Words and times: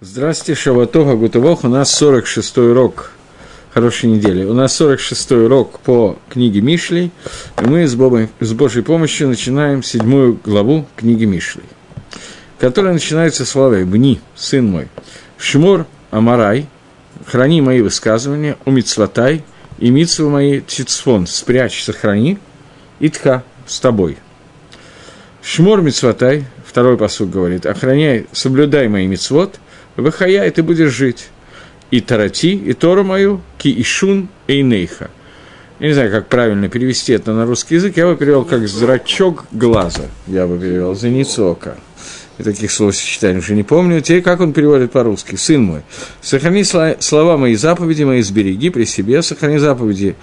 Здравствуйте, 0.00 0.60
Шаватога 0.60 1.16
Гутывох. 1.16 1.64
У 1.64 1.68
нас 1.68 2.00
46-й 2.00 2.70
урок 2.70 3.10
хорошей 3.74 4.08
недели. 4.08 4.44
У 4.44 4.54
нас 4.54 4.80
46-й 4.80 5.46
урок 5.46 5.80
по 5.80 6.16
книге 6.28 6.60
Мишлей, 6.60 7.10
и 7.60 7.64
мы 7.66 7.84
с, 7.84 7.96
Бобой, 7.96 8.28
с 8.38 8.52
Божьей 8.52 8.82
помощью 8.82 9.26
начинаем 9.26 9.82
седьмую 9.82 10.38
главу 10.44 10.86
книги 10.94 11.24
Мишлей, 11.24 11.64
которая 12.60 12.92
начинается 12.92 13.44
словами 13.44 13.82
«Бни, 13.82 14.20
сын 14.36 14.66
мой, 14.66 14.86
Шмур 15.36 15.84
Амарай, 16.12 16.68
храни 17.26 17.60
мои 17.60 17.80
высказывания, 17.80 18.56
умицватай, 18.66 19.42
и 19.78 19.90
митсвы 19.90 20.30
мои 20.30 20.60
Тицфон, 20.60 21.26
спрячь, 21.26 21.82
сохрани, 21.82 22.38
и 23.00 23.08
тха 23.08 23.42
с 23.66 23.80
тобой». 23.80 24.16
Шмур 25.42 25.82
Мицватай, 25.82 26.44
второй 26.64 26.96
посуд 26.96 27.30
говорит, 27.30 27.66
охраняй, 27.66 28.28
соблюдай 28.30 28.86
мои 28.86 29.08
мицвод– 29.08 29.58
Вахая, 29.98 30.46
и 30.46 30.50
ты 30.50 30.62
будешь 30.62 30.92
жить. 30.92 31.28
И 31.90 32.00
тарати, 32.00 32.54
и 32.54 32.72
Тору 32.72 33.02
мою, 33.02 33.40
ки 33.58 33.68
ишун 33.80 34.28
эйнейха. 34.46 35.10
Я 35.80 35.88
не 35.88 35.92
знаю, 35.92 36.10
как 36.10 36.28
правильно 36.28 36.68
перевести 36.68 37.12
это 37.12 37.32
на 37.32 37.46
русский 37.46 37.76
язык. 37.76 37.96
Я 37.96 38.06
бы 38.06 38.16
перевел 38.16 38.44
как 38.44 38.66
зрачок 38.66 39.44
глаза. 39.52 40.06
Я 40.26 40.46
бы 40.46 40.58
перевел 40.58 40.94
зеницу 40.94 41.46
ока. 41.46 41.76
И 42.38 42.42
таких 42.42 42.70
словосочетаний 42.70 43.38
уже 43.38 43.54
не 43.54 43.64
помню. 43.64 44.00
Теперь 44.00 44.22
как 44.22 44.40
он 44.40 44.52
переводит 44.52 44.92
по-русски? 44.92 45.36
Сын 45.36 45.62
мой, 45.62 45.82
сохрани 46.20 46.64
слова 46.64 47.36
мои 47.36 47.54
заповеди 47.56 48.04
мои, 48.04 48.22
сбереги 48.22 48.70
при 48.70 48.84
себе, 48.84 49.22
сохрани 49.22 49.58
заповеди 49.58 50.14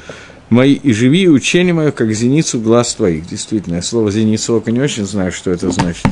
мои 0.50 0.74
и 0.74 0.94
живи, 0.94 1.28
учение 1.28 1.74
мое, 1.74 1.92
как 1.92 2.12
зеницу 2.14 2.60
глаз 2.60 2.96
твоих. 2.96 3.28
Действительно, 3.28 3.76
я 3.76 3.82
слово 3.82 4.12
зеницу 4.12 4.56
ока 4.56 4.72
не 4.72 4.80
очень 4.80 5.06
знаю, 5.06 5.32
что 5.32 5.52
это 5.52 5.72
значит. 5.72 6.06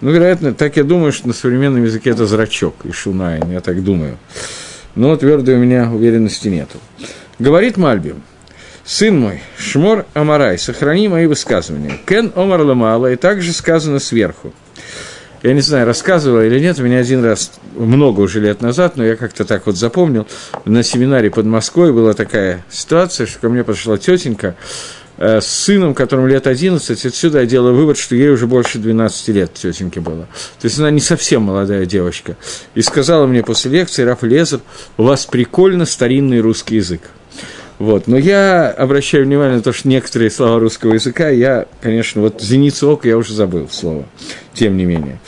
Ну, 0.00 0.10
вероятно, 0.10 0.54
так 0.54 0.76
я 0.76 0.84
думаю, 0.84 1.12
что 1.12 1.28
на 1.28 1.34
современном 1.34 1.84
языке 1.84 2.10
это 2.10 2.26
зрачок 2.26 2.74
и 2.84 2.92
шунайн, 2.92 3.50
я 3.50 3.60
так 3.60 3.82
думаю. 3.82 4.18
Но 4.94 5.16
твердой 5.16 5.56
у 5.56 5.58
меня 5.58 5.90
уверенности 5.90 6.48
нету. 6.48 6.78
Говорит 7.38 7.76
Мальбим, 7.76 8.22
«Сын 8.84 9.18
мой, 9.18 9.40
Шмор 9.56 10.06
Амарай, 10.14 10.58
сохрани 10.58 11.08
мои 11.08 11.26
высказывания. 11.26 11.92
Кен 12.06 12.32
Омар 12.34 12.62
Ламала, 12.62 13.12
и 13.12 13.16
также 13.16 13.52
сказано 13.52 13.98
сверху 14.00 14.52
я 15.42 15.52
не 15.54 15.60
знаю, 15.60 15.86
рассказывала 15.86 16.46
или 16.46 16.60
нет, 16.60 16.78
у 16.78 16.82
меня 16.82 16.98
один 16.98 17.24
раз, 17.24 17.52
много 17.76 18.20
уже 18.20 18.40
лет 18.40 18.60
назад, 18.60 18.96
но 18.96 19.04
я 19.04 19.16
как-то 19.16 19.44
так 19.44 19.66
вот 19.66 19.76
запомнил, 19.76 20.26
на 20.64 20.82
семинаре 20.82 21.30
под 21.30 21.46
Москвой 21.46 21.92
была 21.92 22.12
такая 22.12 22.64
ситуация, 22.70 23.26
что 23.26 23.40
ко 23.40 23.48
мне 23.48 23.64
подошла 23.64 23.96
тетенька 23.96 24.54
э, 25.16 25.40
с 25.40 25.46
сыном, 25.46 25.94
которому 25.94 26.26
лет 26.26 26.46
11, 26.46 27.06
отсюда 27.06 27.40
я 27.40 27.46
делаю 27.46 27.74
вывод, 27.74 27.96
что 27.96 28.14
ей 28.14 28.30
уже 28.30 28.46
больше 28.46 28.78
12 28.78 29.28
лет 29.28 29.54
тетеньке 29.54 30.00
было. 30.00 30.28
То 30.60 30.66
есть 30.66 30.78
она 30.78 30.90
не 30.90 31.00
совсем 31.00 31.42
молодая 31.42 31.86
девочка. 31.86 32.36
И 32.74 32.82
сказала 32.82 33.26
мне 33.26 33.42
после 33.42 33.70
лекции, 33.70 34.02
Раф 34.02 34.22
Лезер, 34.22 34.60
у 34.98 35.04
вас 35.04 35.24
прикольно 35.26 35.86
старинный 35.86 36.40
русский 36.40 36.76
язык. 36.76 37.02
Вот. 37.80 38.08
Но 38.08 38.18
я 38.18 38.68
обращаю 38.68 39.24
внимание 39.24 39.56
на 39.56 39.62
то, 39.62 39.72
что 39.72 39.88
некоторые 39.88 40.30
слова 40.30 40.60
русского 40.60 40.92
языка, 40.92 41.30
я, 41.30 41.66
конечно, 41.80 42.20
вот 42.20 42.42
зеницу 42.42 42.90
ока 42.90 43.08
я 43.08 43.16
уже 43.16 43.32
забыл 43.32 43.70
слово, 43.70 44.04
тем 44.52 44.76
не 44.76 44.84
менее. 44.84 45.18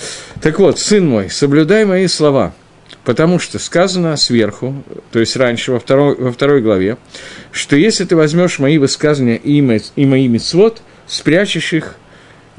Так 0.42 0.58
вот, 0.58 0.78
сын 0.78 1.08
мой, 1.08 1.30
соблюдай 1.30 1.86
мои 1.86 2.06
слова, 2.08 2.52
потому 3.04 3.38
что 3.38 3.58
сказано 3.58 4.18
сверху, 4.18 4.84
то 5.12 5.18
есть 5.18 5.34
раньше, 5.34 5.72
во 5.72 5.80
второй, 5.80 6.14
во 6.14 6.30
второй 6.30 6.60
главе, 6.60 6.98
что 7.52 7.74
если 7.74 8.04
ты 8.04 8.16
возьмешь 8.16 8.58
мои 8.58 8.76
высказывания 8.76 9.36
и, 9.36 9.80
и 9.96 10.04
мои 10.04 10.28
мецвод, 10.28 10.82
спрячешь 11.06 11.72
их, 11.72 11.94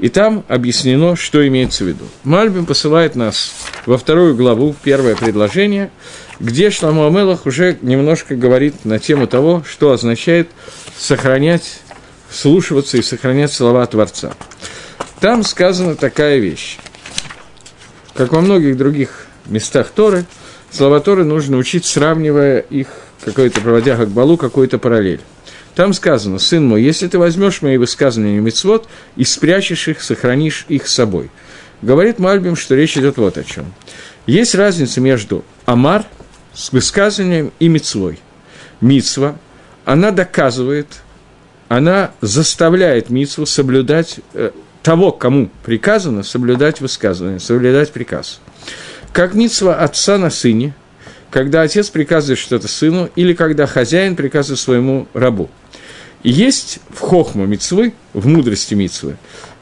и 0.00 0.08
там 0.08 0.44
объяснено, 0.48 1.14
что 1.14 1.46
имеется 1.46 1.84
в 1.84 1.86
виду. 1.86 2.04
Мальбим 2.24 2.66
посылает 2.66 3.14
нас 3.14 3.54
во 3.86 3.96
вторую 3.96 4.34
главу, 4.34 4.74
первое 4.82 5.14
предложение– 5.14 5.92
где 6.40 6.70
Шламу 6.70 7.06
Амелах 7.06 7.46
уже 7.46 7.78
немножко 7.82 8.34
говорит 8.34 8.84
на 8.84 8.98
тему 8.98 9.26
того, 9.26 9.62
что 9.68 9.92
означает 9.92 10.48
сохранять, 10.96 11.80
слушаться 12.30 12.96
и 12.96 13.02
сохранять 13.02 13.52
слова 13.52 13.86
Творца. 13.86 14.32
Там 15.20 15.42
сказана 15.42 15.94
такая 15.94 16.38
вещь. 16.38 16.78
Как 18.14 18.32
во 18.32 18.40
многих 18.40 18.76
других 18.76 19.26
местах 19.46 19.90
Торы, 19.94 20.24
слова 20.70 21.00
Торы 21.00 21.24
нужно 21.24 21.56
учить, 21.56 21.84
сравнивая 21.84 22.60
их, 22.60 22.88
какой-то, 23.24 23.60
проводя 23.60 23.96
как 23.96 24.08
балу, 24.08 24.36
какой-то 24.36 24.78
параллель. 24.78 25.20
Там 25.74 25.92
сказано, 25.92 26.38
сын 26.38 26.64
мой, 26.64 26.82
если 26.82 27.08
ты 27.08 27.18
возьмешь 27.18 27.62
мои 27.62 27.78
высказывания 27.78 28.38
мецвод 28.38 28.86
и 29.16 29.24
спрячешь 29.24 29.88
их, 29.88 30.02
сохранишь 30.02 30.66
их 30.68 30.86
с 30.86 30.94
собой. 30.94 31.30
Говорит 31.82 32.18
Мальбим, 32.18 32.54
что 32.54 32.76
речь 32.76 32.96
идет 32.96 33.16
вот 33.16 33.36
о 33.38 33.44
чем. 33.44 33.74
Есть 34.26 34.54
разница 34.54 35.00
между 35.00 35.44
Амар– 35.66 36.04
с 36.54 36.72
высказыванием 36.72 37.52
и 37.58 37.68
мицвой. 37.68 38.18
Мицва, 38.80 39.36
она 39.84 40.10
доказывает, 40.10 40.86
она 41.68 42.12
заставляет 42.20 43.10
мицву 43.10 43.46
соблюдать 43.46 44.20
э, 44.34 44.50
того, 44.82 45.12
кому 45.12 45.50
приказано, 45.64 46.22
соблюдать 46.22 46.80
высказывание, 46.80 47.40
соблюдать 47.40 47.92
приказ. 47.92 48.40
Как 49.12 49.34
мицва 49.34 49.76
отца 49.76 50.18
на 50.18 50.30
сыне, 50.30 50.74
когда 51.30 51.62
отец 51.62 51.90
приказывает 51.90 52.38
что-то 52.38 52.68
сыну, 52.68 53.10
или 53.16 53.32
когда 53.32 53.66
хозяин 53.66 54.14
приказывает 54.14 54.60
своему 54.60 55.08
рабу. 55.14 55.50
И 56.22 56.30
есть 56.30 56.78
в 56.90 57.00
хохму 57.00 57.44
мицвы, 57.44 57.92
в 58.12 58.26
мудрости 58.26 58.74
мицвы, 58.74 59.16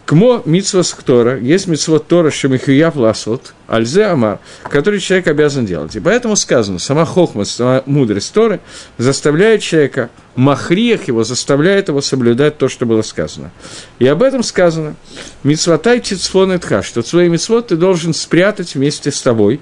Кмо 0.04 0.42
митсва 0.44 0.82
Тора, 1.04 1.38
есть 1.38 1.68
митсва 1.68 1.98
Тора, 1.98 2.30
шемихуяв 2.30 2.96
ласот, 2.96 3.54
альзе 3.68 4.06
амар, 4.06 4.40
который 4.64 4.98
человек 5.00 5.28
обязан 5.28 5.64
делать. 5.64 5.94
И 5.94 6.00
поэтому 6.00 6.34
сказано, 6.34 6.78
сама 6.78 7.04
хохма, 7.04 7.44
сама 7.44 7.82
мудрость 7.86 8.32
Торы 8.34 8.60
заставляет 8.98 9.62
человека, 9.62 10.10
махриях 10.34 11.08
его, 11.08 11.22
заставляет 11.22 11.88
его 11.88 12.00
соблюдать 12.00 12.58
то, 12.58 12.68
что 12.68 12.84
было 12.84 13.02
сказано. 13.02 13.52
И 14.00 14.06
об 14.06 14.22
этом 14.22 14.42
сказано, 14.42 14.96
митсватай 15.44 16.00
тицфон 16.00 16.52
этха, 16.52 16.82
что 16.82 17.02
свои 17.02 17.28
митсвот 17.28 17.68
ты 17.68 17.76
должен 17.76 18.12
спрятать 18.12 18.74
вместе 18.74 19.12
с 19.12 19.22
тобой, 19.22 19.60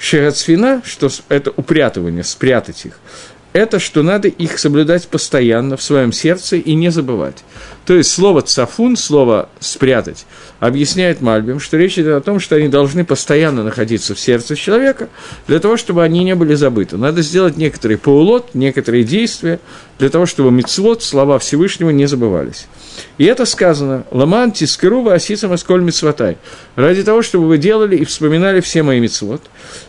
Шегацфина, 0.00 0.80
что 0.82 1.10
это 1.28 1.50
упрятывание, 1.50 2.24
спрятать 2.24 2.86
их, 2.86 2.94
это 3.52 3.78
что 3.78 4.02
надо 4.02 4.28
их 4.28 4.58
соблюдать 4.58 5.08
постоянно 5.08 5.76
в 5.76 5.82
своем 5.82 6.12
сердце 6.12 6.56
и 6.56 6.74
не 6.74 6.90
забывать. 6.90 7.44
То 7.84 7.94
есть 7.94 8.12
слово 8.12 8.42
«цафун», 8.42 8.96
слово 8.96 9.48
«спрятать», 9.58 10.26
объясняет 10.60 11.20
Мальбим, 11.20 11.58
что 11.58 11.76
речь 11.76 11.98
идет 11.98 12.14
о 12.14 12.20
том, 12.20 12.38
что 12.38 12.56
они 12.56 12.68
должны 12.68 13.04
постоянно 13.04 13.64
находиться 13.64 14.14
в 14.14 14.20
сердце 14.20 14.54
человека, 14.54 15.08
для 15.48 15.58
того, 15.58 15.76
чтобы 15.76 16.04
они 16.04 16.22
не 16.22 16.34
были 16.34 16.54
забыты. 16.54 16.96
Надо 16.96 17.22
сделать 17.22 17.56
некоторый 17.56 17.96
паулот, 17.96 18.50
некоторые 18.54 19.02
действия, 19.02 19.58
для 19.98 20.10
того, 20.10 20.26
чтобы 20.26 20.52
мицвод, 20.52 21.02
слова 21.02 21.38
Всевышнего, 21.38 21.90
не 21.90 22.06
забывались. 22.06 22.68
И 23.18 23.24
это 23.24 23.44
сказано 23.46 24.04
«Ламан 24.10 24.52
тискерува 24.52 25.14
асисам 25.14 25.54
эсколь 25.54 25.82
мицватай» 25.82 26.36
ради 26.76 27.02
того, 27.02 27.22
чтобы 27.22 27.48
вы 27.48 27.58
делали 27.58 27.96
и 27.96 28.04
вспоминали 28.04 28.60
все 28.60 28.82
мои 28.82 29.00
мицвод. 29.00 29.42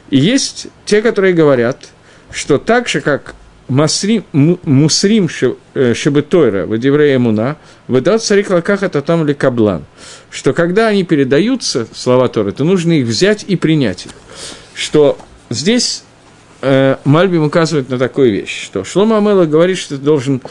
И 0.10 0.18
есть 0.18 0.68
те, 0.86 1.02
которые 1.02 1.34
говорят, 1.34 1.90
что 2.32 2.58
так 2.58 2.88
же, 2.88 3.02
как 3.02 3.36
Масрим, 3.72 4.26
мусрим 4.34 5.30
э, 5.76 5.94
шебетойра, 5.94 6.66
вадеврея 6.66 7.18
муна, 7.20 7.56
выдат 7.88 8.22
царик 8.22 8.50
лаках 8.50 8.84
это 8.84 9.02
там 9.02 9.26
ли 9.26 9.34
каблан. 9.34 9.86
Что 10.30 10.52
когда 10.52 10.90
они 10.90 11.06
передаются, 11.06 11.88
слова 11.94 12.28
Торы, 12.28 12.52
то 12.52 12.66
нужно 12.66 12.92
их 13.00 13.08
взять 13.08 13.46
и 13.48 13.56
принять 13.56 14.08
их. 14.08 14.12
Что 14.74 15.18
здесь 15.50 16.04
э, 16.62 16.98
Мальбим 17.06 17.46
указывает 17.46 17.88
на 17.88 17.98
такую 17.98 18.34
вещь, 18.34 18.62
что 18.62 18.84
Шлома 18.84 19.20
Амела 19.20 19.46
говорит, 19.46 19.78
что 19.78 19.96
ты 19.96 20.04
должен 20.04 20.42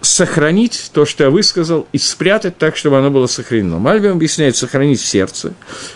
сохранить 0.00 0.90
то, 0.92 1.06
что 1.06 1.22
я 1.22 1.30
высказал, 1.30 1.86
и 1.92 1.98
спрятать 1.98 2.58
так, 2.58 2.76
чтобы 2.76 2.98
оно 2.98 3.12
было 3.12 3.28
сохранено. 3.28 3.78
Мальбим 3.78 4.10
объясняет 4.10 4.56
сохранить 4.56 4.98
в 4.98 5.06
сердце. 5.06 5.54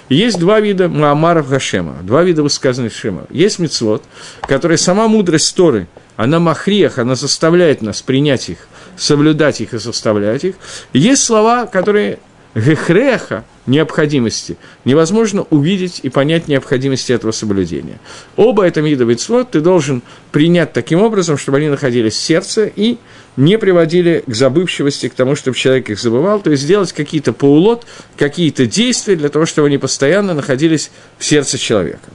Есть 0.09 0.39
два 0.39 0.61
вида 0.61 0.89
Маамаров 0.89 1.49
Гашема, 1.49 1.97
два 2.03 2.23
вида 2.23 2.45
высказанных 2.45 2.95
Шема. 2.95 3.25
Есть 3.31 3.59
мецвод, 3.59 4.05
который 4.43 4.79
сама 4.79 5.09
мудрость 5.09 5.53
Торы– 5.57 5.89
она 6.17 6.39
махриях, 6.39 6.99
она 6.99 7.15
заставляет 7.15 7.83
нас 7.83 8.03
принять 8.03 8.49
их, 8.49 8.69
соблюдать 8.97 9.61
их 9.61 9.75
и 9.75 9.79
составлять 9.79 10.45
их. 10.45 10.55
Есть 10.93 11.25
слова, 11.25 11.67
которые 11.67 12.19
гехреха, 12.55 13.45
необходимости, 13.67 14.57
невозможно 14.85 15.43
увидеть 15.51 16.01
и 16.03 16.09
понять 16.09 16.49
необходимости 16.49 17.13
этого 17.13 17.33
соблюдения. 17.33 17.99
Оба 18.37 18.65
это 18.65 18.81
вида 18.81 19.05
митцвот 19.05 19.51
ты 19.51 19.61
должен 19.61 20.03
принять 20.31 20.73
таким 20.73 21.03
образом, 21.03 21.37
чтобы 21.37 21.59
они 21.59 21.69
находились 21.69 22.15
в 22.15 22.23
сердце 22.23 22.71
и 22.75 22.99
не 23.37 23.59
приводили 23.59 24.23
к 24.27 24.35
забывчивости, 24.35 25.09
к 25.09 25.15
тому, 25.15 25.35
чтобы 25.35 25.57
человек 25.57 25.91
их 25.91 25.99
забывал, 25.99 26.41
то 26.41 26.51
есть 26.51 26.63
сделать 26.63 26.93
какие-то 26.93 27.33
поулот, 27.33 27.85
какие-то 28.17 28.67
действия 28.67 29.17
для 29.17 29.31
того, 29.31 29.47
чтобы 29.47 29.67
они 29.67 29.79
постоянно 29.79 30.35
находились 30.35 30.91
в 31.19 31.25
сердце 31.25 31.59
человека. 31.59 32.11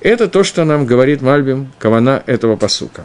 Это 0.00 0.28
то, 0.28 0.44
что 0.44 0.64
нам 0.64 0.86
говорит 0.86 1.20
Мальбим, 1.20 1.72
кавана 1.78 2.22
этого 2.26 2.56
посука. 2.56 3.04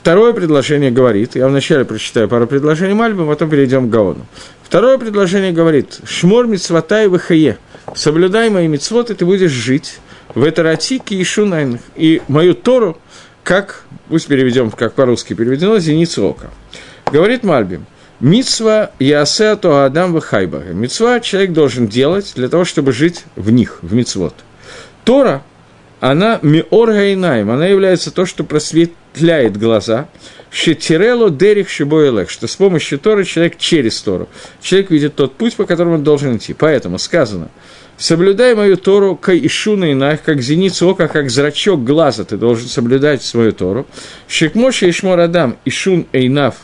Второе 0.00 0.32
предложение 0.32 0.90
говорит, 0.90 1.36
я 1.36 1.46
вначале 1.46 1.84
прочитаю 1.84 2.26
пару 2.26 2.46
предложений 2.46 2.94
Мальбы, 2.94 3.26
потом 3.26 3.50
перейдем 3.50 3.86
к 3.86 3.92
Гаону. 3.92 4.24
Второе 4.62 4.96
предложение 4.96 5.52
говорит, 5.52 6.00
«Шмор 6.06 6.46
митцватай 6.46 7.06
вахае» 7.06 7.58
соблюдай 7.94 8.48
мои 8.48 8.66
мицвоты, 8.66 9.14
ты 9.14 9.26
будешь 9.26 9.50
жить 9.50 9.98
в 10.34 10.48
Этератике 10.48 11.16
и 11.16 11.22
Шунайн, 11.22 11.80
и 11.96 12.22
мою 12.28 12.54
Тору, 12.54 12.96
как, 13.44 13.84
пусть 14.08 14.26
переведем, 14.26 14.70
как 14.70 14.94
по-русски 14.94 15.34
переведено, 15.34 15.78
зеницу 15.78 16.28
ока. 16.28 16.48
Говорит 17.12 17.44
Мальбим, 17.44 17.84
Мицва 18.20 18.92
ясе 18.98 19.54
то 19.56 19.84
адам 19.84 20.14
вахайбага. 20.14 20.72
Мицва 20.72 21.20
человек 21.20 21.52
должен 21.52 21.88
делать 21.88 22.32
для 22.36 22.48
того, 22.48 22.64
чтобы 22.64 22.92
жить 22.92 23.24
в 23.36 23.50
них, 23.50 23.80
в 23.82 23.92
мицвод. 23.92 24.34
Тора, 25.04 25.42
она 26.00 26.38
миор 26.42 26.90
гайнаем, 26.90 27.50
она 27.50 27.66
является 27.66 28.10
то, 28.10 28.26
что 28.26 28.44
просветляет 28.44 29.56
глаза, 29.56 30.08
Шетирело 30.50 31.30
дерих 31.30 31.68
шибоэлек, 31.68 32.28
что 32.28 32.48
с 32.48 32.56
помощью 32.56 32.98
Торы 32.98 33.24
человек 33.24 33.56
через 33.56 34.00
Тору. 34.02 34.28
Человек 34.60 34.90
видит 34.90 35.14
тот 35.14 35.34
путь, 35.34 35.54
по 35.54 35.64
которому 35.64 35.94
он 35.94 36.02
должен 36.02 36.36
идти. 36.36 36.54
Поэтому 36.54 36.98
сказано, 36.98 37.50
соблюдай 37.96 38.56
мою 38.56 38.76
Тору, 38.76 39.14
как 39.14 39.36
ишуна 39.36 39.92
инах, 39.92 40.22
как 40.22 40.42
зеницу 40.42 40.88
ока, 40.88 41.06
как 41.06 41.30
зрачок 41.30 41.84
глаза, 41.84 42.24
ты 42.24 42.36
должен 42.36 42.66
соблюдать 42.66 43.22
свою 43.22 43.52
Тору. 43.52 43.86
Шекмоши 44.26 44.90
ишмор 44.90 45.20
адам, 45.20 45.56
ишун 45.64 46.06
эйнав, 46.12 46.56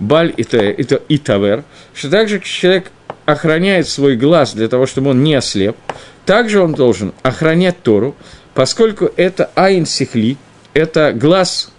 баль 0.00 0.32
и 0.36 1.18
тавер, 1.18 1.64
что 1.92 2.08
также 2.08 2.40
человек 2.40 2.90
охраняет 3.26 3.86
свой 3.86 4.16
глаз 4.16 4.54
для 4.54 4.68
того, 4.68 4.86
чтобы 4.86 5.10
он 5.10 5.22
не 5.22 5.34
ослеп, 5.34 5.76
также 6.24 6.60
он 6.60 6.72
должен 6.72 7.12
охранять 7.22 7.82
Тору, 7.82 8.16
поскольку 8.56 9.12
это 9.16 9.50
айн 9.54 9.84
сихли, 9.84 10.38
это 10.72 11.12
глаз 11.12 11.70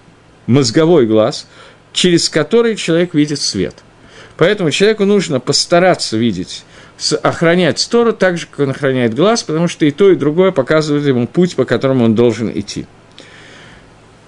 мозговой 0.45 1.07
глаз, 1.07 1.47
через 1.91 2.29
который 2.29 2.75
человек 2.75 3.15
видит 3.15 3.41
свет. 3.41 3.75
Поэтому 4.38 4.69
человеку 4.69 5.03
нужно 5.03 5.39
постараться 5.39 6.18
видеть, 6.18 6.63
охранять 7.24 7.85
Тору 7.89 8.13
так 8.13 8.38
же, 8.38 8.45
как 8.45 8.59
он 8.59 8.69
охраняет 8.69 9.15
глаз, 9.15 9.41
потому 9.41 9.68
что 9.68 9.85
и 9.85 9.91
то, 9.91 10.12
и 10.12 10.15
другое 10.15 10.51
показывает 10.51 11.03
ему 11.06 11.25
путь, 11.25 11.56
по 11.56 11.65
которому 11.65 12.06
он 12.06 12.13
должен 12.13 12.51
идти. 12.53 12.85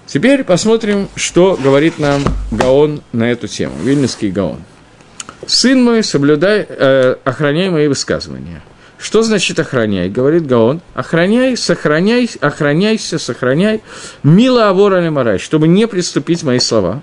Теперь 0.06 0.42
посмотрим, 0.42 1.08
что 1.14 1.56
говорит 1.62 2.00
нам 2.00 2.24
Гаон 2.50 3.00
на 3.12 3.30
эту 3.30 3.46
тему, 3.46 3.74
Вильнюсский 3.80 4.32
Гаон. 4.32 4.58
«Сын 5.46 5.82
мой, 5.82 6.02
соблюдай, 6.02 6.66
э, 6.68 7.14
охраняй 7.22 7.70
мои 7.70 7.86
высказывания». 7.86 8.60
Что 9.00 9.22
значит 9.22 9.58
охраняй? 9.58 10.10
Говорит 10.10 10.46
Гаон. 10.46 10.82
Охраняй, 10.94 11.56
сохраняй, 11.56 12.30
охраняйся, 12.40 13.18
сохраняй. 13.18 13.82
Мило 14.22 14.68
авора 14.68 15.00
лемарай, 15.00 15.38
чтобы 15.38 15.68
не 15.68 15.88
приступить 15.88 16.42
мои 16.42 16.58
слова. 16.58 17.02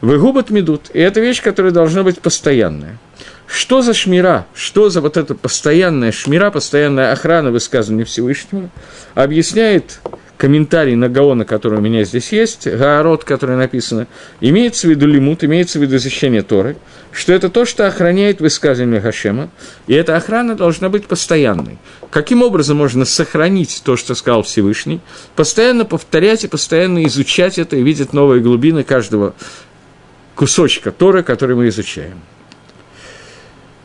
Выгубят 0.00 0.50
медут. 0.50 0.90
И 0.92 0.98
это 0.98 1.20
вещь, 1.20 1.40
которая 1.40 1.72
должна 1.72 2.02
быть 2.02 2.20
постоянная. 2.20 2.98
Что 3.46 3.80
за 3.80 3.94
шмира? 3.94 4.46
Что 4.54 4.90
за 4.90 5.00
вот 5.00 5.16
эта 5.16 5.34
постоянная 5.34 6.10
шмира, 6.10 6.50
постоянная 6.50 7.12
охрана 7.12 7.50
высказывания 7.52 8.04
Всевышнего? 8.04 8.68
Объясняет 9.14 10.00
комментарий 10.40 10.94
на 10.94 11.10
Гаона, 11.10 11.44
который 11.44 11.80
у 11.80 11.82
меня 11.82 12.02
здесь 12.04 12.32
есть, 12.32 12.66
Гаарот, 12.66 13.24
который 13.24 13.56
написано, 13.56 14.06
имеется 14.40 14.86
в 14.86 14.90
виду 14.90 15.06
лимут, 15.06 15.44
имеется 15.44 15.78
в 15.78 15.82
виду 15.82 15.98
защищение 15.98 16.40
Торы, 16.40 16.78
что 17.12 17.34
это 17.34 17.50
то, 17.50 17.66
что 17.66 17.86
охраняет 17.86 18.40
высказывание 18.40 19.02
Хашема, 19.02 19.50
и 19.86 19.92
эта 19.92 20.16
охрана 20.16 20.56
должна 20.56 20.88
быть 20.88 21.04
постоянной. 21.04 21.76
Каким 22.10 22.40
образом 22.40 22.78
можно 22.78 23.04
сохранить 23.04 23.82
то, 23.84 23.96
что 23.98 24.14
сказал 24.14 24.42
Всевышний, 24.42 25.02
постоянно 25.36 25.84
повторять 25.84 26.42
и 26.44 26.48
постоянно 26.48 27.04
изучать 27.04 27.58
это 27.58 27.76
и 27.76 27.82
видеть 27.82 28.14
новые 28.14 28.40
глубины 28.40 28.82
каждого 28.82 29.34
кусочка 30.36 30.90
Торы, 30.90 31.22
который 31.22 31.54
мы 31.54 31.68
изучаем. 31.68 32.18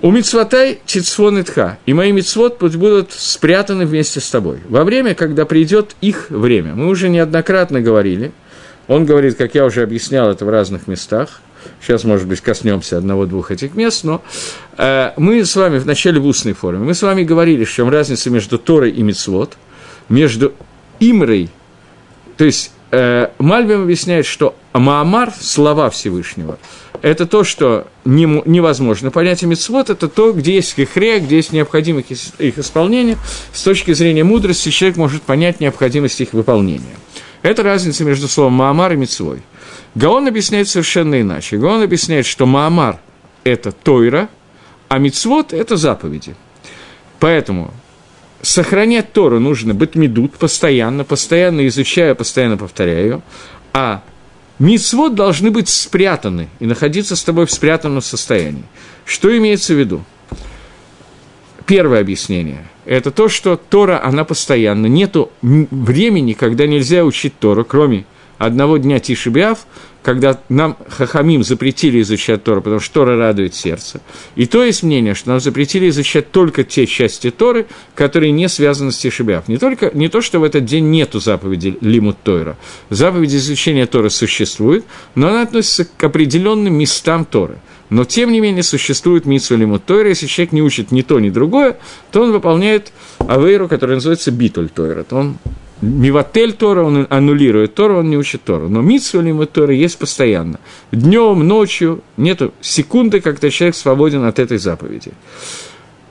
У 0.05 0.11
мицвотай 0.11 0.81
тицфон 0.85 1.41
итха, 1.41 1.79
и 1.87 1.93
мои 1.95 2.11
мицвод 2.11 2.59
пусть 2.59 2.75
будут 2.75 3.11
спрятаны 3.11 3.87
вместе 3.87 4.19
с 4.19 4.29
тобой. 4.29 4.59
Во 4.69 4.83
время, 4.83 5.15
когда 5.15 5.45
придет 5.45 5.95
их 5.99 6.27
время. 6.29 6.75
Мы 6.75 6.89
уже 6.89 7.09
неоднократно 7.09 7.81
говорили, 7.81 8.31
он 8.87 9.05
говорит, 9.05 9.35
как 9.35 9.55
я 9.55 9.65
уже 9.65 9.81
объяснял 9.81 10.29
это 10.29 10.45
в 10.45 10.49
разных 10.49 10.85
местах, 10.85 11.41
сейчас, 11.81 12.03
может 12.03 12.27
быть, 12.27 12.39
коснемся 12.39 12.99
одного-двух 12.99 13.49
этих 13.49 13.73
мест, 13.73 14.03
но 14.03 14.21
э, 14.77 15.13
мы 15.17 15.43
с 15.43 15.55
вами 15.55 15.79
в 15.79 15.87
начале 15.87 16.19
в 16.19 16.27
устной 16.27 16.53
форме, 16.53 16.85
мы 16.85 16.93
с 16.93 17.01
вами 17.01 17.23
говорили, 17.23 17.63
в 17.63 17.71
чем 17.71 17.89
разница 17.89 18.29
между 18.29 18.59
Торой 18.59 18.91
и 18.91 19.01
Мицвод, 19.01 19.57
между 20.07 20.53
Имрой, 20.99 21.49
то 22.37 22.45
есть 22.45 22.73
э, 22.91 23.29
Мальбим 23.39 23.83
объясняет, 23.83 24.25
что 24.25 24.55
Маамар– 24.73 25.33
слова 25.39 25.89
Всевышнего– 25.89 26.57
это 27.01 27.25
то, 27.27 27.43
что 27.43 27.87
невозможно 28.03 29.11
понять, 29.11 29.43
и 29.43 29.45
митцвот– 29.45 29.89
это 29.91 30.07
то, 30.07 30.31
где 30.33 30.55
есть 30.55 30.75
хихре, 30.75 31.19
где 31.19 31.35
есть 31.37 31.53
необходимость 31.53 32.33
их 32.39 32.57
исполнения. 32.57 33.17
С 33.53 33.63
точки 33.63 33.93
зрения 33.93 34.23
мудрости 34.23 34.69
человек 34.69 34.97
может 34.97 35.21
понять 35.21 35.59
необходимость 35.59 36.19
их 36.21 36.33
выполнения. 36.33 36.95
Это 37.41 37.61
разница 37.61 38.03
между 38.03 38.27
словом 38.27 38.53
«маамар» 38.53 38.93
и 38.93 38.95
«митцвой». 38.95 39.43
Гаон 39.93 40.27
объясняет 40.27 40.67
совершенно 40.67 41.21
иначе. 41.21 41.57
Гаон 41.57 41.83
объясняет, 41.83 42.25
что 42.25 42.45
«маамар»– 42.45 42.99
это 43.43 43.71
тойра, 43.71 44.29
а 44.87 44.97
«митцвот»– 44.97 45.53
это 45.53 45.77
заповеди. 45.77 46.35
Поэтому 47.19 47.71
сохранять 48.41 49.13
Тору 49.13 49.39
нужно 49.39 49.73
быть 49.73 49.95
медут 49.95 50.33
постоянно, 50.33 51.03
постоянно 51.03 51.67
изучая, 51.67 52.15
постоянно 52.15 52.57
повторяя 52.57 53.03
ее, 53.03 53.21
а 53.73 54.01
Мицвод 54.57 55.15
должны 55.15 55.51
быть 55.51 55.67
спрятаны 55.67 56.47
и 56.59 56.65
находиться 56.65 57.15
с 57.15 57.23
тобой 57.23 57.45
в 57.45 57.51
спрятанном 57.51 58.01
состоянии. 58.01 58.63
Что 59.03 59.35
имеется 59.37 59.73
в 59.73 59.79
виду? 59.79 60.03
Первое 61.65 61.99
объяснение– 61.99 62.65
это 62.85 63.11
то, 63.11 63.27
что 63.27 63.57
Тора, 63.57 64.01
она 64.03 64.23
постоянно. 64.23 64.85
Нету 64.85 65.31
времени, 65.41 66.33
когда 66.33 66.67
нельзя 66.67 67.03
учить 67.03 67.37
Тору, 67.39 67.65
кроме 67.65 68.05
одного 68.37 68.77
дня 68.77 68.99
Тишибиав, 68.99 69.65
когда 70.05 70.39
нам 70.49 70.77
Хахамим 70.87 71.43
запретили 71.43 71.99
изучать 72.01 72.43
Тору, 72.43 72.61
потому 72.61 72.79
что 72.79 72.93
Тора 72.93 73.17
радует 73.17 73.55
сердце. 73.55 74.01
И 74.35 74.45
то 74.45 74.63
есть 74.63 74.83
мнение, 74.83 75.15
что 75.15 75.29
нам 75.29 75.39
запретили 75.39 75.89
изучать 75.89 76.29
только 76.29 76.63
те 76.63 76.85
части 76.85 77.31
Торы, 77.31 77.65
которые 77.95 78.31
не 78.31 78.47
связаны 78.47 78.91
с 78.91 78.97
Тишибиав. 78.97 79.47
Не, 79.47 79.57
только, 79.57 79.89
не 79.95 80.07
то, 80.07 80.21
что 80.21 80.39
в 80.39 80.43
этот 80.43 80.63
день 80.63 80.91
нету 80.91 81.19
заповеди 81.19 81.79
Лимут 81.81 82.17
Тойра. 82.21 82.55
Заповедь 82.91 83.33
изучения 83.33 83.87
Торы 83.87 84.11
существует, 84.11 84.85
но 85.15 85.29
она 85.29 85.41
относится 85.41 85.85
к 85.85 86.03
определенным 86.03 86.75
местам 86.75 87.25
Торы. 87.25 87.57
Но, 87.89 88.05
тем 88.05 88.31
не 88.31 88.41
менее, 88.41 88.61
существует 88.61 89.25
митсу 89.25 89.57
лимут 89.57 89.85
Тойра. 89.85 90.09
Если 90.09 90.27
человек 90.27 90.51
не 90.51 90.61
учит 90.61 90.91
ни 90.91 91.01
то, 91.01 91.19
ни 91.19 91.31
другое, 91.31 91.77
то 92.11 92.21
он 92.21 92.31
выполняет 92.31 92.93
авейру, 93.17 93.67
которая 93.67 93.97
называется 93.97 94.29
битуль 94.29 94.69
Тойра. 94.69 95.03
То 95.03 95.15
он 95.15 95.37
Миватель 95.81 96.53
Тора, 96.53 96.83
он 96.83 97.05
аннулирует 97.09 97.75
Тору, 97.75 97.99
он 97.99 98.09
не 98.09 98.17
учит 98.17 98.43
Тору. 98.43 98.69
Но 98.69 98.81
митсу 98.81 99.21
лимут 99.21 99.51
Тора 99.51 99.73
есть 99.73 99.97
постоянно. 99.97 100.59
Днем, 100.91 101.45
ночью, 101.47 102.01
нету 102.17 102.53
секунды, 102.61 103.19
когда 103.19 103.49
человек 103.49 103.75
свободен 103.75 104.23
от 104.23 104.39
этой 104.39 104.57
заповеди. 104.57 105.11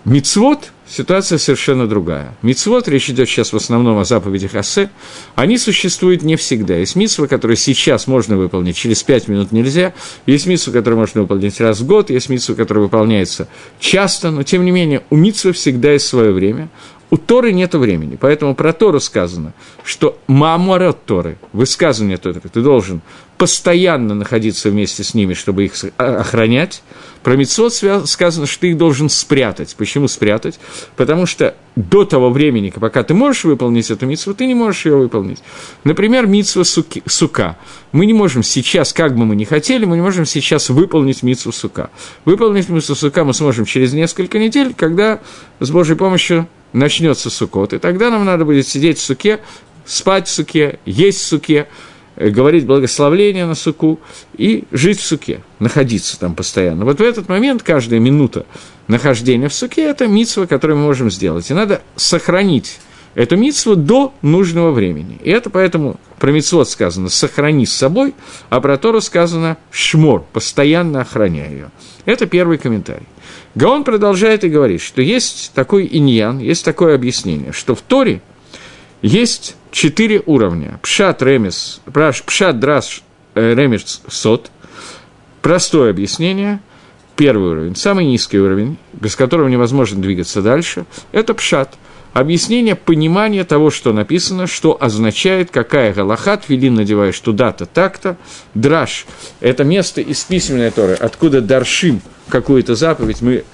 Мицвод– 0.05 0.71
ситуация 0.87 1.39
совершенно 1.39 1.87
другая. 1.87 2.35
Мицвод, 2.43 2.89
речь 2.89 3.09
идет 3.09 3.27
сейчас 3.27 3.55
в 3.55 3.57
основном 3.57 3.97
о 3.97 4.05
заповедях 4.05 4.55
Асе, 4.55 4.91
они 5.35 5.57
существуют 5.57 6.23
не 6.23 6.37
всегда. 6.37 6.77
Есть 6.77 6.95
митсва, 6.95 7.27
которые 7.27 7.57
сейчас 7.57 8.07
можно 8.07 8.37
выполнить, 8.37 8.77
через 8.77 9.03
пять 9.03 9.29
минут 9.29 9.51
нельзя. 9.51 9.95
Есть 10.27 10.47
митсва, 10.47 10.73
которую 10.73 11.01
можно 11.01 11.23
выполнить 11.23 11.59
раз 11.59 11.81
в 11.81 11.87
год, 11.87 12.11
есть 12.11 12.29
митсва, 12.29 12.55
которая 12.55 12.85
выполняется 12.85 13.49
часто, 13.81 14.31
но 14.31 14.43
тем 14.43 14.67
не 14.67 14.73
менее 14.73 15.03
у 15.09 15.17
митсвы 15.17 15.53
всегда 15.53 15.93
есть 15.93 16.07
свое 16.07 16.33
время. 16.33 16.69
У 17.15 17.17
Торы 17.17 17.53
нет 17.53 17.73
времени, 17.77 18.19
поэтому 18.21 18.57
про 18.57 18.73
Тору 18.73 18.99
сказано, 18.99 19.53
что 19.85 20.19
Маамуарат 20.27 21.05
Торы, 21.05 21.39
высказывание 21.53 22.17
Торы, 22.17 22.41
ты 22.41 22.61
должен 22.61 23.03
постоянно 23.39 24.17
находиться 24.17 24.69
вместе 24.69 25.05
с 25.05 25.15
ними, 25.15 25.35
чтобы 25.35 25.65
их 25.65 25.75
охранять. 25.97 26.83
Про 27.23 27.37
Митцвот 27.37 27.73
сказано, 27.73 28.47
что 28.47 28.63
ты 28.63 28.71
их 28.71 28.79
должен 28.79 29.09
спрятать. 29.09 29.77
Почему 29.79 30.09
спрятать? 30.09 30.59
Потому 30.97 31.27
что 31.27 31.55
до 31.77 32.05
того 32.05 32.31
времени, 32.31 32.71
пока 32.71 33.05
ты 33.05 33.15
можешь 33.15 33.45
выполнить 33.45 33.93
эту 33.93 34.07
митцву, 34.07 34.35
ты 34.35 34.47
не 34.47 34.57
можешь 34.57 34.85
ее 34.85 34.97
выполнить. 34.97 35.39
Например, 35.85 36.27
митцва 36.27 36.65
сука. 36.65 37.57
Мы 37.93 38.07
не 38.07 38.13
можем 38.13 38.43
сейчас, 38.43 38.93
как 38.93 39.17
бы 39.17 39.25
мы 39.25 39.37
ни 39.37 39.45
хотели, 39.45 39.85
мы 39.85 39.95
не 39.95 40.03
можем 40.03 40.27
сейчас 40.27 40.69
выполнить 40.69 41.23
митцву 41.23 41.53
сука. 41.53 41.91
Выполнить 42.25 42.69
митцву 42.69 42.97
сука 42.97 43.23
мы 43.23 43.35
сможем 43.35 43.67
через 43.67 43.93
несколько 43.93 44.41
недель, 44.41 44.75
когда 44.77 45.21
с 45.61 45.71
Божьей 45.71 45.95
помощью 45.95 46.49
начнется 46.75 47.31
сукот, 47.31 47.73
и 47.73 47.79
тогда 47.79 48.11
нам 48.11 48.25
надо 48.25 48.45
будет 48.45 48.67
сидеть 48.67 48.99
в 48.99 49.03
суке, 49.03 49.41
спать 49.87 50.29
в 50.29 50.31
суке, 50.31 50.81
есть 50.85 51.21
в 51.21 51.27
суке, 51.27 51.69
э, 52.17 52.29
говорить 52.29 52.67
благословление 52.67 53.47
на 53.47 53.55
суку 53.55 54.01
и 54.37 54.65
жить 54.73 55.01
в 55.01 55.07
суке, 55.07 55.41
находиться 55.61 56.19
там 56.19 56.35
постоянно. 56.35 56.85
Вот 56.85 56.99
в 56.99 57.03
этот 57.03 57.29
момент 57.29 57.63
каждая 57.63 58.01
минута 58.01 58.45
нахождения 58.89 59.49
в 59.49 59.55
суке– 59.55 59.83
это 59.85 60.07
митсва, 60.07 60.47
которую 60.47 60.79
мы 60.79 60.85
можем 60.85 61.11
сделать. 61.11 61.51
И 61.51 61.55
надо 61.55 61.81
сохранить 61.97 62.79
эту 63.15 63.37
митсву 63.37 63.77
до 63.77 64.13
нужного 64.23 64.71
времени. 64.71 65.19
И 65.23 65.31
это 65.31 65.51
поэтому 65.51 65.99
про 66.19 66.33
митцвот 66.33 66.69
сказано 66.69 67.09
«сохрани 67.09 67.67
с 67.67 67.73
собой», 67.73 68.15
а 68.51 68.61
про 68.61 68.77
Тору 68.77 69.01
сказано 69.01 69.57
«шмор», 69.71 70.25
постоянно 70.33 71.01
охраняй 71.01 71.51
ее. 71.51 71.71
Это 72.05 72.27
первый 72.27 72.59
комментарий. 72.59 73.07
Гаон 73.55 73.85
продолжает 73.85 74.45
и 74.45 74.49
говорит, 74.49 74.81
что 74.81 75.01
есть 75.01 75.53
такой 75.55 75.89
иньян, 75.91 76.39
есть 76.39 76.65
такое 76.65 76.95
объяснение, 76.95 77.53
что 77.53 77.75
в 77.75 77.83
Торе 77.83 78.21
есть 79.01 79.57
четыре 79.71 80.23
уровня. 80.27 80.79
Пшат, 80.83 81.23
ремес, 81.23 81.81
пшат, 82.27 82.59
драш, 82.59 83.03
э, 83.35 83.55
ремес, 83.55 84.03
сот. 84.09 84.51
Простое 85.41 85.91
объяснение– 85.91 86.61
Первый 87.17 87.51
уровень, 87.51 87.77
самый 87.77 88.07
низкий 88.07 88.41
уровень, 88.41 88.77
без 88.93 89.15
которого 89.15 89.47
невозможно 89.47 90.03
двигаться 90.03 90.43
дальше, 90.43 90.85
это 91.13 91.33
пшат. 91.35 91.75
Объяснение, 92.15 92.77
понимание 92.77 93.43
того, 93.43 93.71
что 93.71 93.93
написано, 93.93 94.47
что 94.47 94.81
означает, 94.81 95.51
какая 95.51 95.93
галаха, 95.93 96.37
твилин 96.37 96.77
надеваешь 96.77 97.19
туда-то, 97.19 97.67
так-то. 97.67 98.17
Драш– 98.55 99.07
это 99.41 99.65
место 99.65 100.01
из 100.01 100.23
письменной 100.23 100.71
Торы, 100.71 100.95
откуда 100.95 101.41
даршим 101.41 102.01
какую-то 102.29 102.77
заповедь, 102.77 103.21
мы 103.21 103.45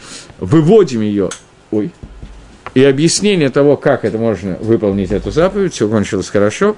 выводим 0.40 1.00
ее, 1.00 1.30
ой, 1.70 1.90
и 2.74 2.84
объяснение 2.84 3.48
того, 3.48 3.78
как 3.78 4.04
это 4.04 4.18
можно 4.18 4.58
выполнить 4.60 5.10
эту 5.10 5.30
заповедь, 5.30 5.72
все 5.72 5.88
кончилось 5.88 6.28
хорошо. 6.28 6.76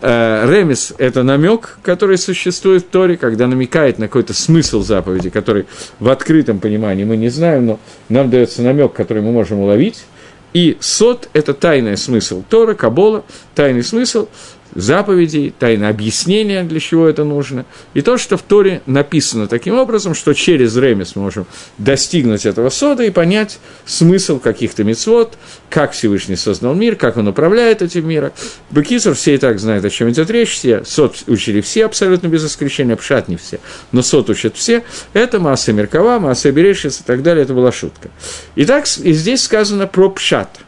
Э, 0.00 0.46
ремес– 0.50 0.94
это 0.98 1.22
намек, 1.22 1.78
который 1.82 2.16
существует 2.16 2.84
в 2.84 2.86
Торе, 2.86 3.18
когда 3.18 3.46
намекает 3.46 3.98
на 3.98 4.06
какой-то 4.06 4.32
смысл 4.32 4.80
заповеди, 4.80 5.28
который 5.28 5.66
в 6.00 6.08
открытом 6.08 6.58
понимании 6.58 7.04
мы 7.04 7.18
не 7.18 7.28
знаем, 7.28 7.66
но 7.66 7.80
нам 8.08 8.30
дается 8.30 8.62
намек, 8.62 8.94
который 8.94 9.22
мы 9.22 9.30
можем 9.30 9.58
уловить. 9.58 10.06
И 10.52 10.76
сот– 10.80 11.28
это 11.32 11.54
тайный 11.54 11.96
смысл. 11.96 12.42
Тора, 12.48 12.74
Кабола, 12.74 13.24
тайный 13.54 13.82
смысл, 13.82 14.28
заповедей, 14.74 15.52
тайное 15.58 15.90
объяснение, 15.90 16.62
для 16.62 16.80
чего 16.80 17.06
это 17.06 17.24
нужно, 17.24 17.64
и 17.94 18.00
то, 18.00 18.16
что 18.18 18.36
в 18.36 18.42
Торе 18.42 18.82
написано 18.86 19.46
таким 19.46 19.78
образом, 19.78 20.14
что 20.14 20.32
через 20.34 20.76
ремес 20.76 21.16
мы 21.16 21.22
можем 21.22 21.46
достигнуть 21.78 22.46
этого 22.46 22.70
сода 22.70 23.02
и 23.04 23.10
понять 23.10 23.58
смысл 23.84 24.38
каких-то 24.38 24.84
мецвод, 24.84 25.36
как 25.70 25.92
Всевышний 25.92 26.36
создал 26.36 26.74
мир, 26.74 26.96
как 26.96 27.16
он 27.16 27.28
управляет 27.28 27.82
этим 27.82 28.08
миром. 28.08 28.32
Бекисов 28.70 29.18
все 29.18 29.34
и 29.34 29.38
так 29.38 29.58
знают, 29.58 29.84
о 29.84 29.90
чем 29.90 30.10
идет 30.10 30.30
речь, 30.30 30.50
все, 30.50 30.84
сот 30.84 31.16
учили 31.26 31.60
все 31.60 31.86
абсолютно 31.86 32.28
без 32.28 32.44
исключения, 32.44 32.96
пшат 32.96 33.28
не 33.28 33.36
все, 33.36 33.60
но 33.92 34.02
сот 34.02 34.30
учат 34.30 34.56
все, 34.56 34.84
это 35.12 35.38
масса 35.38 35.72
Меркова, 35.72 36.18
масса 36.18 36.50
Берешис 36.52 37.00
и 37.00 37.04
так 37.04 37.22
далее, 37.22 37.44
это 37.44 37.54
была 37.54 37.72
шутка. 37.72 38.10
Итак, 38.56 38.86
и 39.02 39.12
здесь 39.12 39.42
сказано 39.42 39.86
про 39.86 40.10
пшат. 40.10 40.60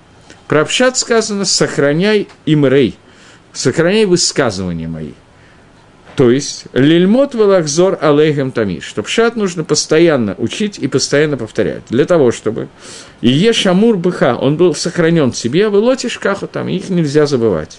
Про 0.48 0.64
пшат 0.66 0.98
сказано 0.98 1.44
«сохраняй 1.44 2.28
имрей», 2.44 2.98
сохраняй 3.54 4.04
высказывания 4.04 4.88
мои. 4.88 5.12
То 6.16 6.30
есть, 6.30 6.66
лильмот 6.72 7.34
валахзор 7.34 7.98
алейхем 8.00 8.52
тами, 8.52 8.78
что 8.78 9.02
пшат 9.02 9.34
нужно 9.34 9.64
постоянно 9.64 10.36
учить 10.38 10.78
и 10.78 10.86
постоянно 10.86 11.36
повторять, 11.36 11.82
для 11.88 12.04
того, 12.04 12.30
чтобы 12.30 12.68
и 13.20 13.30
ешамур 13.30 13.96
быха, 13.96 14.36
он 14.36 14.56
был 14.56 14.74
сохранен 14.74 15.32
в 15.32 15.36
себе, 15.36 15.66
а 15.66 15.70
вы 15.70 15.78
лотишь 15.78 16.18
каху 16.18 16.46
там, 16.46 16.68
их 16.68 16.88
нельзя 16.88 17.26
забывать. 17.26 17.78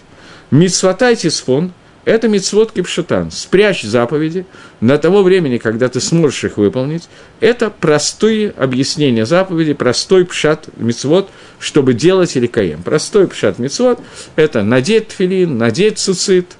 Мицватай 0.51 1.15
тисфон– 1.15 1.71
это 2.05 2.27
мицвод 2.27 2.71
кипшутан. 2.71 3.31
Спрячь 3.31 3.81
заповеди 3.81 4.45
на 4.79 4.99
того 4.99 5.23
времени, 5.23 5.57
когда 5.57 5.89
ты 5.89 5.99
сможешь 5.99 6.43
их 6.43 6.57
выполнить. 6.57 7.09
Это 7.39 7.71
простые 7.71 8.51
объяснения 8.51 9.25
заповедей, 9.25 9.73
простой 9.73 10.23
пшат 10.25 10.69
мицвод, 10.77 11.29
чтобы 11.59 11.95
делать 11.95 12.35
или 12.35 12.45
каем. 12.45 12.83
Простой 12.83 13.27
пшат 13.27 13.57
мицвод– 13.57 13.99
это 14.35 14.61
надеть 14.61 15.09
тфилин, 15.09 15.57
надеть 15.57 15.97
цуцит, 15.97 16.57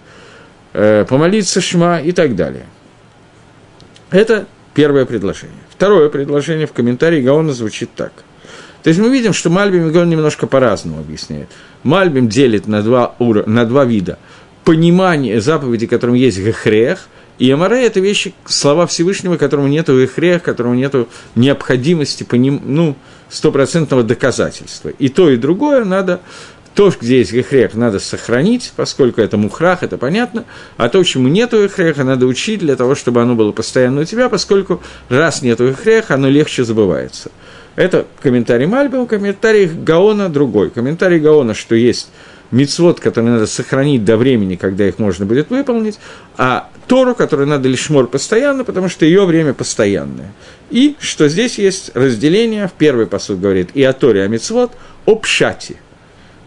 э, 0.74 1.06
помолиться 1.08 1.62
шма 1.62 2.02
и 2.02 2.12
так 2.12 2.36
далее. 2.36 2.66
Это 4.10 4.48
первое 4.74 5.06
предложение. 5.06 5.60
Второе 5.70 6.10
предложение 6.10 6.66
в 6.66 6.74
комментарии 6.74 7.22
Гаона 7.22 7.54
звучит 7.54 7.92
так. 7.96 8.12
То 8.82 8.90
есть 8.90 9.00
мы 9.00 9.10
видим, 9.10 9.34
что 9.34 9.50
Мальбим 9.50 9.88
и 9.88 9.92
Гаон 9.92 10.10
немножко 10.10 10.48
по-разному 10.48 11.00
объясняет. 11.00 11.50
Мальбим 11.84 12.30
делит 12.30 12.68
на 12.68 12.82
два, 12.82 13.16
ура, 13.20 13.44
на 13.46 13.66
два 13.66 13.86
вида– 13.86 14.18
понимание 14.66 15.40
заповеди, 15.40 15.88
которым 15.88 16.16
есть 16.16 16.40
гехрех, 16.40 17.08
и 17.38 17.52
Амаре– 17.52 17.86
это 17.86 18.00
вещи, 18.00 18.34
слова 18.46 18.88
Всевышнего, 18.88 19.38
которому 19.38 19.68
нету 19.68 20.02
гехрех, 20.02 20.42
которому 20.42 20.74
нету 20.74 21.10
необходимости, 21.36 22.24
поним, 22.24 22.62
ну, 22.66 22.96
стопроцентного 23.30 24.04
доказательства. 24.04 24.90
И 24.90 25.10
то, 25.10 25.30
и 25.30 25.36
другое 25.36 25.84
надо 25.84 26.22
то, 26.76 26.92
где 27.00 27.20
есть 27.20 27.32
гехрех, 27.34 27.74
надо 27.74 28.00
сохранить, 28.00 28.74
поскольку 28.76 29.22
это 29.22 29.38
мухрах, 29.38 29.84
это 29.84 29.98
понятно, 29.98 30.46
а 30.78 30.90
то, 30.90 31.02
чему 31.04 31.30
нету 31.30 31.64
гехреха, 31.64 32.04
надо 32.04 32.26
учить 32.26 32.60
для 32.60 32.76
того, 32.76 32.96
чтобы 32.96 33.22
оно 33.22 33.36
было 33.36 33.52
постоянно 33.52 34.02
у 34.02 34.06
тебя, 34.06 34.28
поскольку 34.30 34.82
раз 35.08 35.42
нету 35.42 35.70
гехреха, 35.70 36.16
оно 36.16 36.30
легче 36.30 36.64
забывается. 36.66 37.32
Это 37.76 38.06
комментарий 38.22 38.66
Мальбима, 38.66 39.06
комментарий 39.06 39.68
Гаона 39.68 40.30
другой. 40.30 40.70
Комментарий 40.70 41.20
Гаона, 41.20 41.54
что 41.54 41.76
есть 41.76 42.10
мицвод, 42.56 43.00
который 43.00 43.26
надо 43.26 43.48
сохранить 43.48 44.06
до 44.06 44.18
времени, 44.18 44.56
когда 44.56 44.88
их 44.88 44.98
можно 44.98 45.26
будет 45.26 45.50
выполнить, 45.50 46.00
а 46.38 46.70
Тору, 46.88 47.16
которую 47.16 47.48
надо 47.48 47.68
лишь 47.68 47.90
мор 47.90 48.08
постоянно, 48.08 48.64
потому 48.64 48.90
что 48.90 49.06
ее 49.06 49.26
время 49.26 49.54
постоянное. 49.54 50.32
И 50.70 50.96
что 51.00 51.28
здесь 51.28 51.58
есть 51.58 51.92
разделение, 51.94 52.68
в 52.68 52.74
первый 52.74 53.08
посуд 53.08 53.40
говорит 53.40 53.70
и 53.74 53.84
о 53.84 53.94
Торе, 53.94 54.22
и 54.22 54.24
о 54.24 54.28
мицвод, 54.28 54.72
о 55.06 55.16
пшате. 55.16 55.76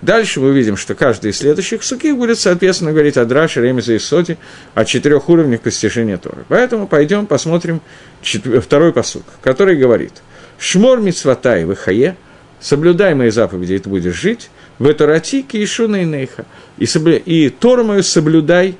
Дальше 0.01 0.41
мы 0.41 0.53
видим, 0.53 0.77
что 0.77 0.95
каждый 0.95 1.33
из 1.33 1.39
следующих 1.39 1.83
суких 1.83 2.17
будет, 2.17 2.39
соответственно, 2.39 2.93
говорить 2.93 3.17
о 3.17 3.25
Драше, 3.25 3.61
Ремезе 3.61 3.97
и 3.97 3.99
Соте, 3.99 4.39
о 4.75 4.85
четырех 4.85 5.29
уровнях 5.29 5.61
постижения 5.61 6.19
Торы. 6.19 6.45
Поэтому 6.49 6.87
пойдем 6.87 7.27
посмотрим 7.27 7.81
второй 8.23 8.93
посуд, 8.93 9.25
который 9.43 9.77
говорит 9.77 10.13
«Шмор 10.59 11.01
мицватай 11.01 11.65
вихае», 11.65 12.17
соблюдай 12.61 13.15
мои 13.15 13.31
заповеди, 13.31 13.75
и 13.75 13.79
ты 13.79 13.89
будешь 13.89 14.15
жить, 14.15 14.51
в 14.79 14.87
Эторати 14.87 15.43
кишуна 15.43 16.03
и 16.03 16.05
нейха. 16.05 16.45
И, 16.79 16.85
и 16.85 17.51
Тору 17.51 17.85
мою 17.85 18.03
соблюдай, 18.03 18.77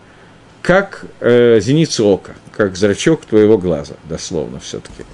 как 0.63 1.05
э, 1.21 1.61
зеницу 1.61 2.07
ока, 2.07 2.33
как 2.57 2.77
зрачок 2.77 3.25
твоего 3.25 3.59
глаза, 3.59 3.95
дословно 4.09 4.61
все 4.61 4.81
таки 4.81 5.05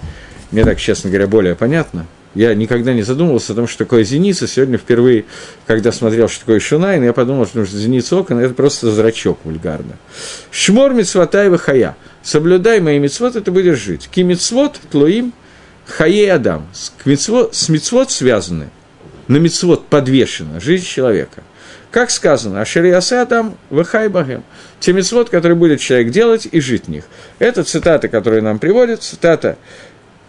Мне 0.51 0.63
так, 0.63 0.79
честно 0.79 1.09
говоря, 1.09 1.27
более 1.27 1.55
понятно. 1.55 2.05
Я 2.33 2.53
никогда 2.53 2.93
не 2.93 3.01
задумывался 3.01 3.53
о 3.53 3.55
том, 3.55 3.67
что 3.67 3.79
такое 3.79 4.03
зеница. 4.03 4.45
Сегодня 4.45 4.77
впервые, 4.77 5.23
когда 5.65 5.93
смотрел, 5.93 6.27
что 6.27 6.41
такое 6.41 6.59
Шунайн, 6.59 7.01
я 7.01 7.13
подумал, 7.13 7.45
что 7.47 7.63
зеница 7.65 8.17
ока, 8.17 8.35
это 8.35 8.53
просто 8.53 8.91
зрачок 8.91 9.39
вульгарно. 9.45 9.93
Шмор 10.51 10.93
митцвотай 10.93 11.49
хая. 11.57 11.95
Соблюдай 12.23 12.81
мои 12.81 12.99
митцвот, 12.99 13.37
и 13.37 13.41
ты 13.41 13.51
будешь 13.51 13.79
жить. 13.79 14.09
Ки 14.11 14.19
митцвот 14.19 14.77
тлуим 14.91 15.31
хае 15.85 16.33
адам. 16.33 16.67
С 16.73 17.69
митцвот 17.69 18.11
связаны 18.11 18.69
на 19.27 19.37
мицвод 19.37 19.87
подвешена 19.87 20.59
жизнь 20.59 20.85
человека. 20.85 21.43
Как 21.91 22.11
сказано, 22.11 22.61
Ашериясе 22.61 23.17
Адам 23.17 23.55
Вахай 23.69 24.09
Багем. 24.09 24.43
Те 24.79 24.91
мицвод, 24.91 25.29
которые 25.29 25.55
будет 25.55 25.79
человек 25.79 26.09
делать 26.09 26.47
и 26.51 26.59
жить 26.59 26.85
в 26.85 26.89
них. 26.89 27.05
Это 27.39 27.63
цитата, 27.63 28.07
которая 28.09 28.41
нам 28.41 28.59
приводит, 28.59 29.01
цитата 29.01 29.57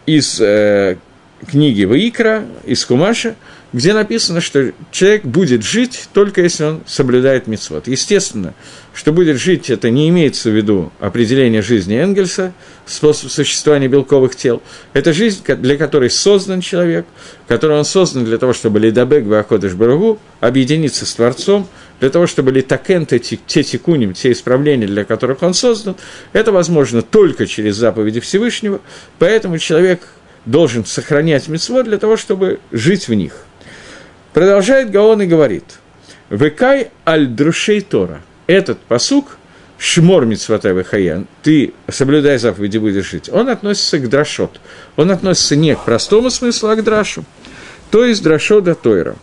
из 0.07 0.41
э, 0.41 0.97
книги 1.45 1.85
Ваикра, 1.85 2.45
из 2.65 2.85
Кумаша, 2.87 3.35
где 3.77 3.93
написано, 3.93 4.41
что 4.41 4.73
человек 4.91 5.27
будет 5.27 5.63
жить 5.63 6.09
только 6.15 6.41
если 6.41 6.65
он 6.65 6.81
соблюдает 6.87 7.47
мицвод. 7.47 7.89
Естественно, 7.89 8.55
что 8.95 9.13
будет 9.13 9.37
жить, 9.37 9.69
это 9.69 9.91
не 9.91 10.09
имеется 10.09 10.49
в 10.49 10.57
виду 10.57 10.95
определение 10.99 11.61
жизни 11.61 11.95
Энгельса, 11.95 12.55
способ 12.87 13.31
существования 13.31 13.89
белковых 13.89 14.35
тел. 14.35 14.63
Это 14.95 15.13
жизнь, 15.13 15.43
для 15.47 15.77
которой 15.77 16.09
создан 16.09 16.63
человек, 16.63 17.05
который 17.49 17.77
он 17.77 17.85
создан 17.85 18.25
для 18.25 18.39
того, 18.39 18.55
чтобы 18.55 18.81
Лидабек 18.81 19.27
Ваходыш 19.27 19.75
Барагу 19.75 20.19
объединиться 20.41 21.05
с 21.05 21.13
Творцом, 21.13 21.69
для 22.01 22.09
того, 22.09 22.27
чтобы 22.27 22.53
Литакен, 22.53 23.05
те, 23.05 23.19
те 23.19 23.63
тикуним, 23.63 24.15
те 24.15 24.33
исправления, 24.33 24.87
для 24.87 25.05
которых 25.05 25.43
он 25.43 25.53
создан, 25.53 25.97
это 26.33 26.51
возможно 26.51 27.03
только 27.03 27.47
через 27.47 27.77
заповеди 27.77 28.21
Всевышнего, 28.21 28.81
поэтому 29.19 29.59
человек 29.59 30.01
должен 30.47 30.87
сохранять 30.87 31.49
митцвот 31.49 31.85
для 31.85 31.99
того, 31.99 32.17
чтобы 32.17 32.61
жить 32.73 33.09
в 33.09 33.13
них. 33.13 33.46
Продолжает 34.37 34.91
Гаон 34.91 35.23
и 35.23 35.27
говорит, 35.27 35.65
«Векай 36.29 36.91
аль 37.07 37.27
друшей 37.27 37.81
Тора» 37.81 38.21
этот 38.47 38.79
посук, 38.81 39.39
Шмор 39.79 40.27
Мицватай 40.27 40.85
Хаян, 40.85 41.27
ты 41.43 41.73
соблюдай 41.89 42.37
заповеди, 42.37 42.77
будешь 42.77 43.11
жить, 43.11 43.31
он 43.33 43.49
относится 43.49 43.99
к 43.99 44.11
драшот. 44.11 44.61
Он 44.97 45.11
относится 45.11 45.57
не 45.57 45.75
к 45.75 45.87
простому 45.87 46.29
смыслу, 46.29 46.69
а 46.69 46.77
к 46.77 46.85
драшу. 46.85 47.25
То 47.91 48.05
есть 48.05 48.23
драшо 48.23 48.61
до 48.61 48.75
Тойра. 48.75 49.17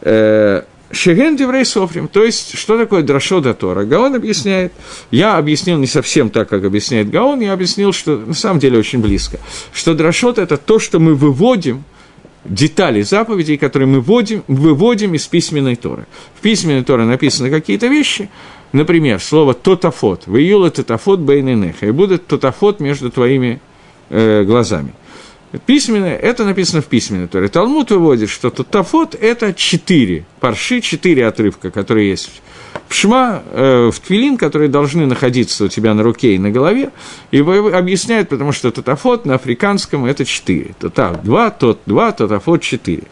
Э, 0.00 0.62
Шеген 0.90 1.36
Деврей 1.36 1.64
Софрим, 1.64 2.08
то 2.08 2.24
есть, 2.24 2.58
что 2.58 2.76
такое 2.76 3.04
Драшо 3.04 3.40
до 3.40 3.54
Тора? 3.54 3.84
Гаон 3.84 4.16
объясняет, 4.16 4.72
я 5.12 5.36
объяснил 5.36 5.78
не 5.78 5.86
совсем 5.86 6.28
так, 6.30 6.48
как 6.48 6.64
объясняет 6.64 7.08
Гаон, 7.08 7.38
я 7.38 7.52
объяснил, 7.52 7.92
что 7.92 8.16
на 8.16 8.34
самом 8.34 8.58
деле 8.58 8.80
очень 8.80 8.98
близко, 8.98 9.38
что 9.72 9.94
Драшот– 9.94 10.38
это 10.40 10.56
то, 10.56 10.80
что 10.80 10.98
мы 10.98 11.14
выводим 11.14 11.84
детали 12.44 13.02
заповедей, 13.02 13.56
которые 13.56 13.88
мы 13.88 14.00
вводим, 14.00 14.42
выводим 14.48 15.14
из 15.14 15.26
письменной 15.26 15.76
Торы. 15.76 16.06
В 16.36 16.40
письменной 16.40 16.84
Торе 16.84 17.04
написаны 17.04 17.50
какие-то 17.50 17.86
вещи, 17.86 18.28
например, 18.72 19.20
слово 19.20 19.54
«тотафот», 19.54 20.26
«в 20.26 20.36
июле 20.36 20.70
тотафот 20.70 21.20
бейненеха», 21.20 21.86
и 21.86 21.90
будет 21.90 22.26
тотафот 22.26 22.80
между 22.80 23.10
твоими 23.10 23.60
э, 24.10 24.44
глазами. 24.44 24.92
Письменное, 25.66 26.16
это 26.16 26.44
написано 26.44 26.82
в 26.82 26.86
письменной 26.86 27.28
Торе. 27.28 27.48
Талмуд 27.48 27.90
выводит, 27.90 28.28
что 28.28 28.50
тотафот– 28.50 29.14
это 29.20 29.54
четыре 29.54 30.24
парши, 30.40 30.80
четыре 30.80 31.26
отрывка, 31.26 31.70
которые 31.70 32.10
есть 32.10 32.42
шма, 32.94 33.42
э, 33.50 33.90
в 33.92 33.98
твилин, 33.98 34.36
которые 34.36 34.68
должны 34.68 35.06
находиться 35.06 35.64
у 35.64 35.68
тебя 35.68 35.94
на 35.94 36.02
руке 36.02 36.34
и 36.34 36.38
на 36.38 36.50
голове, 36.50 36.90
и 37.32 37.40
объясняют, 37.40 38.28
потому 38.28 38.52
что 38.52 38.70
тотафот 38.70 39.26
на 39.26 39.34
африканском 39.34 40.04
это 40.04 40.24
четыре. 40.24 40.74
Тотав 40.78 41.22
два, 41.22 41.50
тот 41.50 41.80
два, 41.86 42.12
тотафот 42.12 42.62
четыре. 42.62 43.04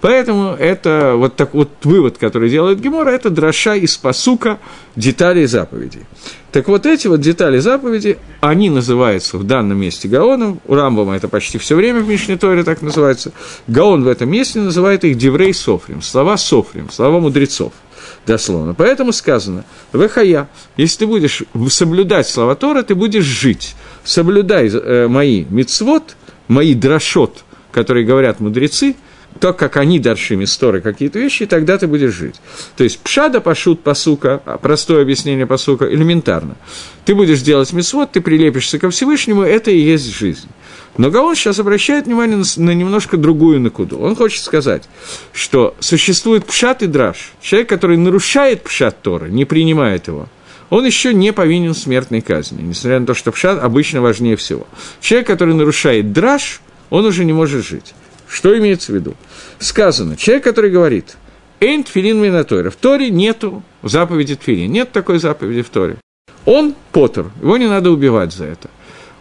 Поэтому 0.00 0.54
это 0.58 1.14
вот 1.16 1.36
так 1.36 1.54
вот 1.54 1.70
вывод, 1.84 2.18
который 2.18 2.50
делает 2.50 2.80
Гемора, 2.80 3.10
это 3.10 3.30
дроша 3.30 3.76
из 3.76 3.96
посука 3.96 4.58
деталей 4.96 5.46
заповедей. 5.46 6.02
Так 6.50 6.66
вот 6.66 6.86
эти 6.86 7.06
вот 7.06 7.20
детали 7.20 7.58
заповеди, 7.58 8.18
они 8.40 8.70
называются 8.70 9.38
в 9.38 9.44
данном 9.44 9.78
месте 9.78 10.08
Гаоном, 10.08 10.60
у 10.66 10.74
Рамбама 10.74 11.14
это 11.14 11.28
почти 11.28 11.58
все 11.58 11.76
время 11.76 12.00
в 12.00 12.08
Мишне 12.08 12.36
Торе 12.36 12.64
так 12.64 12.82
называется, 12.82 13.32
Гаон 13.68 14.02
в 14.02 14.08
этом 14.08 14.30
месте 14.30 14.58
называет 14.58 15.04
их 15.04 15.16
Деврей 15.16 15.54
Софрим, 15.54 16.02
слова 16.02 16.36
Софрим, 16.36 16.90
слова 16.90 17.20
мудрецов– 17.20 17.72
дословно. 18.28 18.74
Поэтому 18.74 19.12
сказано, 19.12 19.64
«Вехая, 19.92 20.48
если 20.76 20.98
ты 20.98 21.06
будешь 21.06 21.42
соблюдать 21.68 22.28
слова 22.28 22.54
Тора, 22.54 22.82
ты 22.82 22.94
будешь 22.94 23.24
жить. 23.24 23.74
Соблюдай 24.04 24.68
э, 24.68 25.08
мои 25.08 25.44
мицвод, 25.48 26.14
мои 26.46 26.74
дрошот, 26.74 27.44
которые 27.72 28.06
говорят 28.06 28.38
мудрецы, 28.38 28.94
то, 29.38 29.52
как 29.52 29.76
они 29.76 29.98
даршими 29.98 30.44
сторы 30.44 30.80
какие-то 30.80 31.18
вещи, 31.18 31.46
тогда 31.46 31.78
ты 31.78 31.86
будешь 31.86 32.12
жить. 32.12 32.36
То 32.76 32.84
есть 32.84 32.98
пшада 33.00 33.40
пашут 33.40 33.82
пасука, 33.82 34.42
а 34.44 34.58
простое 34.58 35.02
объяснение 35.02 35.46
пасука, 35.46 35.92
элементарно. 35.92 36.56
Ты 37.04 37.14
будешь 37.14 37.40
делать 37.40 37.72
мисвод, 37.72 38.12
ты 38.12 38.20
прилепишься 38.20 38.78
ко 38.78 38.90
Всевышнему, 38.90 39.42
это 39.42 39.70
и 39.70 39.78
есть 39.78 40.14
жизнь. 40.14 40.48
Но 40.96 41.10
Гаон 41.10 41.36
сейчас 41.36 41.58
обращает 41.60 42.06
внимание 42.06 42.42
на, 42.56 42.70
немножко 42.74 43.16
другую 43.16 43.60
накуду. 43.60 43.98
Он 43.98 44.16
хочет 44.16 44.42
сказать, 44.42 44.88
что 45.32 45.74
существует 45.78 46.44
пшат 46.44 46.82
и 46.82 46.86
драж. 46.86 47.32
Человек, 47.40 47.68
который 47.68 47.96
нарушает 47.96 48.62
пшат 48.62 49.00
Тора, 49.00 49.26
не 49.26 49.44
принимает 49.44 50.08
его, 50.08 50.28
он 50.70 50.84
еще 50.84 51.14
не 51.14 51.32
повинен 51.32 51.74
смертной 51.74 52.20
казни, 52.20 52.60
несмотря 52.62 53.00
на 53.00 53.06
то, 53.06 53.14
что 53.14 53.32
пшат 53.32 53.62
обычно 53.62 54.02
важнее 54.02 54.36
всего. 54.36 54.66
Человек, 55.00 55.28
который 55.28 55.54
нарушает 55.54 56.12
драж, 56.12 56.60
он 56.90 57.06
уже 57.06 57.24
не 57.24 57.32
может 57.32 57.64
жить. 57.64 57.94
Что 58.28 58.56
имеется 58.58 58.92
в 58.92 58.94
виду? 58.94 59.14
Сказано, 59.58 60.16
человек, 60.16 60.44
который 60.44 60.70
говорит, 60.70 61.16
«Эйн 61.60 61.82
тфилин 61.82 62.20
минатойра». 62.20 62.70
В 62.70 62.76
Торе 62.76 63.10
нету 63.10 63.62
заповеди 63.82 64.36
тфилин. 64.36 64.70
Нет 64.70 64.92
такой 64.92 65.18
заповеди 65.18 65.62
в 65.62 65.70
Торе. 65.70 65.96
Он 66.44 66.74
Поттер, 66.92 67.26
его 67.42 67.56
не 67.56 67.66
надо 67.66 67.90
убивать 67.90 68.32
за 68.32 68.44
это. 68.44 68.70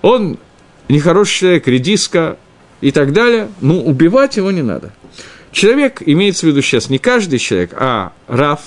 Он 0.02 0.38
нехороший 0.88 1.40
человек, 1.40 1.68
редиска 1.68 2.38
и 2.82 2.92
так 2.92 3.12
далее, 3.14 3.50
ну, 3.62 3.84
убивать 3.84 4.38
его 4.38 4.52
не 4.52 4.62
надо. 4.62 4.94
Человек, 5.52 6.04
имеется 6.06 6.46
в 6.46 6.50
виду 6.50 6.62
сейчас 6.62 6.90
не 6.90 7.00
каждый 7.00 7.40
человек, 7.40 7.72
а 7.76 8.14
Рав, 8.28 8.62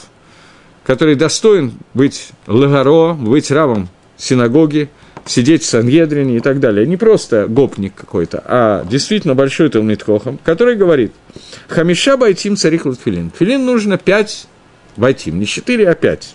который 0.85 1.15
достоин 1.15 1.75
быть 1.95 2.31
лагаро, 2.47 3.15
быть 3.15 3.51
равом 3.51 3.89
синагоги, 4.17 4.91
сидеть 5.27 5.63
в 5.63 5.67
Сангедрине 5.67 6.37
и 6.37 6.41
так 6.41 6.61
далее. 6.61 6.87
Не 6.87 6.97
просто 6.97 7.47
гопник 7.47 7.95
какой-то, 7.95 8.43
а 8.45 8.85
действительно 8.85 9.35
большой 9.35 9.69
Талмитхохом, 9.69 10.39
который 10.45 10.77
говорит, 10.77 11.13
Хамиша 11.69 12.17
байтим 12.17 12.57
царих 12.57 12.83
филин. 13.05 13.31
Филин 13.37 13.65
нужно 13.65 13.99
пять 13.99 14.47
байтим, 14.97 15.39
не 15.39 15.47
четыре, 15.47 15.89
а 15.89 15.95
пять. 15.95 16.35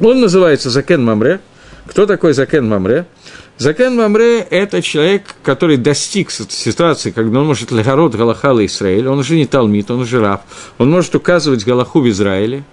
Он 0.00 0.20
называется 0.20 0.70
Закен 0.70 1.04
Мамре. 1.04 1.40
Кто 1.86 2.06
такой 2.06 2.32
Закен 2.32 2.68
Мамре? 2.68 3.06
Закен 3.62 3.94
Мамре– 3.94 4.40
это 4.50 4.82
человек, 4.82 5.36
который 5.44 5.76
достиг 5.76 6.32
ситуации, 6.32 7.12
когда 7.12 7.38
он 7.38 7.46
может 7.46 7.70
легород 7.70 8.12
Галахала 8.12 8.66
Израиль, 8.66 9.06
он 9.06 9.20
уже 9.20 9.36
не 9.36 9.46
Талмит, 9.46 9.88
он 9.88 10.00
уже 10.00 10.18
раб, 10.18 10.42
он 10.78 10.90
может 10.90 11.14
указывать 11.14 11.64
Галаху 11.64 12.00
в 12.00 12.08
Израиле, 12.08 12.64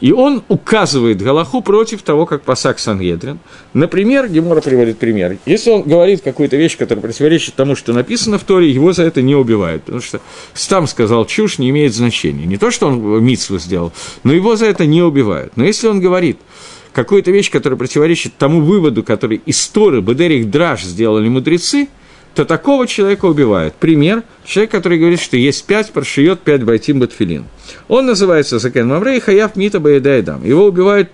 и 0.00 0.12
он 0.12 0.42
указывает 0.48 1.22
Галаху 1.22 1.62
против 1.62 2.02
того, 2.02 2.26
как 2.26 2.42
пасак 2.42 2.78
Сангедрин. 2.78 3.38
Например, 3.72 4.28
Гемора 4.28 4.60
приводит 4.60 4.98
пример. 4.98 5.38
Если 5.46 5.70
он 5.70 5.80
говорит 5.80 6.20
какую-то 6.20 6.56
вещь, 6.56 6.76
которая 6.76 7.00
противоречит 7.00 7.54
тому, 7.54 7.74
что 7.74 7.94
написано 7.94 8.38
в 8.38 8.44
Торе, 8.44 8.70
его 8.70 8.92
за 8.92 9.04
это 9.04 9.22
не 9.22 9.34
убивают, 9.34 9.84
потому 9.84 10.02
что 10.02 10.20
там 10.68 10.86
сказал 10.86 11.24
чушь, 11.24 11.56
не 11.58 11.70
имеет 11.70 11.94
значения. 11.94 12.44
Не 12.44 12.58
то, 12.58 12.70
что 12.70 12.88
он 12.88 13.24
митсву 13.24 13.58
сделал, 13.58 13.94
но 14.24 14.34
его 14.34 14.56
за 14.56 14.66
это 14.66 14.84
не 14.84 15.00
убивают. 15.00 15.56
Но 15.56 15.64
если 15.64 15.88
он 15.88 16.00
говорит– 16.00 16.36
какую-то 16.94 17.30
вещь, 17.30 17.50
которая 17.50 17.76
противоречит 17.76 18.36
тому 18.38 18.60
выводу, 18.60 19.02
который 19.02 19.42
из 19.44 19.66
Торы 19.68 20.00
Бедерих 20.00 20.50
Драж 20.50 20.82
сделали 20.82 21.28
мудрецы, 21.28 21.88
то 22.34 22.44
такого 22.44 22.86
человека 22.86 23.26
убивают. 23.26 23.74
Пример– 23.74 24.22
человек, 24.44 24.70
который 24.70 24.98
говорит, 24.98 25.20
что 25.20 25.36
есть 25.36 25.64
пять, 25.66 25.92
прошиет 25.92 26.40
пять 26.40 26.64
байтим 26.64 27.00
батфилин. 27.00 27.44
Он 27.88 28.06
называется 28.06 28.58
Закен 28.58 28.88
Мамре 28.88 29.18
и 29.18 29.20
Хаяв 29.20 29.56
Мита 29.56 29.78
Баедайдам. 29.78 30.44
Его 30.44 30.66
убивают 30.66 31.10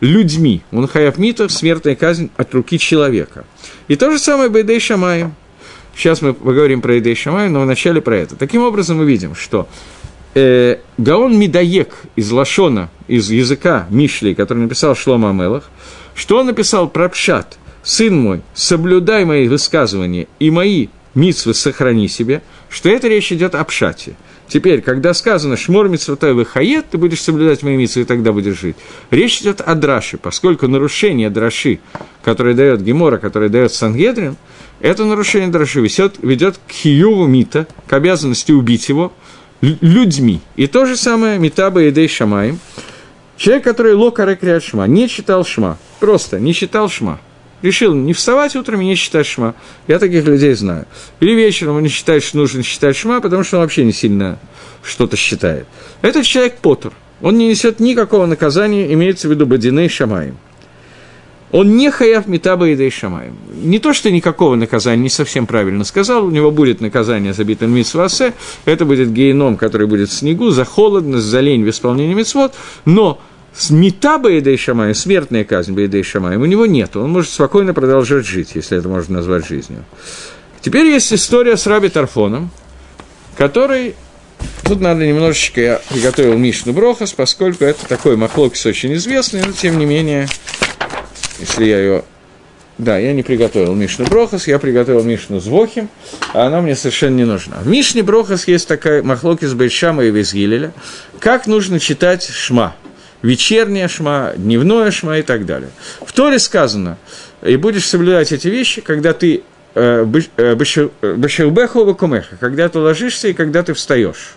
людьми. 0.00 0.62
Он 0.72 0.86
Хаяв 0.86 1.18
Мита– 1.18 1.48
смертная 1.48 1.94
казнь 1.94 2.30
от 2.36 2.52
руки 2.54 2.78
человека. 2.78 3.44
И 3.88 3.96
то 3.96 4.10
же 4.10 4.18
самое 4.18 4.48
Баедей 4.48 4.80
Шамаем. 4.80 5.34
Сейчас 5.94 6.22
мы 6.22 6.34
поговорим 6.34 6.80
про 6.80 6.98
Эдей 6.98 7.14
Шамаем, 7.14 7.52
но 7.52 7.60
вначале 7.60 8.00
про 8.00 8.16
это. 8.16 8.36
Таким 8.36 8.62
образом, 8.62 8.98
мы 8.98 9.04
видим, 9.04 9.34
что 9.34 9.68
э, 10.34 10.76
Гаон 10.98 11.38
Медаек 11.38 11.94
из 12.16 12.30
Лашона, 12.30 12.90
из 13.08 13.30
языка 13.30 13.86
Мишли, 13.90 14.34
который 14.34 14.60
написал 14.60 14.94
Шлома 14.94 15.30
Амелах, 15.30 15.70
что 16.14 16.38
он 16.38 16.46
написал 16.46 16.88
про 16.88 17.08
Пшат, 17.08 17.58
«Сын 17.82 18.16
мой, 18.16 18.42
соблюдай 18.54 19.24
мои 19.24 19.48
высказывания 19.48 20.26
и 20.38 20.50
мои 20.50 20.88
митсвы 21.14 21.54
сохрани 21.54 22.08
себе», 22.08 22.42
что 22.68 22.88
это 22.88 23.08
речь 23.08 23.32
идет 23.32 23.54
о 23.54 23.64
Пшате. 23.64 24.16
Теперь, 24.48 24.82
когда 24.82 25.14
сказано 25.14 25.56
«Шмор 25.56 25.88
митсватай 25.88 26.32
выхает», 26.32 26.90
ты 26.90 26.98
будешь 26.98 27.22
соблюдать 27.22 27.62
мои 27.62 27.76
митсвы, 27.76 28.02
и 28.02 28.04
тогда 28.04 28.32
будешь 28.32 28.60
жить. 28.60 28.76
Речь 29.10 29.40
идет 29.40 29.60
о 29.60 29.74
драше, 29.76 30.18
поскольку 30.18 30.66
нарушение 30.66 31.30
драши, 31.30 31.78
которое 32.22 32.54
дает 32.54 32.82
Гемора, 32.82 33.18
которое 33.18 33.48
дает 33.48 33.72
Сангедрин, 33.72 34.36
это 34.80 35.04
нарушение 35.04 35.50
драши 35.50 35.80
ведет, 35.80 36.16
ведет 36.20 36.58
к 36.66 36.72
хиюву 36.72 37.26
мита, 37.26 37.66
к 37.86 37.92
обязанности 37.92 38.52
убить 38.52 38.88
его– 38.88 39.12
людьми. 39.60 40.40
И 40.56 40.66
то 40.66 40.86
же 40.86 40.96
самое 40.96 41.38
Митаба 41.38 41.88
Идей 41.88 42.08
Шамаем. 42.08 42.58
Человек, 43.36 43.64
который 43.64 43.94
лока 43.94 44.36
криат 44.36 44.62
шма, 44.62 44.86
не 44.86 45.08
читал 45.08 45.44
шма, 45.44 45.78
просто 45.98 46.38
не 46.38 46.52
читал 46.52 46.88
шма. 46.88 47.20
Решил 47.62 47.94
не 47.94 48.12
вставать 48.12 48.56
утром 48.56 48.80
и 48.80 48.84
не 48.84 48.96
читать 48.96 49.26
шма. 49.26 49.54
Я 49.86 49.98
таких 49.98 50.24
людей 50.24 50.54
знаю. 50.54 50.86
Или 51.20 51.32
вечером 51.32 51.76
он 51.76 51.82
не 51.82 51.88
считает, 51.88 52.22
что 52.22 52.38
нужно 52.38 52.62
читать 52.62 52.96
шма, 52.96 53.20
потому 53.20 53.44
что 53.44 53.56
он 53.56 53.62
вообще 53.62 53.84
не 53.84 53.92
сильно 53.92 54.38
что-то 54.82 55.16
считает. 55.16 55.66
Этот 56.02 56.24
человек 56.24 56.58
Поттер. 56.58 56.92
Он 57.22 57.36
не 57.36 57.48
несет 57.48 57.80
никакого 57.80 58.26
наказания, 58.26 58.92
имеется 58.92 59.28
в 59.28 59.30
виду 59.30 59.46
Бадиней 59.46 59.88
Шамаем 59.88 60.36
он 61.52 61.76
не 61.76 61.90
хаяв 61.90 62.26
метаба 62.26 62.68
и 62.68 62.90
шамаем. 62.90 63.36
Не 63.62 63.78
то, 63.78 63.92
что 63.92 64.10
никакого 64.10 64.54
наказания, 64.54 65.02
не 65.02 65.08
совсем 65.08 65.46
правильно 65.46 65.84
сказал, 65.84 66.26
у 66.26 66.30
него 66.30 66.50
будет 66.50 66.80
наказание 66.80 67.32
за 67.32 67.44
битым 67.44 67.74
митсвасе, 67.74 68.34
это 68.64 68.84
будет 68.84 69.12
гейном, 69.12 69.56
который 69.56 69.86
будет 69.86 70.10
в 70.10 70.12
снегу, 70.12 70.50
за 70.50 70.64
холодность, 70.64 71.26
за 71.26 71.40
лень 71.40 71.64
в 71.64 71.70
исполнении 71.70 72.14
митсвот, 72.14 72.54
но 72.84 73.20
с 73.52 73.70
метаба 73.70 74.30
и 74.30 74.56
шамаем, 74.56 74.94
смертная 74.94 75.44
казнь 75.44 75.78
и 75.78 75.86
у 76.36 76.44
него 76.44 76.66
нет, 76.66 76.96
он 76.96 77.10
может 77.10 77.30
спокойно 77.30 77.74
продолжать 77.74 78.26
жить, 78.26 78.50
если 78.54 78.78
это 78.78 78.88
можно 78.88 79.16
назвать 79.16 79.46
жизнью. 79.46 79.84
Теперь 80.60 80.86
есть 80.86 81.12
история 81.12 81.56
с 81.56 81.66
Раби 81.66 81.88
Тарфоном, 81.88 82.50
который 83.36 83.94
Тут 84.64 84.80
надо 84.80 85.06
немножечко, 85.06 85.60
я 85.60 85.82
приготовил 85.90 86.38
Мишну 86.38 86.72
Брохас, 86.72 87.12
поскольку 87.12 87.64
это 87.64 87.86
такой 87.86 88.16
махлокис 88.16 88.64
очень 88.66 88.94
известный, 88.94 89.42
но 89.44 89.52
тем 89.52 89.78
не 89.78 89.84
менее 89.84 90.28
если 91.40 91.64
я 91.64 91.78
ее... 91.78 92.04
Да, 92.78 92.96
я 92.96 93.12
не 93.12 93.22
приготовил 93.22 93.74
Мишну 93.74 94.06
Брохас, 94.06 94.46
я 94.46 94.58
приготовил 94.58 95.02
Мишну 95.02 95.38
Звохим, 95.38 95.90
а 96.32 96.46
она 96.46 96.62
мне 96.62 96.74
совершенно 96.74 97.16
не 97.16 97.26
нужна. 97.26 97.58
В 97.58 97.66
Мишне 97.66 98.02
Брохас 98.02 98.48
есть 98.48 98.68
такая 98.68 99.02
махлоки 99.02 99.44
с 99.44 99.52
Бейшама 99.52 100.04
и 100.04 100.10
Визгилеля. 100.10 100.72
Как 101.18 101.46
нужно 101.46 101.78
читать 101.78 102.26
Шма? 102.26 102.74
Вечерняя 103.20 103.86
Шма, 103.86 104.32
дневное 104.34 104.90
Шма 104.90 105.18
и 105.18 105.22
так 105.22 105.44
далее. 105.44 105.68
В 106.00 106.12
Торе 106.12 106.38
сказано, 106.38 106.96
и 107.42 107.56
будешь 107.56 107.86
соблюдать 107.86 108.32
эти 108.32 108.48
вещи, 108.48 108.80
когда 108.80 109.12
ты 109.12 109.42
э, 109.74 110.06
э, 110.38 110.54
Башилбехова 110.54 111.92
Кумеха, 111.92 112.36
когда 112.40 112.70
ты 112.70 112.78
ложишься 112.78 113.28
и 113.28 113.34
когда 113.34 113.62
ты 113.62 113.74
встаешь. 113.74 114.36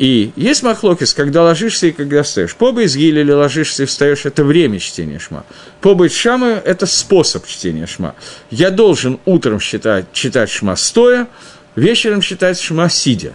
И 0.00 0.32
есть 0.34 0.62
махлокис, 0.62 1.12
когда 1.12 1.42
ложишься 1.42 1.88
и 1.88 1.92
когда 1.92 2.22
встаешь. 2.22 2.56
Поба 2.56 2.84
из 2.84 2.96
или 2.96 3.30
ложишься 3.30 3.82
и 3.82 3.86
встаешь– 3.86 4.22
это 4.24 4.44
время 4.44 4.78
чтения 4.78 5.18
шма. 5.18 5.44
Поба 5.82 6.06
из 6.06 6.14
шама– 6.14 6.48
это 6.64 6.86
способ 6.86 7.46
чтения 7.46 7.86
шма. 7.86 8.14
Я 8.50 8.70
должен 8.70 9.20
утром 9.26 9.60
считать, 9.60 10.06
читать 10.14 10.48
шма 10.48 10.76
стоя, 10.76 11.28
вечером 11.76 12.22
читать 12.22 12.58
шма 12.58 12.88
сидя. 12.88 13.34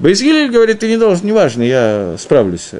Бейзгилель 0.00 0.50
говорит, 0.50 0.80
ты 0.80 0.88
не 0.88 0.96
должен, 0.96 1.26
неважно, 1.26 1.62
я 1.62 2.16
справлюсь. 2.18 2.70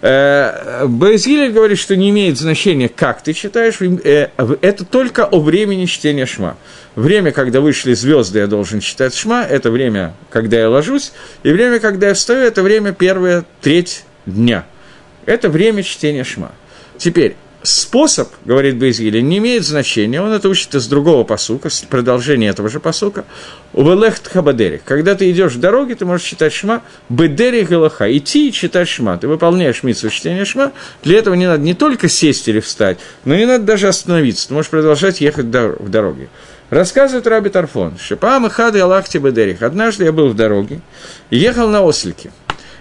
Э, 0.00 0.86
Бейзгилель 0.86 1.52
говорит, 1.52 1.78
что 1.78 1.96
не 1.96 2.10
имеет 2.10 2.38
значения, 2.38 2.88
как 2.88 3.22
ты 3.22 3.32
читаешь, 3.32 3.80
э, 3.80 4.28
это 4.60 4.84
только 4.84 5.24
о 5.24 5.38
времени 5.38 5.86
чтения 5.86 6.26
шма. 6.26 6.56
Время, 6.96 7.30
когда 7.30 7.60
вышли 7.60 7.94
звезды, 7.94 8.40
я 8.40 8.48
должен 8.48 8.80
читать 8.80 9.14
шма, 9.14 9.44
это 9.44 9.70
время, 9.70 10.14
когда 10.28 10.58
я 10.58 10.68
ложусь, 10.68 11.12
и 11.44 11.52
время, 11.52 11.78
когда 11.78 12.08
я 12.08 12.14
встаю, 12.14 12.40
это 12.40 12.62
время 12.62 12.92
первая 12.92 13.44
треть 13.60 14.04
дня. 14.26 14.66
Это 15.26 15.48
время 15.48 15.84
чтения 15.84 16.24
шма. 16.24 16.50
Теперь, 16.98 17.36
способ, 17.62 18.30
говорит 18.44 18.76
Бейзгили, 18.76 19.20
не 19.20 19.38
имеет 19.38 19.64
значения, 19.64 20.20
он 20.22 20.32
это 20.32 20.48
учит 20.48 20.74
из 20.74 20.86
другого 20.86 21.24
посука, 21.24 21.70
с 21.70 21.80
продолжения 21.82 22.48
этого 22.48 22.68
же 22.68 22.80
посука, 22.80 23.24
Увелехт 23.72 24.26
хабадерих. 24.26 24.82
Когда 24.84 25.14
ты 25.14 25.30
идешь 25.30 25.52
в 25.52 25.60
дороге, 25.60 25.94
ты 25.94 26.04
можешь 26.04 26.26
читать 26.26 26.52
шма, 26.52 26.82
бедерих 27.08 27.68
галаха, 27.68 28.10
идти 28.16 28.48
и 28.48 28.52
читать 28.52 28.88
шма. 28.88 29.16
Ты 29.16 29.28
выполняешь 29.28 29.82
митсу 29.84 30.10
чтения 30.10 30.44
шма, 30.44 30.72
для 31.04 31.18
этого 31.18 31.34
не 31.34 31.46
надо 31.46 31.62
не 31.62 31.74
только 31.74 32.08
сесть 32.08 32.48
или 32.48 32.58
встать, 32.60 32.98
но 33.24 33.36
не 33.36 33.46
надо 33.46 33.64
даже 33.64 33.86
остановиться, 33.86 34.48
ты 34.48 34.54
можешь 34.54 34.70
продолжать 34.70 35.20
ехать 35.20 35.46
в 35.46 35.88
дороге. 35.88 36.28
Рассказывает 36.70 37.26
Раби 37.26 37.50
Тарфон, 37.50 37.98
Шипам 37.98 38.46
и 38.46 38.50
хады 38.50 38.78
Аллахти 38.78 39.18
Бедерих. 39.18 39.62
Однажды 39.62 40.04
я 40.04 40.12
был 40.12 40.28
в 40.28 40.36
дороге 40.36 40.80
и 41.28 41.36
ехал 41.36 41.68
на 41.68 41.82
ослике. 41.82 42.30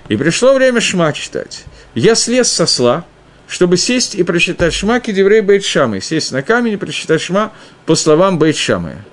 И 0.10 0.16
пришло 0.16 0.54
время 0.54 0.80
шма 0.80 1.12
читать. 1.14 1.66
Я 1.96 2.14
слез 2.14 2.52
со 2.52 2.68
сла, 2.68 3.06
чтобы 3.50 3.78
сесть 3.78 4.16
и 4.16 4.24
прочитать 4.24 4.74
шма 4.74 5.00
кедеврей 5.00 5.42
Бейтшамы, 5.42 6.00
сесть 6.00 6.32
на 6.32 6.44
камень 6.44 6.74
и 6.74 6.78
прочитать 6.78 7.22
шма 7.22 7.52
по 7.86 7.96
словам 7.96 8.38
Бейтшамы. 8.40 9.04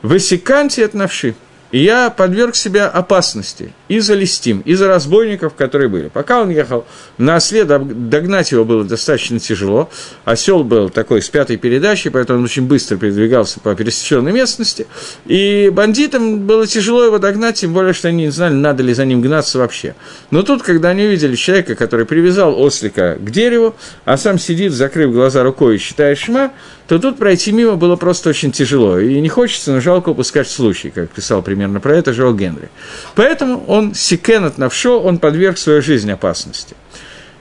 Высеканте 0.00 0.84
от 0.84 0.94
навши– 0.94 1.34
и 1.72 1.82
я 1.82 2.10
подверг 2.10 2.54
себя 2.54 2.86
опасности 2.86 3.72
из-за 3.88 4.14
листим, 4.14 4.60
из-за 4.60 4.88
разбойников, 4.88 5.54
которые 5.54 5.88
были. 5.88 6.08
Пока 6.08 6.42
он 6.42 6.50
ехал 6.50 6.86
на 7.16 7.36
осле, 7.36 7.64
догнать 7.64 8.52
его 8.52 8.64
было 8.64 8.84
достаточно 8.84 9.40
тяжело. 9.40 9.90
Осел 10.24 10.64
был 10.64 10.90
такой 10.90 11.22
с 11.22 11.30
пятой 11.30 11.56
передачей, 11.56 12.10
поэтому 12.10 12.40
он 12.40 12.44
очень 12.44 12.66
быстро 12.66 12.98
передвигался 12.98 13.58
по 13.58 13.74
пересеченной 13.74 14.32
местности. 14.32 14.86
И 15.26 15.70
бандитам 15.72 16.46
было 16.46 16.66
тяжело 16.66 17.04
его 17.04 17.18
догнать, 17.18 17.56
тем 17.56 17.72
более, 17.72 17.94
что 17.94 18.08
они 18.08 18.24
не 18.24 18.30
знали, 18.30 18.52
надо 18.52 18.82
ли 18.82 18.92
за 18.92 19.06
ним 19.06 19.22
гнаться 19.22 19.58
вообще. 19.58 19.94
Но 20.30 20.42
тут, 20.42 20.62
когда 20.62 20.90
они 20.90 21.04
увидели 21.04 21.36
человека, 21.36 21.74
который 21.74 22.04
привязал 22.04 22.60
ослика 22.60 23.16
к 23.18 23.30
дереву, 23.30 23.74
а 24.04 24.18
сам 24.18 24.38
сидит, 24.38 24.72
закрыв 24.72 25.12
глаза 25.12 25.42
рукой 25.42 25.76
и 25.76 25.78
считает 25.78 26.18
шма, 26.18 26.52
то 26.88 26.98
тут 26.98 27.18
пройти 27.18 27.52
мимо 27.52 27.76
было 27.76 27.96
просто 27.96 28.30
очень 28.30 28.52
тяжело. 28.52 28.98
И 28.98 29.20
не 29.20 29.28
хочется, 29.28 29.72
но 29.72 29.80
жалко 29.80 30.10
упускать 30.10 30.48
случай, 30.48 30.90
как 30.90 31.10
писал 31.10 31.42
примерно 31.42 31.80
про 31.80 31.96
это 31.96 32.12
Жоэл 32.12 32.34
Генри. 32.34 32.68
Поэтому 33.14 33.64
он 33.66 33.94
сикен 33.94 34.44
от 34.44 34.58
навшо, 34.58 35.00
он 35.00 35.18
подверг 35.18 35.58
свою 35.58 35.82
жизнь 35.82 36.10
опасности. 36.10 36.76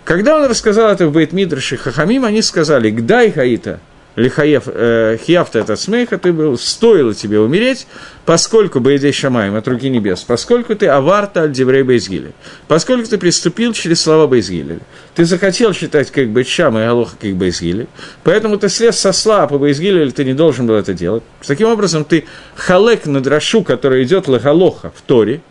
Когда 0.03 0.37
он 0.37 0.45
рассказал 0.45 0.91
это 0.91 1.07
в 1.07 1.13
Бейтмидраше 1.13 1.77
Хахамим, 1.77 2.25
они 2.25 2.41
сказали, 2.41 2.89
«Гдай 2.89 3.31
хаита, 3.31 3.79
лихаев, 4.15 4.63
э, 4.67 5.17
хиявта 5.23 5.59
это 5.59 5.75
смеха, 5.75 6.17
ты 6.17 6.33
был, 6.33 6.57
стоило 6.57 7.13
тебе 7.13 7.39
умереть, 7.39 7.87
поскольку 8.25 8.79
Бейдей 8.79 9.13
Шамаем 9.13 9.55
от 9.55 9.67
руки 9.67 9.89
небес, 9.89 10.23
поскольку 10.23 10.75
ты 10.75 10.87
аварта 10.87 11.43
от 11.43 11.51
Деврей 11.51 11.83
Бейзгиля, 11.83 12.31
поскольку 12.67 13.09
ты 13.09 13.17
приступил 13.17 13.73
через 13.73 14.01
слова 14.01 14.27
Бейзгиля. 14.27 14.79
Ты 15.15 15.25
захотел 15.25 15.73
считать 15.73 16.11
как 16.11 16.27
Шама 16.47 16.81
и 16.81 16.85
Алоха 16.85 17.15
как 17.19 17.35
Бейзгиля, 17.35 17.87
поэтому 18.23 18.57
ты 18.57 18.69
слез 18.69 18.99
со 18.99 19.13
сла 19.13 19.47
по 19.47 19.57
Бейзгилю, 19.57 20.01
или 20.01 20.11
ты 20.11 20.25
не 20.25 20.33
должен 20.33 20.67
был 20.67 20.75
это 20.75 20.93
делать. 20.93 21.23
Таким 21.45 21.67
образом, 21.67 22.03
ты 22.03 22.25
халек 22.55 23.05
на 23.05 23.21
драшу, 23.21 23.63
который 23.63 24.03
идет 24.03 24.27
лагалоха 24.27 24.91
в 24.95 25.01
Торе, 25.01 25.41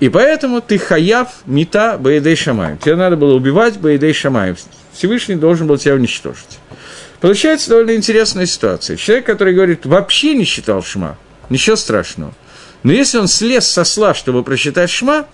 и 0.00 0.08
поэтому 0.08 0.60
ты 0.60 0.78
хаяв 0.78 1.28
мита 1.46 1.96
Бейдей 1.96 2.36
Шамаем. 2.36 2.76
Тебе 2.78 2.96
надо 2.96 3.16
было 3.16 3.34
убивать 3.34 3.78
Бейдей 3.78 4.12
Шамаем. 4.12 4.56
Всевышний 4.92 5.36
должен 5.36 5.66
был 5.66 5.78
тебя 5.78 5.94
уничтожить. 5.94 6.58
Получается 7.20 7.70
довольно 7.70 7.94
интересная 7.94 8.46
ситуация. 8.46 8.96
Человек, 8.96 9.26
который 9.26 9.54
говорит, 9.54 9.86
вообще 9.86 10.34
не 10.34 10.44
читал 10.44 10.82
шма, 10.82 11.16
ничего 11.50 11.76
страшного. 11.76 12.34
Но 12.82 12.92
если 12.92 13.18
он 13.18 13.26
слез 13.28 13.66
со 13.66 13.84
сла, 13.84 14.14
чтобы 14.14 14.42
прочитать 14.42 14.90
шма, 14.90 15.26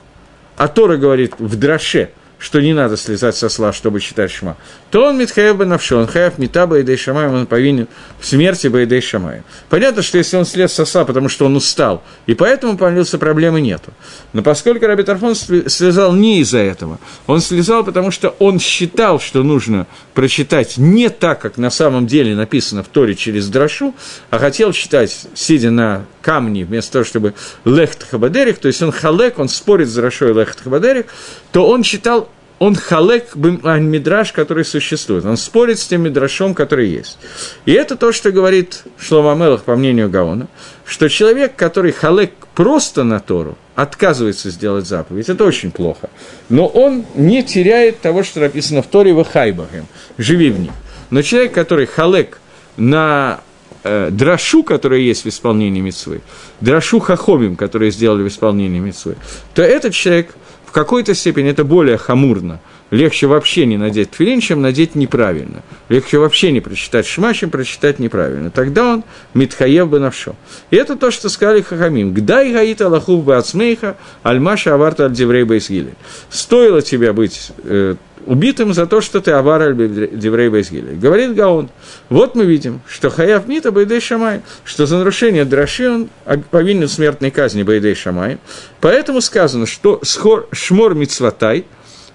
а 0.56 0.68
Тора 0.68 0.96
говорит 0.96 1.34
в 1.38 1.56
драше– 1.56 2.10
что 2.42 2.60
не 2.60 2.74
надо 2.74 2.96
слезать 2.96 3.36
со 3.36 3.48
сла, 3.48 3.72
чтобы 3.72 4.00
читать 4.00 4.32
шма, 4.32 4.56
то 4.90 5.06
он 5.06 5.18
митхаев 5.18 5.56
бы 5.56 5.64
навшо, 5.64 6.00
он 6.00 6.08
хаев 6.08 6.38
мита 6.38 6.66
баидей 6.66 6.96
шамаем, 6.96 7.34
он 7.34 7.46
повинен 7.46 7.86
в 8.18 8.26
смерти 8.26 8.66
баидей 8.66 9.00
шамаем. 9.00 9.44
Понятно, 9.70 10.02
что 10.02 10.18
если 10.18 10.36
он 10.36 10.44
слез 10.44 10.72
со 10.72 10.84
сла, 10.84 11.04
потому 11.04 11.28
что 11.28 11.46
он 11.46 11.54
устал, 11.54 12.02
и 12.26 12.34
поэтому 12.34 12.76
появился 12.76 13.16
проблемы 13.16 13.60
нету. 13.60 13.92
Но 14.32 14.42
поскольку 14.42 14.86
Раби 14.86 15.04
Тарфон 15.04 15.36
слезал 15.36 16.14
не 16.14 16.40
из-за 16.40 16.58
этого, 16.58 16.98
он 17.28 17.40
слезал, 17.40 17.84
потому 17.84 18.10
что 18.10 18.34
он 18.40 18.58
считал, 18.58 19.20
что 19.20 19.44
нужно 19.44 19.86
прочитать 20.12 20.78
не 20.78 21.10
так, 21.10 21.40
как 21.40 21.58
на 21.58 21.70
самом 21.70 22.08
деле 22.08 22.34
написано 22.34 22.82
в 22.82 22.88
Торе 22.88 23.14
через 23.14 23.48
драшу, 23.48 23.94
а 24.30 24.38
хотел 24.40 24.72
читать, 24.72 25.26
сидя 25.34 25.70
на 25.70 26.06
камне, 26.22 26.64
вместо 26.64 26.94
того, 26.94 27.04
чтобы 27.04 27.34
лехт 27.64 28.04
хабадерих, 28.10 28.58
то 28.58 28.66
есть 28.66 28.82
он 28.82 28.90
халек, 28.90 29.38
он 29.38 29.48
спорит 29.48 29.88
с 29.88 29.94
дрошой 29.94 30.32
лехт 30.34 30.60
хабадерих, 30.60 31.06
то 31.52 31.68
он 31.68 31.82
читал 31.82 32.28
он 32.62 32.76
халек 32.76 33.34
мидраш, 33.34 34.30
который 34.30 34.64
существует. 34.64 35.24
Он 35.24 35.36
спорит 35.36 35.80
с 35.80 35.86
тем 35.88 36.02
мидрашом, 36.02 36.54
который 36.54 36.88
есть. 36.88 37.18
И 37.66 37.72
это 37.72 37.96
то, 37.96 38.12
что 38.12 38.30
говорит 38.30 38.84
Шлома 39.00 39.34
Мелах, 39.34 39.64
по 39.64 39.74
мнению 39.74 40.08
Гаона, 40.08 40.46
что 40.86 41.08
человек, 41.08 41.56
который 41.56 41.90
халек 41.90 42.30
просто 42.54 43.02
на 43.02 43.18
Тору, 43.18 43.58
отказывается 43.74 44.50
сделать 44.50 44.86
заповедь, 44.86 45.28
это 45.28 45.44
очень 45.44 45.72
плохо. 45.72 46.08
Но 46.50 46.68
он 46.68 47.04
не 47.16 47.42
теряет 47.42 47.98
того, 47.98 48.22
что 48.22 48.38
написано 48.38 48.82
в 48.82 48.86
Торе 48.86 49.12
«Вахайбахем»– 49.12 49.88
«Живи 50.16 50.50
в 50.50 50.60
них». 50.60 50.72
Но 51.10 51.22
человек, 51.22 51.52
который 51.52 51.86
халек 51.86 52.38
на 52.76 53.40
э, 53.82 54.10
драшу, 54.12 54.62
которая 54.62 55.00
есть 55.00 55.24
в 55.24 55.28
исполнении 55.28 55.80
митцвы, 55.80 56.20
драшу 56.60 57.00
хахомим, 57.00 57.56
которые 57.56 57.90
сделали 57.90 58.22
в 58.22 58.28
исполнении 58.28 58.78
митцвы, 58.78 59.16
то 59.52 59.62
этот 59.62 59.94
человек– 59.94 60.36
в 60.72 60.74
какой-то 60.74 61.14
степени 61.14 61.50
это 61.50 61.64
более 61.64 61.98
хамурно. 61.98 62.58
Легче 62.90 63.26
вообще 63.26 63.66
не 63.66 63.76
надеть 63.76 64.12
тфилин, 64.12 64.40
чем 64.40 64.62
надеть 64.62 64.94
неправильно. 64.94 65.62
Легче 65.90 66.16
вообще 66.16 66.50
не 66.50 66.62
прочитать 66.62 67.04
шма, 67.04 67.34
чем 67.34 67.50
прочитать 67.50 67.98
неправильно. 67.98 68.50
Тогда 68.50 68.94
он 68.94 69.04
митхаев 69.34 69.90
бы 69.90 70.00
навшо. 70.00 70.34
И 70.70 70.76
это 70.76 70.96
то, 70.96 71.10
что 71.10 71.28
сказали 71.28 71.60
Хахамим. 71.60 72.14
Гдай 72.14 72.54
гаит 72.54 72.80
Аллахув 72.80 73.22
бы 73.22 73.36
ацмейха, 73.36 73.98
альмаша 74.22 74.72
аварта 74.72 75.04
аль 75.04 75.44
бейсгили. 75.44 75.92
Стоило 76.30 76.80
тебе 76.80 77.12
быть 77.12 77.52
э, 77.64 77.96
убитым 78.26 78.74
за 78.74 78.86
то, 78.86 79.00
что 79.00 79.20
ты 79.20 79.30
авар 79.32 79.74
Деврей 79.74 80.48
Байсгили. 80.48 80.94
Говорит 80.94 81.34
Гаон, 81.34 81.70
вот 82.08 82.34
мы 82.34 82.44
видим, 82.44 82.80
что 82.88 83.10
Хаяв 83.10 83.46
Мита 83.46 83.72
Байдей 83.72 84.00
Шамай, 84.00 84.42
что 84.64 84.86
за 84.86 84.98
нарушение 84.98 85.44
Драши 85.44 85.90
он 85.90 86.08
повинен 86.50 86.88
смертной 86.88 87.30
казни 87.30 87.62
Байдей 87.62 87.94
Шамай. 87.94 88.38
Поэтому 88.80 89.20
сказано, 89.20 89.66
что 89.66 90.00
Шмор 90.02 90.94
Мицватай, 90.94 91.66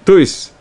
то 0.05 0.17
есть 0.17 0.51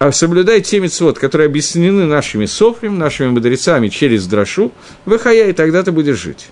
а 0.00 0.12
соблюдай 0.12 0.62
те 0.62 0.80
мецвод, 0.80 1.18
которые 1.18 1.46
объяснены 1.46 2.06
нашими 2.06 2.46
софрем, 2.46 2.98
нашими 2.98 3.28
мудрецами 3.28 3.88
через 3.88 4.26
драшу, 4.26 4.72
выхая, 5.04 5.50
и 5.50 5.52
тогда 5.52 5.82
ты 5.82 5.92
будешь 5.92 6.16
жить. 6.16 6.48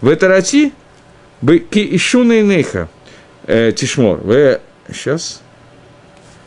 В 0.00 0.10
Этарати, 0.10 0.72
ки 1.42 1.94
ишуна 1.94 2.40
и 2.40 2.42
нейха, 2.42 2.88
э, 3.46 3.72
тишмор, 3.76 4.20
в, 4.22 4.60
сейчас, 4.90 5.42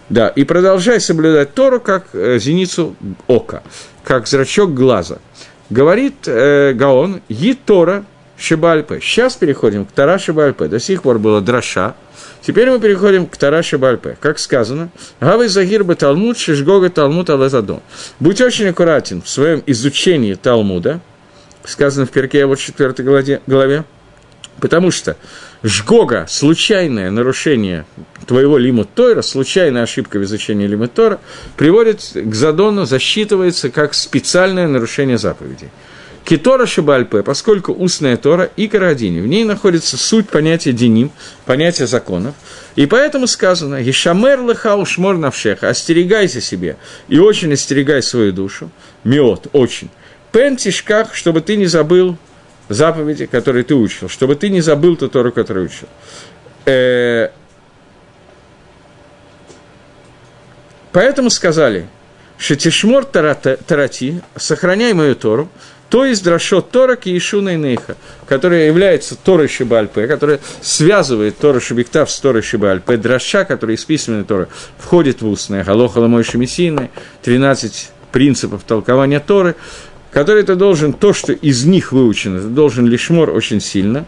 да, 0.09 0.29
и 0.29 0.43
продолжай 0.43 0.99
соблюдать 0.99 1.53
Тору 1.53 1.79
как 1.79 2.07
э, 2.13 2.39
зеницу 2.39 2.95
ока, 3.27 3.61
как 4.03 4.27
зрачок 4.27 4.73
глаза. 4.73 5.19
Говорит 5.69 6.27
э, 6.27 6.73
Гаон, 6.73 7.21
«Yi 7.29 7.55
Тора 7.63 8.05
Шибальпе». 8.35 8.99
Сейчас 9.01 9.35
переходим 9.35 9.85
к 9.85 9.91
Тора 9.91 10.17
Шибальпе. 10.17 10.65
До 10.65 10.79
сих 10.79 11.03
пор 11.03 11.19
было 11.19 11.41
Драша. 11.41 11.93
Теперь 12.41 12.71
мы 12.71 12.79
переходим 12.79 13.27
к 13.27 13.37
Тора 13.37 13.61
Шибальпе. 13.61 14.17
Как 14.19 14.39
сказано, 14.39 14.89
«Гавы 15.19 15.47
Загир 15.47 15.83
бы 15.83 15.93
Талмуд, 15.93 16.39
Шишгога 16.39 16.89
Талмуд 16.89 17.29
Алазадон». 17.29 17.81
Будь 18.19 18.41
очень 18.41 18.67
аккуратен 18.67 19.21
в 19.21 19.29
своем 19.29 19.61
изучении 19.67 20.33
Талмуда, 20.33 21.01
сказано 21.65 22.07
в 22.07 22.09
Перке, 22.09 22.47
вот 22.47 22.57
4 22.57 23.39
главе, 23.45 23.83
потому 24.59 24.89
что 24.89 25.17
жгога, 25.63 26.25
случайное 26.29 27.11
нарушение 27.11 27.85
твоего 28.25 28.57
лимут 28.57 28.93
Тойра, 28.93 29.21
случайная 29.21 29.83
ошибка 29.83 30.19
в 30.19 30.23
изучении 30.23 30.67
лимут 30.67 30.93
Тора, 30.93 31.19
приводит 31.57 32.01
к 32.13 32.33
задону, 32.33 32.85
засчитывается 32.85 33.69
как 33.69 33.93
специальное 33.93 34.67
нарушение 34.67 35.17
заповедей. 35.17 35.69
Китора 36.25 36.67
Шибальпе, 36.67 37.23
поскольку 37.23 37.73
устная 37.73 38.15
Тора 38.15 38.49
и 38.55 38.67
Карадини, 38.67 39.19
в 39.19 39.25
ней 39.25 39.45
находится 39.45 39.97
суть 39.97 40.29
понятия 40.29 40.73
деним, 40.73 41.11
понятия 41.45 41.87
законов, 41.87 42.35
и 42.75 42.85
поэтому 42.85 43.25
сказано 43.25 43.75
«Ешамер 43.81 44.41
лыхау 44.41 44.85
шмор 44.85 45.17
навшеха»– 45.17 45.69
«Остерегайся 45.69 46.39
себе 46.39 46.77
и 47.07 47.17
очень 47.17 47.51
остерегай 47.53 48.03
свою 48.03 48.31
душу». 48.31 48.69
Миот– 49.03 49.47
очень. 49.53 49.89
Пен 50.31 50.55
тишках, 50.55 51.15
чтобы 51.15 51.41
ты 51.41 51.55
не 51.55 51.65
забыл 51.65 52.15
заповеди, 52.69 53.25
которые 53.25 53.63
ты 53.63 53.75
учил, 53.75 54.07
чтобы 54.07 54.35
ты 54.35 54.49
не 54.49 54.61
забыл 54.61 54.95
ту 54.95 55.09
Тору, 55.09 55.31
которую 55.31 55.65
учил. 55.65 55.87
Э, 56.65 57.29
поэтому 60.91 61.29
сказали, 61.29 61.87
что 62.37 62.55
тишмор 62.55 63.05
тарати, 63.05 64.21
сохраняй 64.37 64.93
мою 64.93 65.15
Тору, 65.15 65.49
то 65.89 66.05
есть 66.05 66.23
дрошот 66.23 66.69
Тора 66.69 66.95
Киешуна 66.95 67.57
Нейха, 67.57 67.97
которая 68.27 68.67
является 68.67 69.15
Торой 69.15 69.47
Шибальпе, 69.47 70.07
которая 70.07 70.39
связывает 70.61 71.37
Тора 71.39 71.59
Шибиктав 71.59 72.11
с 72.11 72.19
Торой 72.19 72.43
Шибальпе, 72.43 72.97
дроша, 72.97 73.43
который 73.43 73.75
из 73.75 73.83
письменной 73.85 74.23
Торы 74.23 74.47
входит 74.77 75.21
в 75.21 75.27
устное, 75.27 75.63
Галоха 75.63 75.97
Ламой 75.97 76.23
Шемисийной, 76.23 76.91
13 77.23 77.89
принципов 78.11 78.63
толкования 78.63 79.19
Торы, 79.19 79.55
который 80.11 80.43
ты 80.43 80.55
должен, 80.55 80.93
то, 80.93 81.13
что 81.13 81.33
из 81.33 81.65
них 81.65 81.91
выучено, 81.91 82.39
ты 82.39 82.47
должен 82.47 82.85
лишмор 82.85 83.29
очень 83.29 83.61
сильно, 83.61 84.05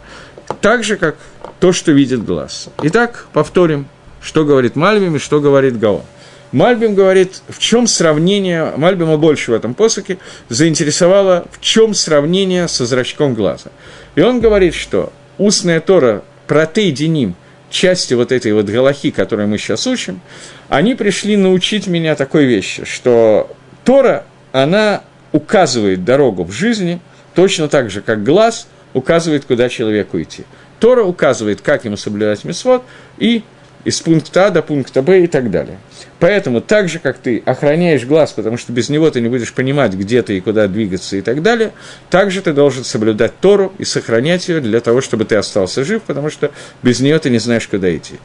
так 0.61 0.83
же, 0.83 0.97
как 0.97 1.15
то, 1.59 1.71
что 1.71 1.91
видит 1.91 2.25
глаз. 2.25 2.69
Итак, 2.83 3.27
повторим, 3.33 3.87
что 4.21 4.45
говорит 4.45 4.75
Мальбим 4.75 5.15
и 5.15 5.19
что 5.19 5.39
говорит 5.39 5.79
Гаон. 5.79 6.03
Мальбим 6.51 6.95
говорит, 6.95 7.41
в 7.47 7.59
чем 7.59 7.87
сравнение, 7.87 8.73
Мальбима 8.75 9.17
больше 9.17 9.51
в 9.51 9.53
этом 9.53 9.73
посоке 9.73 10.17
заинтересовало, 10.49 11.45
в 11.51 11.61
чем 11.61 11.93
сравнение 11.93 12.67
со 12.67 12.85
зрачком 12.85 13.33
глаза. 13.33 13.71
И 14.15 14.21
он 14.21 14.41
говорит, 14.41 14.73
что 14.73 15.13
устная 15.37 15.79
Тора, 15.79 16.23
протей 16.47 16.91
деним, 16.91 17.35
части 17.69 18.13
вот 18.13 18.33
этой 18.33 18.51
вот 18.51 18.65
галахи, 18.65 19.11
которую 19.11 19.47
мы 19.47 19.57
сейчас 19.57 19.87
учим, 19.87 20.19
они 20.67 20.93
пришли 20.93 21.37
научить 21.37 21.87
меня 21.87 22.15
такой 22.15 22.45
вещи, 22.45 22.83
что 22.83 23.49
Тора, 23.85 24.25
она 24.51 25.03
указывает 25.31 26.03
дорогу 26.03 26.43
в 26.43 26.51
жизни, 26.51 26.99
точно 27.35 27.67
так 27.67 27.89
же, 27.89 28.01
как 28.01 28.23
глаз 28.23 28.67
указывает, 28.93 29.45
куда 29.45 29.69
человеку 29.69 30.21
идти. 30.21 30.43
Тора 30.79 31.03
указывает, 31.03 31.61
как 31.61 31.85
ему 31.85 31.97
соблюдать 31.97 32.43
мисвод, 32.43 32.83
и 33.17 33.43
из 33.83 33.99
пункта 34.01 34.47
А 34.47 34.49
до 34.49 34.61
пункта 34.61 35.01
Б 35.01 35.23
и 35.23 35.27
так 35.27 35.49
далее. 35.49 35.77
Поэтому 36.19 36.61
так 36.61 36.87
же, 36.87 36.99
как 36.99 37.17
ты 37.17 37.41
охраняешь 37.45 38.05
глаз, 38.05 38.31
потому 38.31 38.57
что 38.57 38.71
без 38.71 38.89
него 38.89 39.09
ты 39.09 39.21
не 39.21 39.29
будешь 39.29 39.53
понимать, 39.53 39.93
где 39.93 40.21
ты 40.21 40.37
и 40.37 40.41
куда 40.41 40.67
двигаться 40.67 41.17
и 41.17 41.21
так 41.21 41.41
далее, 41.41 41.71
так 42.09 42.29
же 42.31 42.41
ты 42.41 42.53
должен 42.53 42.83
соблюдать 42.83 43.33
Тору 43.39 43.73
и 43.79 43.85
сохранять 43.85 44.47
ее 44.49 44.61
для 44.61 44.81
того, 44.81 45.01
чтобы 45.01 45.25
ты 45.25 45.35
остался 45.35 45.83
жив, 45.83 46.03
потому 46.03 46.29
что 46.29 46.51
без 46.83 46.99
нее 46.99 47.17
ты 47.17 47.29
не 47.29 47.39
знаешь, 47.39 47.67
куда 47.67 47.95
идти. 47.95 48.15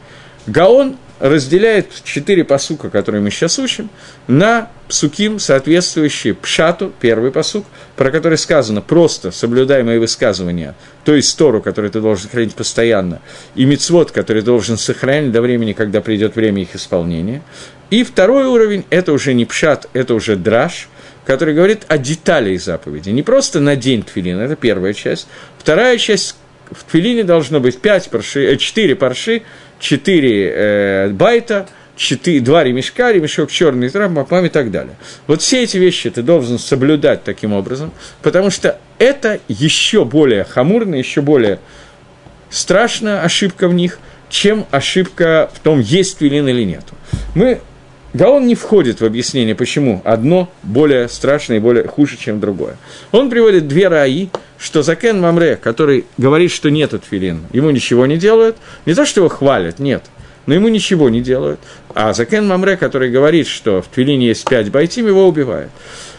Гаон 0.47 0.97
разделяет 1.19 1.89
четыре 2.05 2.45
посука, 2.45 2.91
которые 2.91 3.23
мы 3.23 3.31
сейчас 3.31 3.59
учим, 3.59 3.89
на 4.29 4.71
псуким, 4.89 5.39
соответствующие 5.39 6.35
пшату, 6.35 6.93
первый 7.01 7.33
посук, 7.33 7.65
про 7.97 8.11
который 8.11 8.39
сказано 8.39 8.83
просто 8.83 9.31
соблюдай 9.31 9.83
мои 9.83 9.99
высказывания, 9.99 10.75
то 11.05 11.15
есть 11.15 11.37
Тору, 11.39 11.63
который 11.63 11.91
ты 11.91 12.01
должен 12.01 12.29
хранить 12.29 12.55
постоянно, 12.55 13.21
и 13.55 13.65
мицвод, 13.65 14.11
который 14.11 14.43
должен 14.43 14.77
сохранять 14.77 15.33
до 15.33 15.41
времени, 15.41 15.73
когда 15.73 16.01
придет 16.01 16.37
время 16.37 16.63
их 16.63 16.75
исполнения. 16.77 17.43
И 17.91 18.05
второй 18.05 18.47
уровень– 18.47 18.85
это 18.91 19.13
уже 19.13 19.33
не 19.33 19.47
пшат, 19.47 19.89
это 19.95 20.15
уже 20.15 20.37
драж, 20.37 20.89
который 21.25 21.55
говорит 21.55 21.85
о 21.89 21.99
деталях 21.99 22.61
заповеди. 22.61 23.11
Не 23.11 23.23
просто 23.23 23.61
на 23.61 23.75
день 23.75 24.03
тфилин, 24.03 24.39
это 24.39 24.55
первая 24.55 24.93
часть. 24.93 25.29
Вторая 25.59 25.97
часть– 25.99 26.37
в 26.71 26.85
тфилине 26.85 27.25
должно 27.25 27.61
быть 27.61 27.81
5 27.81 28.11
парши, 28.11 28.57
4 28.57 28.93
э, 28.93 28.97
парши, 28.97 29.43
4 29.79 30.53
э, 30.55 31.09
байта, 31.11 31.67
4, 31.97 32.41
2 32.41 32.65
ремешка, 32.65 33.13
ремешок 33.13 33.51
черный, 33.51 33.89
травмапам 33.89 34.45
и 34.47 34.49
так 34.49 34.71
далее. 34.71 34.97
Вот 35.27 35.43
все 35.43 35.63
эти 35.63 35.77
вещи 35.79 36.11
ты 36.11 36.23
должен 36.23 36.59
соблюдать 36.59 37.25
таким 37.25 37.53
образом, 37.53 37.93
потому 38.23 38.51
что 38.51 38.79
это 38.99 39.41
еще 39.49 40.05
более 40.05 40.45
хамурно, 40.45 40.95
еще 40.95 41.23
более 41.23 41.59
страшная 42.51 43.23
ошибка 43.23 43.69
в 43.69 43.75
них, 43.75 43.99
чем 44.29 44.67
ошибка 44.71 45.51
в 45.55 45.61
том, 45.61 45.81
есть 45.81 46.19
твилин 46.19 46.49
или 46.49 46.65
нет. 46.65 46.85
Мы 47.35 47.61
да 48.17 48.31
он 48.31 48.47
не 48.47 48.55
входит 48.55 49.01
в 49.01 49.05
объяснение, 49.05 49.55
почему 49.55 50.01
одно 50.05 50.51
более 50.63 51.09
страшное 51.09 51.59
и 51.59 51.61
более 51.61 51.87
хуже, 51.87 52.17
чем 52.17 52.41
другое. 52.41 52.77
Он 53.13 53.29
приводит 53.29 53.69
две 53.69 53.89
раи, 53.89 54.31
что 54.59 54.83
Закен 54.83 55.21
Мамре, 55.21 55.57
который 55.57 56.07
говорит, 56.17 56.51
что 56.51 56.71
нет 56.71 56.91
тфилин, 56.99 57.43
ему 57.53 57.71
ничего 57.71 58.07
не 58.07 58.17
делают, 58.17 58.57
не 58.87 58.95
то, 58.95 59.05
что 59.05 59.21
его 59.21 59.29
хвалят, 59.29 59.79
нет, 59.79 60.03
но 60.47 60.55
ему 60.55 60.69
ничего 60.69 61.11
не 61.11 61.21
делают. 61.21 61.61
А 61.95 62.15
Закен 62.15 62.47
Мамре, 62.47 62.79
который 62.79 63.11
говорит, 63.11 63.49
что 63.49 63.83
в 63.83 63.87
Твилине 63.87 64.29
есть 64.29 64.49
пять 64.49 64.71
байтим, 64.71 65.07
его 65.07 65.29
убивают. 65.29 65.71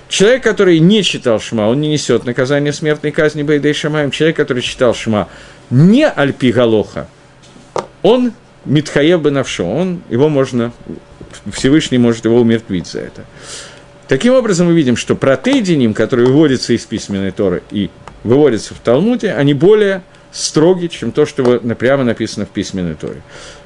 Человек, 0.08 0.44
который 0.44 0.80
не 0.80 1.04
читал 1.04 1.40
Шма, 1.40 1.68
он 1.68 1.82
не 1.82 1.90
несет 1.90 2.26
наказание 2.26 2.74
смертной 2.74 3.12
казни 3.12 3.44
Бейдей 3.44 3.74
Шамаем. 3.74 4.12
Человек, 4.12 4.38
который 4.38 4.62
читал 4.62 4.94
Шма 4.94 5.28
не 5.70 6.08
Альпи 6.08 6.52
Галоха, 6.52 7.08
он 8.04 8.34
Митхаев 8.68 9.22
Бенавшо, 9.22 9.64
он, 9.64 10.02
его 10.10 10.30
можно, 10.30 10.72
Всевышний 11.52 11.98
может 11.98 12.26
его 12.26 12.40
умертвить 12.40 12.88
за 12.88 13.00
это. 13.00 13.26
Таким 14.08 14.34
образом, 14.34 14.68
мы 14.68 14.74
видим, 14.74 14.96
что 14.96 15.16
протейдиним, 15.16 15.94
который 15.94 16.26
выводится 16.26 16.74
из 16.74 16.86
письменной 16.86 17.32
Торы 17.32 17.64
и 17.72 17.90
выводится 18.24 18.74
в 18.74 18.80
Талмуде, 18.80 19.34
они 19.34 19.54
более 19.54 20.02
строги, 20.32 20.88
чем 20.88 21.12
то, 21.12 21.26
что 21.26 21.60
прямо 21.60 22.04
написано 22.04 22.46
в 22.46 22.50
письменной 22.50 22.96
Торе. 22.96 23.22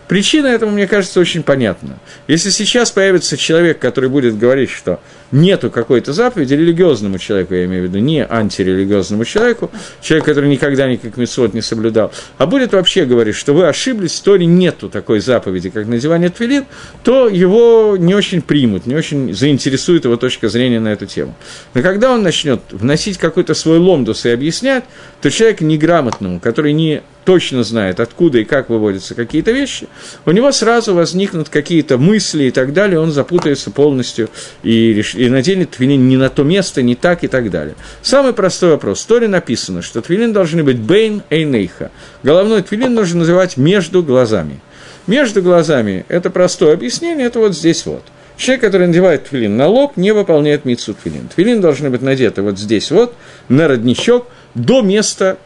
Причина 0.08 0.48
этому, 0.48 0.74
мне 0.74 0.88
кажется, 0.88 1.20
очень 1.20 1.44
понятна. 1.44 1.98
Если 2.28 2.50
сейчас 2.50 2.92
появится 2.92 3.38
человек, 3.38 3.80
который 3.80 4.10
будет 4.10 4.38
говорить, 4.38 4.70
что 4.70 5.00
нету 5.32 5.70
какой-то 5.70 6.14
заповеди, 6.14 6.54
религиозному 6.54 7.18
человеку, 7.18 7.54
я 7.54 7.66
имею 7.66 7.84
в 7.84 7.88
виду, 7.88 8.00
не 8.00 8.26
антирелигиозному 8.26 9.26
человеку, 9.26 9.72
человек, 10.02 10.26
который 10.26 10.50
никогда 10.50 10.88
никак 10.88 11.18
митцвот 11.18 11.54
не 11.54 11.62
соблюдал, 11.62 12.12
а 12.38 12.46
будет 12.46 12.74
вообще 12.74 13.06
говорить, 13.06 13.36
что 13.36 13.54
вы 13.54 13.68
ошиблись, 13.68 14.20
в 14.20 14.24
Торе 14.24 14.46
нету 14.46 14.90
такой 14.90 15.20
заповеди, 15.20 15.70
как 15.70 15.88
надевание 15.88 16.30
твилин, 16.30 16.66
то 17.04 17.28
его 17.28 17.96
не 17.98 18.16
очень 18.16 18.42
примут, 18.42 18.86
не 18.86 18.96
очень 18.96 19.34
заинтересует 19.34 20.06
его 20.06 20.18
точка 20.18 20.50
зрения 20.50 20.80
на 20.80 20.90
эту 20.90 21.06
тему. 21.06 21.36
Но 21.74 21.82
когда 21.82 22.12
он 22.12 22.24
начнет 22.24 22.62
вносить 22.72 23.18
какой-то 23.18 23.54
свой 23.54 23.78
ломдус 23.78 24.26
и 24.26 24.30
объяснять, 24.30 24.84
то 25.22 25.30
человек 25.30 25.62
неграмотному, 25.62 26.40
который 26.40 26.74
не 26.74 27.02
точно 27.26 27.64
знает, 27.64 28.00
откуда 28.00 28.40
и 28.40 28.44
как 28.44 28.70
выводятся 28.70 29.16
какие-то 29.16 29.52
вещи, 29.52 29.88
у 30.26 30.32
него 30.32 30.52
сразу 30.52 30.94
возникнут 30.94 31.50
какие-то 31.50 31.98
мысли 31.98 32.46
и 32.46 32.52
так 32.52 32.74
далее, 32.74 33.00
он 33.00 33.12
запутается 33.12 33.72
полностью 33.72 34.30
и, 34.64 34.94
реш... 34.94 35.16
и 35.22 35.30
наденет 35.30 35.70
твилин 35.70 36.08
не 36.08 36.18
на 36.18 36.30
то 36.30 36.42
место, 36.42 36.82
не 36.82 36.96
так 36.96 37.24
и 37.24 37.28
так 37.28 37.52
далее. 37.52 37.76
Самый 38.02 38.34
простой 38.34 38.72
вопрос. 38.72 39.04
В 39.04 39.06
Торе 39.06 39.28
написано, 39.28 39.84
что 39.84 40.02
твилин 40.02 40.34
должны 40.34 40.64
быть 40.64 40.80
бейн 40.80 41.22
эйнейха. 41.30 41.92
Головной 42.24 42.64
твилин 42.64 42.96
нужно 42.96 43.20
называть 43.20 43.56
между 43.56 44.02
глазами. 44.02 44.60
Между 45.06 45.44
глазами– 45.44 46.06
это 46.08 46.32
простое 46.32 46.74
объяснение, 46.74 47.28
это 47.28 47.38
вот 47.38 47.56
здесь 47.56 47.86
вот. 47.86 48.02
Человек, 48.36 48.62
который 48.62 48.88
надевает 48.88 49.26
твилин 49.26 49.56
на 49.56 49.68
лоб, 49.68 49.96
не 49.96 50.12
выполняет 50.12 50.66
митсу 50.66 50.96
твилин. 50.96 51.28
Твилин 51.28 51.62
должны 51.62 51.92
быть 51.92 52.02
надеты 52.02 52.42
вот 52.42 52.58
здесь 52.58 52.90
вот, 52.90 53.14
на 53.48 53.68
родничок, 53.68 54.26
до 54.56 54.82
места 54.82 55.38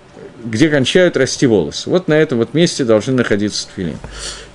где 0.46 0.70
кончают 0.70 1.18
расти 1.18 1.48
волосы. 1.48 1.90
Вот 1.90 2.08
на 2.08 2.14
этом 2.14 2.38
вот 2.38 2.54
месте 2.54 2.84
должны 2.84 3.14
находиться 3.14 3.68
тфилин. 3.68 3.98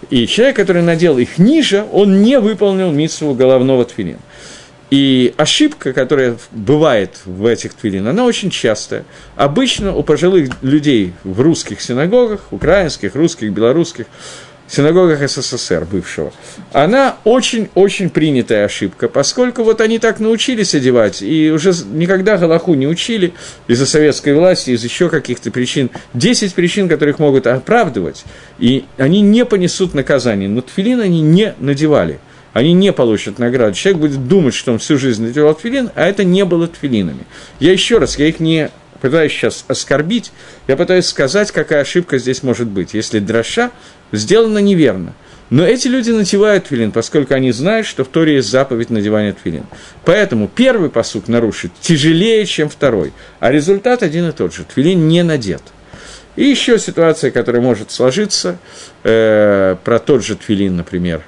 И 0.08 0.26
человек, 0.26 0.56
который 0.56 0.82
надел 0.82 1.18
их 1.18 1.38
ниже, 1.38 1.84
он 1.92 2.22
не 2.22 2.38
выполнил 2.38 2.92
митсву 2.92 3.34
головного 3.34 3.84
тфилин. 3.84 4.18
И 4.90 5.34
ошибка, 5.36 5.92
которая 5.92 6.36
бывает 6.50 7.20
в 7.24 7.46
этих 7.46 7.74
твилин, 7.74 8.08
она 8.08 8.24
очень 8.24 8.50
частая. 8.50 9.04
Обычно 9.36 9.94
у 9.94 10.02
пожилых 10.02 10.50
людей 10.62 11.12
в 11.22 11.40
русских 11.40 11.80
синагогах, 11.80 12.40
украинских, 12.50 13.14
русских, 13.14 13.52
белорусских, 13.52 14.06
синагогах 14.70 15.28
СССР 15.28 15.84
бывшего, 15.90 16.32
она 16.72 17.16
очень-очень 17.24 18.10
принятая 18.10 18.64
ошибка, 18.64 19.08
поскольку 19.08 19.64
вот 19.64 19.80
они 19.80 19.98
так 19.98 20.20
научились 20.20 20.74
одевать, 20.74 21.22
и 21.22 21.50
уже 21.50 21.72
никогда 21.92 22.36
Галаху 22.36 22.74
не 22.74 22.86
учили 22.86 23.32
из-за 23.66 23.86
советской 23.86 24.34
власти, 24.34 24.70
из 24.70 24.84
еще 24.84 25.08
каких-то 25.08 25.50
причин, 25.50 25.90
10 26.14 26.54
причин, 26.54 26.88
которых 26.88 27.18
могут 27.18 27.46
оправдывать, 27.46 28.24
и 28.58 28.84
они 28.96 29.22
не 29.22 29.44
понесут 29.44 29.94
наказание, 29.94 30.48
но 30.48 30.60
тфилин 30.60 31.00
они 31.00 31.20
не 31.20 31.54
надевали, 31.58 32.20
они 32.52 32.72
не 32.72 32.92
получат 32.92 33.38
награду. 33.38 33.74
Человек 33.74 34.00
будет 34.00 34.28
думать, 34.28 34.54
что 34.54 34.72
он 34.72 34.78
всю 34.78 34.98
жизнь 34.98 35.24
надевал 35.24 35.54
тфилин, 35.54 35.90
а 35.94 36.06
это 36.06 36.24
не 36.24 36.44
было 36.44 36.66
тфилинами. 36.68 37.24
Я 37.58 37.72
еще 37.72 37.98
раз, 37.98 38.18
я 38.18 38.26
их 38.26 38.40
не 38.40 38.70
пытаюсь 39.00 39.32
сейчас 39.32 39.64
оскорбить, 39.68 40.32
я 40.66 40.76
пытаюсь 40.76 41.06
сказать, 41.06 41.50
какая 41.52 41.82
ошибка 41.82 42.18
здесь 42.18 42.42
может 42.42 42.68
быть. 42.68 42.94
Если 42.94 43.18
дроша 43.18 43.70
сделано 44.12 44.58
неверно. 44.58 45.14
Но 45.50 45.64
эти 45.64 45.88
люди 45.88 46.10
надевают 46.10 46.66
твилин, 46.66 46.92
поскольку 46.92 47.34
они 47.34 47.50
знают, 47.50 47.86
что 47.86 48.04
в 48.04 48.08
Торе 48.08 48.36
есть 48.36 48.48
заповедь 48.48 48.90
надевания 48.90 49.32
твилин. 49.32 49.64
Поэтому 50.04 50.48
первый 50.48 50.90
посук 50.90 51.26
нарушит 51.26 51.72
тяжелее, 51.80 52.46
чем 52.46 52.68
второй, 52.68 53.12
а 53.40 53.50
результат 53.50 54.04
один 54.04 54.28
и 54.28 54.32
тот 54.32 54.54
же. 54.54 54.64
Твилин 54.64 55.08
не 55.08 55.24
надет. 55.24 55.62
И 56.36 56.44
еще 56.44 56.78
ситуация, 56.78 57.32
которая 57.32 57.60
может 57.60 57.90
сложиться, 57.90 58.58
э, 59.02 59.74
про 59.82 59.98
тот 59.98 60.24
же 60.24 60.36
твилин, 60.36 60.76
например. 60.76 61.22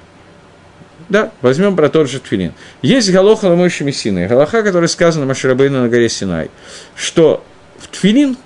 Да, 1.09 1.31
возьмем 1.41 1.75
про 1.75 1.89
тот 1.89 2.09
же 2.09 2.19
твилин. 2.19 2.53
Есть 2.81 3.11
галоха 3.11 3.45
ламойши 3.45 3.83
мессины, 3.83 4.27
галаха, 4.27 4.63
которая 4.63 4.87
сказана 4.87 5.25
Маширабейну 5.25 5.81
на 5.81 5.89
горе 5.89 6.09
Синай, 6.09 6.49
что 6.95 7.43
в 7.77 7.87
твилин 7.87 8.37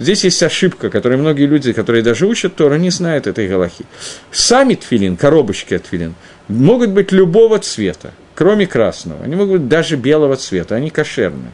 Здесь 0.00 0.24
есть 0.24 0.42
ошибка, 0.42 0.88
которую 0.88 1.18
многие 1.18 1.44
люди, 1.44 1.74
которые 1.74 2.02
даже 2.02 2.26
учат 2.26 2.56
Тору, 2.56 2.76
не 2.76 2.88
знают 2.88 3.26
этой 3.26 3.46
галахи. 3.46 3.84
Сами 4.32 4.74
тфилин, 4.74 5.18
коробочки 5.18 5.74
от 5.74 5.82
тфилин, 5.82 6.14
могут 6.48 6.88
быть 6.88 7.12
любого 7.12 7.58
цвета, 7.58 8.12
кроме 8.34 8.66
красного. 8.66 9.22
Они 9.22 9.36
могут 9.36 9.60
быть 9.60 9.68
даже 9.68 9.96
белого 9.96 10.36
цвета, 10.36 10.74
они 10.74 10.88
кошерные. 10.88 11.52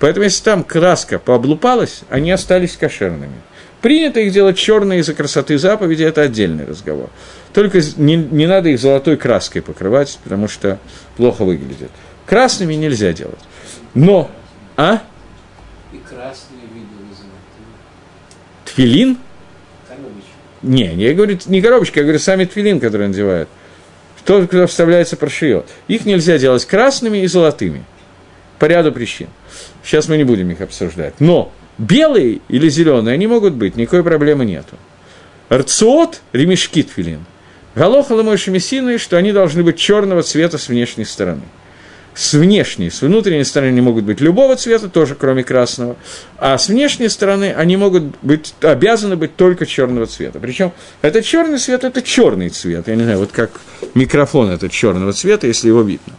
Поэтому, 0.00 0.24
если 0.24 0.42
там 0.42 0.64
краска 0.64 1.20
пооблупалась, 1.20 2.00
они 2.10 2.32
остались 2.32 2.76
кошерными. 2.76 3.36
Принято 3.84 4.18
их 4.18 4.32
делать 4.32 4.56
черные 4.56 5.00
из-за 5.00 5.12
красоты 5.12 5.58
заповеди, 5.58 6.04
это 6.04 6.22
отдельный 6.22 6.64
разговор. 6.64 7.10
Только 7.52 7.82
не, 7.98 8.16
не 8.16 8.46
надо 8.46 8.70
их 8.70 8.80
золотой 8.80 9.18
краской 9.18 9.60
покрывать, 9.60 10.18
потому 10.24 10.48
что 10.48 10.78
плохо 11.18 11.44
выглядит. 11.44 11.90
Красными 12.24 12.72
нельзя 12.72 13.12
делать. 13.12 13.40
Но, 13.92 14.30
а? 14.78 15.02
И 15.92 15.98
красные 15.98 16.62
виды 16.72 16.94
называют. 17.10 17.34
Тфилин? 18.64 19.18
Коробочка. 19.86 20.30
Не, 20.62 20.94
я 20.94 21.12
говорю, 21.12 21.38
не 21.44 21.60
коробочка, 21.60 22.00
я 22.00 22.04
говорю, 22.04 22.20
сами 22.20 22.46
тфилин, 22.46 22.80
который 22.80 23.08
надевают. 23.08 23.50
Тот, 24.24 24.48
куда 24.48 24.66
вставляется 24.66 25.18
прошиет. 25.18 25.66
Их 25.88 26.06
нельзя 26.06 26.38
делать 26.38 26.64
красными 26.64 27.18
и 27.18 27.26
золотыми. 27.26 27.84
По 28.58 28.64
ряду 28.64 28.92
причин. 28.92 29.28
Сейчас 29.84 30.08
мы 30.08 30.16
не 30.16 30.24
будем 30.24 30.50
их 30.50 30.62
обсуждать. 30.62 31.20
Но 31.20 31.52
белые 31.78 32.40
или 32.48 32.68
зеленые, 32.68 33.14
они 33.14 33.26
могут 33.26 33.54
быть, 33.54 33.76
никакой 33.76 34.02
проблемы 34.02 34.44
нету. 34.44 34.76
Рциот, 35.52 36.20
ремешки 36.32 36.82
тфилин. 36.82 37.24
Галоха 37.74 38.12
Ламойши 38.12 38.50
что 38.98 39.16
они 39.16 39.32
должны 39.32 39.62
быть 39.62 39.76
черного 39.76 40.22
цвета 40.22 40.58
с 40.58 40.68
внешней 40.68 41.04
стороны– 41.04 41.42
с 42.14 42.32
внешней, 42.34 42.90
с 42.90 43.02
внутренней 43.02 43.44
стороны 43.44 43.70
они 43.70 43.80
могут 43.80 44.04
быть 44.04 44.20
любого 44.20 44.54
цвета, 44.54 44.88
тоже 44.88 45.16
кроме 45.16 45.42
красного, 45.42 45.96
а 46.38 46.56
с 46.56 46.68
внешней 46.68 47.08
стороны 47.08 47.52
они 47.52 47.76
могут 47.76 48.04
быть, 48.22 48.54
обязаны 48.60 49.16
быть 49.16 49.34
только 49.34 49.66
черного 49.66 50.06
цвета. 50.06 50.38
Причем 50.38 50.72
этот 51.02 51.24
черный 51.24 51.58
цвет– 51.58 51.82
это 51.84 52.02
черный 52.02 52.50
цвет, 52.50 52.86
я 52.86 52.94
не 52.94 53.02
знаю, 53.02 53.18
вот 53.18 53.32
как 53.32 53.50
микрофон 53.94 54.50
этот 54.50 54.70
черного 54.70 55.12
цвета, 55.12 55.48
если 55.48 55.68
его 55.68 55.82
видно. 55.82 56.14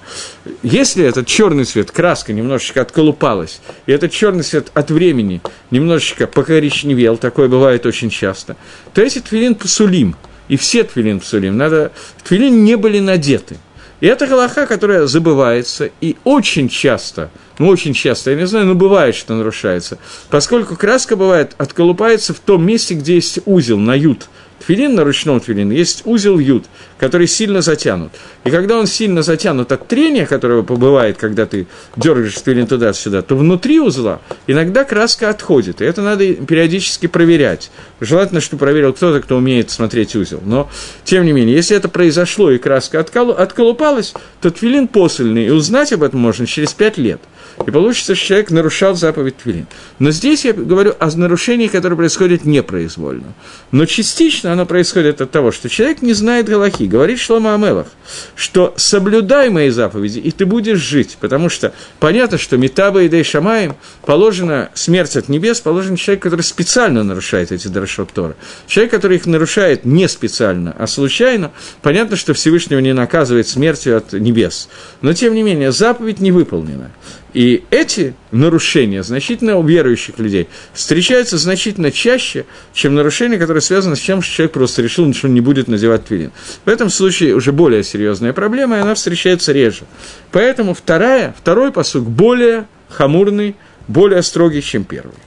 Если 0.63 1.05
этот 1.05 1.27
черный 1.27 1.63
цвет, 1.63 1.91
краска 1.91 2.33
немножечко 2.33 2.81
отколупалась, 2.81 3.61
и 3.85 3.91
этот 3.93 4.11
черный 4.11 4.43
цвет 4.43 4.71
от 4.73 4.91
времени 4.91 5.41
немножечко 5.71 6.27
покоричневел, 6.27 7.17
такое 7.17 7.47
бывает 7.47 7.85
очень 7.85 8.09
часто, 8.09 8.57
то 8.93 9.01
эти 9.01 9.19
твилин 9.19 9.55
пасулим, 9.55 10.17
и 10.49 10.57
все 10.57 10.83
твилин 10.83 11.21
пасулим, 11.21 11.55
надо, 11.55 11.93
твилин 12.27 12.65
не 12.65 12.75
были 12.75 12.99
надеты– 12.99 13.57
и 14.01 14.07
это 14.07 14.27
галаха, 14.27 14.65
которая 14.65 15.05
забывается, 15.07 15.89
и 16.01 16.17
очень 16.23 16.69
часто, 16.69 17.29
ну 17.59 17.67
очень 17.67 17.93
часто, 17.93 18.31
я 18.31 18.37
не 18.37 18.47
знаю, 18.47 18.65
но 18.65 18.75
бывает, 18.75 19.15
что 19.15 19.33
нарушается, 19.33 19.97
поскольку 20.29 20.75
краска 20.75 21.15
бывает, 21.15 21.53
отколупается 21.57 22.33
в 22.33 22.39
том 22.39 22.65
месте, 22.65 22.95
где 22.95 23.15
есть 23.15 23.39
узел 23.45 23.77
на 23.77 23.95
ют– 23.95 24.27
Тфилин 24.65 24.95
на 24.95 25.03
ручном 25.03 25.39
тфилине 25.39 25.77
есть 25.77 26.01
узел 26.05 26.39
ют, 26.39 26.65
который 26.97 27.27
сильно 27.27 27.61
затянут. 27.61 28.11
И 28.45 28.49
когда 28.49 28.79
он 28.79 28.87
сильно 28.87 29.21
затянут 29.21 29.71
от 29.71 29.87
трения, 29.87 30.25
которое 30.25 30.63
побывает, 30.63 31.17
когда 31.17 31.45
ты 31.45 31.67
дергаешь 31.95 32.33
тфилин 32.33 32.65
туда-сюда, 32.65 33.21
то 33.21 33.35
внутри 33.35 33.79
узла 33.79 34.21
иногда 34.47 34.83
краска 34.83 35.29
отходит. 35.29 35.81
И 35.81 35.85
это 35.85 36.01
надо 36.01 36.33
периодически 36.33 37.05
проверять. 37.05 37.69
Желательно, 37.99 38.41
чтобы 38.41 38.61
проверил 38.61 38.93
кто-то, 38.93 39.21
кто 39.21 39.37
умеет 39.37 39.69
смотреть 39.69 40.15
узел. 40.15 40.41
Но, 40.43 40.67
тем 41.03 41.25
не 41.25 41.31
менее, 41.31 41.55
если 41.55 41.77
это 41.77 41.87
произошло 41.87 42.49
и 42.49 42.57
краска 42.57 42.99
отколупалась, 42.99 44.13
то 44.41 44.49
тфилин 44.49 44.87
посыльный, 44.87 45.45
и 45.45 45.51
узнать 45.51 45.93
об 45.93 46.01
этом 46.01 46.19
можно 46.19 46.47
через 46.47 46.73
пять 46.73 46.97
лет– 46.97 47.21
и 47.65 47.71
получится, 47.71 48.15
что 48.15 48.25
человек 48.25 48.51
нарушал 48.51 48.95
заповедь 48.95 49.37
Твилин. 49.37 49.67
Но 49.99 50.11
здесь 50.11 50.45
я 50.45 50.53
говорю 50.53 50.93
о 50.99 51.09
нарушении, 51.15 51.67
которое 51.67 51.95
происходит 51.95 52.45
непроизвольно. 52.45 53.33
Но 53.71 53.85
частично 53.85 54.51
оно 54.53 54.65
происходит 54.65 55.21
от 55.21 55.31
того, 55.31 55.51
что 55.51 55.69
человек 55.69 56.01
не 56.01 56.13
знает 56.13 56.47
Галахи. 56.47 56.83
Говорит 56.83 57.19
Шлома 57.19 57.55
Амелах, 57.55 57.87
что 58.35 58.73
соблюдай 58.77 59.49
мои 59.49 59.69
заповеди, 59.69 60.19
и 60.19 60.31
ты 60.31 60.45
будешь 60.45 60.79
жить. 60.79 61.17
Потому 61.19 61.49
что 61.49 61.73
понятно, 61.99 62.37
что 62.37 62.57
Метаба 62.57 63.03
и 63.03 63.09
Дейшамаем 63.09 63.75
положена 64.05 64.69
смерть 64.73 65.15
от 65.15 65.29
небес, 65.29 65.61
положен 65.61 65.95
человек, 65.95 66.23
который 66.23 66.41
специально 66.41 67.03
нарушает 67.03 67.51
эти 67.51 67.67
Дарашот 67.67 68.11
Тора. 68.11 68.35
Человек, 68.67 68.91
который 68.91 69.17
их 69.17 69.25
нарушает 69.25 69.85
не 69.85 70.07
специально, 70.07 70.75
а 70.77 70.87
случайно, 70.87 71.51
понятно, 71.81 72.15
что 72.15 72.33
Всевышнего 72.33 72.79
не 72.79 72.93
наказывает 72.93 73.47
смертью 73.47 73.97
от 73.97 74.13
небес. 74.13 74.69
Но, 75.01 75.13
тем 75.13 75.33
не 75.33 75.43
менее, 75.43 75.71
заповедь 75.71 76.19
не 76.19 76.31
выполнена. 76.31 76.91
И 77.35 77.65
эти 77.69 78.13
нарушения 78.31 79.03
значительно 79.03 79.57
у 79.57 79.63
верующих 79.67 80.19
людей 80.19 80.47
встречаются 80.71 81.37
значительно 81.37 81.91
чаще, 81.91 82.45
чем 82.73 82.95
нарушения, 82.95 83.37
которые 83.37 83.59
связаны 83.59 83.97
с 83.97 84.01
тем, 84.01 84.21
что 84.21 84.33
человек 84.33 84.53
просто 84.53 84.81
решил, 84.81 85.13
что 85.13 85.27
он 85.27 85.33
не 85.33 85.41
будет 85.41 85.67
надевать 85.67 86.05
твилин. 86.05 86.31
В 86.63 86.69
этом 86.69 86.89
случае 86.89 87.35
уже 87.35 87.51
более 87.51 87.83
серьезная 87.83 88.31
проблема, 88.31 88.77
и 88.77 88.79
она 88.79 88.95
встречается 88.95 89.51
реже. 89.51 89.83
Поэтому 90.31 90.73
вторая, 90.73 91.35
второй 91.37 91.73
посук 91.73 92.05
более 92.05 92.67
хамурный, 92.87 93.57
более 93.89 94.23
строгий, 94.23 94.61
чем 94.61 94.85
первый. 94.85 95.17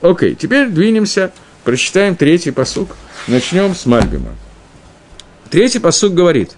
Окей, 0.00 0.36
теперь 0.36 0.68
двинемся, 0.68 1.32
прочитаем 1.64 2.14
третий 2.14 2.52
посук. 2.52 2.90
Начнем 3.26 3.74
с 3.74 3.84
Мальбима. 3.84 4.36
Третий 5.50 5.80
посук 5.80 6.14
говорит 6.14 6.52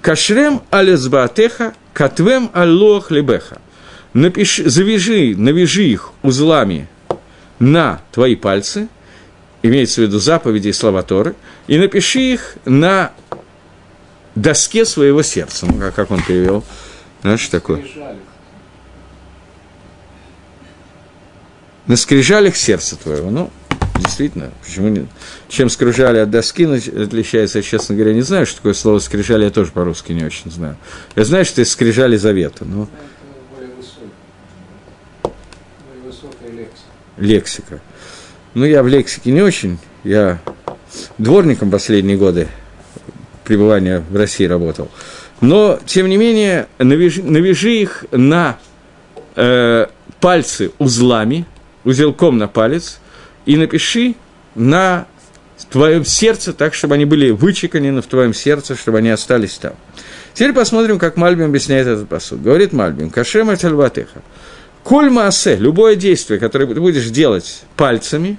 «Кашрем 0.00 0.62
алезбаатеха, 0.70 1.74
катвем 1.92 2.50
аллох 2.54 3.10
лебеха» 3.10 3.60
напиши, 4.18 4.68
завяжи, 4.68 5.34
навяжи 5.36 5.84
их 5.84 6.10
узлами 6.22 6.88
на 7.58 8.00
твои 8.12 8.36
пальцы, 8.36 8.88
имеется 9.62 10.00
в 10.00 10.04
виду 10.04 10.18
заповеди 10.18 10.68
и 10.68 10.72
слова 10.72 11.02
Торы, 11.02 11.34
и 11.66 11.78
напиши 11.78 12.20
их 12.20 12.56
на 12.64 13.12
доске 14.34 14.84
своего 14.84 15.22
сердца. 15.22 15.66
Ну, 15.66 15.92
как, 15.94 16.10
он 16.10 16.22
перевел? 16.22 16.64
Знаешь, 17.22 17.46
такое? 17.48 17.84
На 21.86 21.96
скрижалях 21.96 22.54
сердца 22.54 22.96
твоего. 22.96 23.30
Ну, 23.30 23.50
действительно, 23.98 24.50
почему 24.64 24.88
нет? 24.88 25.06
Чем 25.48 25.70
скрижали 25.70 26.18
от 26.18 26.30
доски 26.30 26.64
отличается, 26.64 27.62
честно 27.62 27.94
говоря, 27.94 28.12
не 28.14 28.20
знаю, 28.20 28.46
что 28.46 28.56
такое 28.56 28.74
слово 28.74 28.98
скрижали, 28.98 29.44
я 29.44 29.50
тоже 29.50 29.72
по-русски 29.72 30.12
не 30.12 30.24
очень 30.24 30.50
знаю. 30.50 30.76
Я 31.16 31.24
знаю, 31.24 31.44
что 31.44 31.62
это 31.62 31.70
скрижали 31.70 32.16
завета, 32.16 32.64
но 32.64 32.88
лексика. 37.18 37.80
Ну, 38.54 38.64
я 38.64 38.82
в 38.82 38.88
лексике 38.88 39.30
не 39.30 39.42
очень, 39.42 39.78
я 40.04 40.40
дворником 41.18 41.70
последние 41.70 42.16
годы 42.16 42.48
пребывания 43.44 44.04
в 44.10 44.16
России 44.16 44.44
работал. 44.44 44.90
Но, 45.40 45.78
тем 45.86 46.08
не 46.08 46.16
менее, 46.16 46.66
навяжи, 46.78 47.22
навяжи 47.22 47.74
их 47.76 48.04
на 48.10 48.58
э, 49.36 49.86
пальцы 50.20 50.72
узлами, 50.78 51.46
узелком 51.84 52.38
на 52.38 52.48
палец, 52.48 53.00
и 53.46 53.56
напиши 53.56 54.14
на 54.54 55.06
твоем 55.70 56.04
сердце, 56.04 56.52
так, 56.52 56.74
чтобы 56.74 56.94
они 56.94 57.04
были 57.04 57.30
вычеканены 57.30 58.02
в 58.02 58.06
твоем 58.06 58.34
сердце, 58.34 58.74
чтобы 58.74 58.98
они 58.98 59.10
остались 59.10 59.54
там. 59.54 59.74
Теперь 60.34 60.52
посмотрим, 60.52 60.98
как 60.98 61.16
Мальбим 61.16 61.46
объясняет 61.46 61.86
этот 61.86 62.08
посуд. 62.08 62.42
Говорит 62.42 62.72
Мальбим, 62.72 63.10
кашема 63.10 63.56
тальватеха. 63.56 64.22
Коль 64.88 65.10
маасе, 65.10 65.56
любое 65.56 65.96
действие, 65.96 66.40
которое 66.40 66.64
ты 66.64 66.80
будешь 66.80 67.10
делать 67.10 67.60
пальцами, 67.76 68.38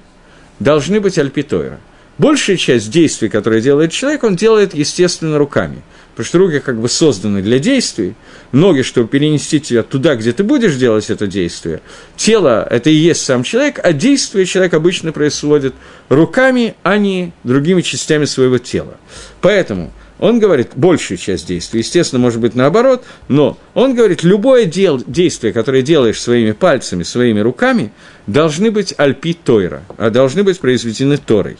должны 0.58 0.98
быть 0.98 1.16
альпитойра. 1.16 1.78
Большая 2.18 2.56
часть 2.56 2.90
действий, 2.90 3.28
которые 3.28 3.62
делает 3.62 3.92
человек, 3.92 4.24
он 4.24 4.34
делает, 4.34 4.74
естественно, 4.74 5.38
руками. 5.38 5.80
Потому 6.10 6.26
что 6.26 6.38
руки 6.38 6.58
как 6.58 6.80
бы 6.80 6.88
созданы 6.88 7.40
для 7.40 7.60
действий, 7.60 8.14
ноги, 8.50 8.82
чтобы 8.82 9.06
перенести 9.06 9.60
тебя 9.60 9.84
туда, 9.84 10.16
где 10.16 10.32
ты 10.32 10.42
будешь 10.42 10.74
делать 10.74 11.08
это 11.08 11.28
действие. 11.28 11.82
Тело– 12.16 12.66
это 12.68 12.90
и 12.90 12.94
есть 12.94 13.24
сам 13.24 13.44
человек, 13.44 13.78
а 13.80 13.92
действие 13.92 14.44
человек 14.44 14.74
обычно 14.74 15.12
происходит 15.12 15.76
руками, 16.08 16.74
а 16.82 16.98
не 16.98 17.32
другими 17.44 17.80
частями 17.80 18.24
своего 18.24 18.58
тела. 18.58 18.96
Поэтому 19.40 19.92
он 20.20 20.38
говорит 20.38 20.72
большую 20.76 21.16
часть 21.16 21.46
действий, 21.46 21.80
естественно, 21.80 22.20
может 22.20 22.40
быть 22.40 22.54
наоборот, 22.54 23.04
но 23.28 23.58
он 23.72 23.94
говорит, 23.94 24.22
любое 24.22 24.66
дел, 24.66 25.02
действие, 25.04 25.54
которое 25.54 25.80
делаешь 25.80 26.20
своими 26.20 26.52
пальцами, 26.52 27.04
своими 27.04 27.40
руками, 27.40 27.90
должны 28.26 28.70
быть 28.70 28.94
альпи 28.98 29.32
тойра, 29.32 29.82
а 29.96 30.10
должны 30.10 30.44
быть 30.44 30.60
произведены 30.60 31.16
торой. 31.16 31.56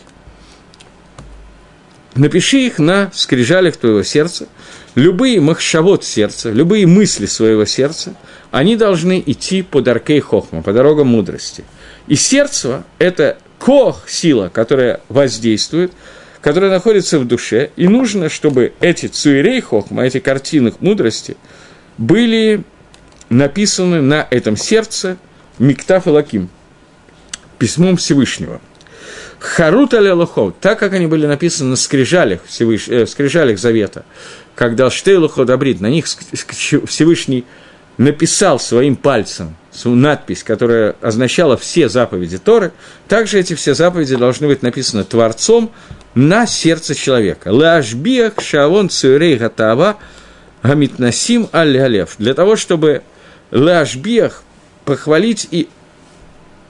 Напиши 2.15 2.59
их 2.59 2.79
на 2.79 3.11
скрижалях 3.15 3.79
твоего 3.79 4.03
сердца. 4.03 4.47
Любые 4.95 5.41
махшавод 5.41 6.05
сердца, 6.05 6.51
любые 6.51 6.87
мысли 6.87 7.25
своего 7.25 7.65
сердца, 7.65 8.15
они 8.51 8.77
должны 8.77 9.23
идти 9.25 9.63
по 9.63 9.81
даркей 9.81 10.21
хохма, 10.21 10.61
по 10.61 10.75
дорогам 10.75 11.07
мудрости. 11.07 11.65
И 12.09 12.15
сердце– 12.17 12.85
это 12.99 13.39
кох, 13.59 14.07
сила, 14.07 14.51
которая 14.53 15.01
воздействует– 15.09 15.93
которая 16.41 16.71
находится 16.71 17.19
в 17.19 17.27
душе, 17.27 17.71
и 17.77 17.87
нужно, 17.89 18.29
чтобы 18.29 18.73
эти 18.81 19.07
цуирей 19.07 19.61
хохма, 19.61 20.05
эти 20.05 20.21
картины 20.21 20.73
мудрости, 20.81 21.37
были 21.99 22.63
написаны 23.29 24.01
на 24.01 24.27
этом 24.31 24.57
сердце 24.57 25.17
Миктаф 25.59 26.07
и 26.07 26.11
Лаким, 26.11 26.49
письмом 27.59 27.97
Всевышнего. 27.97 28.61
Харут 29.39 29.95
аля 29.95 30.15
лухов, 30.15 30.55
так 30.61 30.79
как 30.79 30.93
они 30.93 31.07
были 31.07 31.27
написаны 31.27 31.71
на 31.71 31.77
скрижалях, 31.77 32.41
Всевыш... 32.47 32.89
э, 32.89 33.07
скрижалях 33.07 33.59
Завета, 33.59 34.05
когда 34.55 34.91
Штей 34.91 35.17
Луходабрит, 35.17 35.81
на 35.81 35.87
них 35.87 36.05
Всевышний 36.07 37.47
написал 37.97 38.59
своим 38.59 38.97
пальцем 38.97 39.57
надпись, 39.85 40.43
которая 40.43 40.97
означала 41.01 41.57
все 41.57 41.89
заповеди 41.89 42.39
Торы, 42.39 42.73
также 43.09 43.39
эти 43.39 43.55
все 43.55 43.75
заповеди 43.75 44.17
должны 44.17 44.47
быть 44.47 44.63
написаны 44.63 45.05
Творцом 45.05 45.71
на 46.15 46.47
сердце 46.47 46.95
человека. 46.95 47.53
Лашбиах 47.53 48.41
шавон 48.41 48.89
цюрей 48.89 49.37
гатава 49.37 49.99
гамитнасим 50.63 51.49
аль 51.53 52.07
Для 52.19 52.35
того, 52.35 52.57
чтобы 52.57 53.03
лашбиах 53.51 54.43
похвалить 54.85 55.49
и 55.51 55.69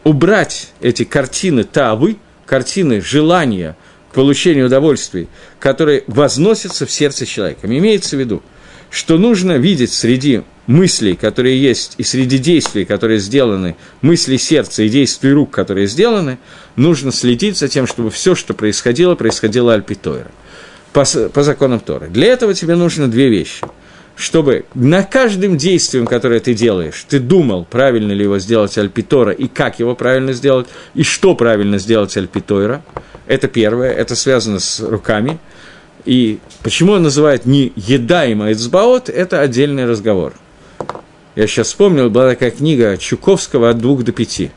убрать 0.04 0.72
эти 0.80 1.04
картины 1.04 1.64
тавы, 1.64 2.16
картины 2.46 3.00
желания 3.00 3.76
к 4.10 4.14
получению 4.14 4.66
удовольствий, 4.66 5.28
которые 5.58 6.04
возносятся 6.06 6.86
в 6.86 6.90
сердце 6.90 7.26
человека. 7.26 7.66
Имеется 7.66 8.16
в 8.16 8.20
виду, 8.20 8.42
что 8.90 9.18
нужно 9.18 9.52
видеть 9.52 9.92
среди 9.92 10.42
мыслей, 10.70 11.16
которые 11.16 11.60
есть, 11.60 11.94
и 11.98 12.04
среди 12.04 12.38
действий, 12.38 12.84
которые 12.84 13.18
сделаны, 13.18 13.76
мысли 14.02 14.36
сердца 14.36 14.82
и 14.84 14.88
действий 14.88 15.32
рук, 15.32 15.50
которые 15.50 15.86
сделаны, 15.86 16.38
нужно 16.76 17.10
следить 17.10 17.58
за 17.58 17.68
тем, 17.68 17.86
чтобы 17.86 18.10
все, 18.10 18.34
что 18.34 18.54
происходило, 18.54 19.16
происходило 19.16 19.74
альпитойра, 19.74 20.30
по, 20.92 21.04
по 21.04 21.42
законам 21.42 21.80
Торы. 21.80 22.08
Для 22.08 22.28
этого 22.28 22.54
тебе 22.54 22.76
нужно 22.76 23.08
две 23.08 23.28
вещи– 23.28 23.66
чтобы 24.20 24.66
на 24.74 25.02
каждым 25.02 25.56
действием, 25.56 26.06
которое 26.06 26.40
ты 26.40 26.52
делаешь, 26.52 27.06
ты 27.08 27.18
думал, 27.18 27.64
правильно 27.64 28.12
ли 28.12 28.24
его 28.24 28.38
сделать 28.38 28.76
альпитора, 28.76 29.32
и 29.32 29.48
как 29.48 29.78
его 29.78 29.94
правильно 29.94 30.34
сделать, 30.34 30.66
и 30.94 31.02
что 31.02 31.34
правильно 31.34 31.78
сделать 31.78 32.14
альпитойра. 32.18 32.82
Это 33.26 33.48
первое, 33.48 33.92
это 33.92 34.14
связано 34.14 34.58
с 34.58 34.78
руками. 34.80 35.38
И 36.04 36.38
почему 36.62 36.92
он 36.92 37.02
называет 37.02 37.46
не 37.46 37.72
едаемо 37.76 38.52
эцбаот, 38.52 39.08
это 39.08 39.40
отдельный 39.40 39.86
разговор. 39.86 40.34
Я 41.36 41.46
сейчас 41.46 41.68
вспомнил, 41.68 42.10
была 42.10 42.30
такая 42.30 42.50
книга 42.50 42.96
Чуковского 42.96 43.70
«От 43.70 43.78
двух 43.78 44.02
до 44.04 44.12
пяти» 44.12 44.50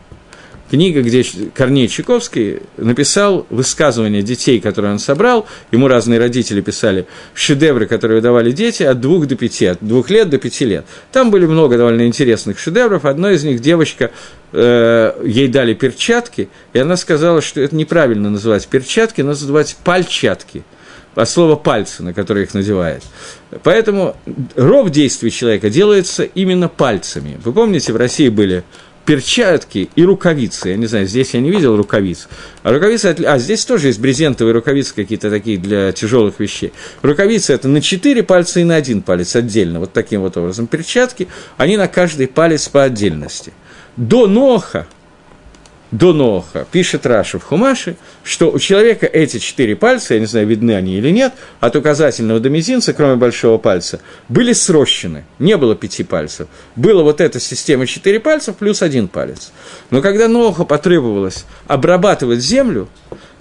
книга, 0.73 1.03
где 1.03 1.23
Корней 1.53 1.87
Чайковский 1.87 2.61
написал 2.77 3.45
высказывания 3.51 4.23
детей, 4.23 4.59
которые 4.59 4.93
он 4.93 4.97
собрал, 4.97 5.45
ему 5.71 5.87
разные 5.87 6.19
родители 6.19 6.61
писали 6.61 7.05
шедевры, 7.35 7.85
которые 7.85 8.21
давали 8.21 8.51
дети 8.51 8.81
от 8.81 8.99
двух 8.99 9.27
до 9.27 9.35
пяти, 9.35 9.67
от 9.67 9.77
двух 9.81 10.09
лет 10.09 10.31
до 10.31 10.39
пяти 10.39 10.65
лет. 10.65 10.85
Там 11.11 11.29
были 11.29 11.45
много 11.45 11.77
довольно 11.77 12.07
интересных 12.07 12.57
шедевров, 12.57 13.05
одно 13.05 13.29
из 13.29 13.43
них 13.43 13.59
девочка, 13.59 14.09
э, 14.51 15.13
ей 15.23 15.47
дали 15.47 15.75
перчатки, 15.75 16.49
и 16.73 16.79
она 16.79 16.97
сказала, 16.97 17.41
что 17.41 17.61
это 17.61 17.75
неправильно 17.75 18.31
называть 18.31 18.67
перчатки, 18.67 19.21
надо 19.21 19.41
называть 19.41 19.77
пальчатки– 19.83 20.63
от 21.15 21.29
слова 21.29 21.55
пальцы, 21.55 22.03
на 22.03 22.13
которые 22.13 22.45
их 22.45 22.53
надевает. 22.53 23.03
Поэтому 23.63 24.15
ров 24.55 24.89
действий 24.89 25.31
человека 25.31 25.69
делается 25.69 26.23
именно 26.23 26.69
пальцами. 26.69 27.39
Вы 27.43 27.53
помните, 27.53 27.93
в 27.93 27.97
России 27.97 28.29
были 28.29 28.63
перчатки 29.05 29.89
и 29.95 30.03
рукавицы. 30.03 30.69
Я 30.69 30.77
не 30.77 30.85
знаю, 30.85 31.07
здесь 31.07 31.33
я 31.33 31.41
не 31.41 31.51
видел 31.51 31.75
рукавиц. 31.75 32.29
А 32.63 32.71
рукавицы, 32.71 33.15
а 33.25 33.37
здесь 33.37 33.65
тоже 33.65 33.87
есть 33.87 33.99
брезентовые 33.99 34.53
рукавицы 34.53 34.93
какие-то 34.95 35.29
такие 35.29 35.57
для 35.57 35.91
тяжелых 35.91 36.39
вещей. 36.39 36.71
Рукавицы 37.01 37.53
это 37.53 37.67
на 37.67 37.81
четыре 37.81 38.23
пальца 38.23 38.59
и 38.59 38.63
на 38.63 38.75
один 38.75 39.01
палец 39.01 39.35
отдельно, 39.35 39.79
вот 39.79 39.93
таким 39.93 40.21
вот 40.21 40.37
образом. 40.37 40.67
Перчатки, 40.67 41.27
они 41.57 41.77
на 41.77 41.87
каждый 41.87 42.27
палец 42.27 42.67
по 42.69 42.83
отдельности. 42.83 43.51
До 43.97 44.27
ноха, 44.27 44.87
до 45.93 46.11
Ноха, 46.11 46.65
пишет 46.71 47.05
Раша 47.05 47.37
в 47.37 47.43
Хумаше, 47.43 47.97
что 48.23 48.49
у 48.51 48.57
человека 48.57 49.05
эти 49.05 49.37
четыре 49.37 49.75
пальца, 49.75 50.15
я 50.15 50.19
не 50.19 50.25
знаю, 50.25 50.47
видны 50.47 50.71
они 50.71 50.97
или 50.97 51.11
нет, 51.11 51.33
от 51.59 51.75
указательного 51.75 52.39
до 52.39 52.49
мизинца, 52.49 52.93
кроме 52.93 53.15
большого 53.15 53.59
пальца, 53.59 54.01
были 54.27 54.53
срощены, 54.53 55.23
не 55.37 55.55
было 55.55 55.75
пяти 55.75 56.03
пальцев. 56.03 56.47
Была 56.75 57.03
вот 57.03 57.21
эта 57.21 57.39
система 57.39 57.85
четыре 57.85 58.19
пальцев 58.19 58.55
плюс 58.55 58.81
один 58.81 59.07
палец. 59.07 59.51
Но 59.91 60.01
когда 60.01 60.27
Ноха 60.27 60.65
потребовалось 60.65 61.45
обрабатывать 61.67 62.39
землю, 62.39 62.89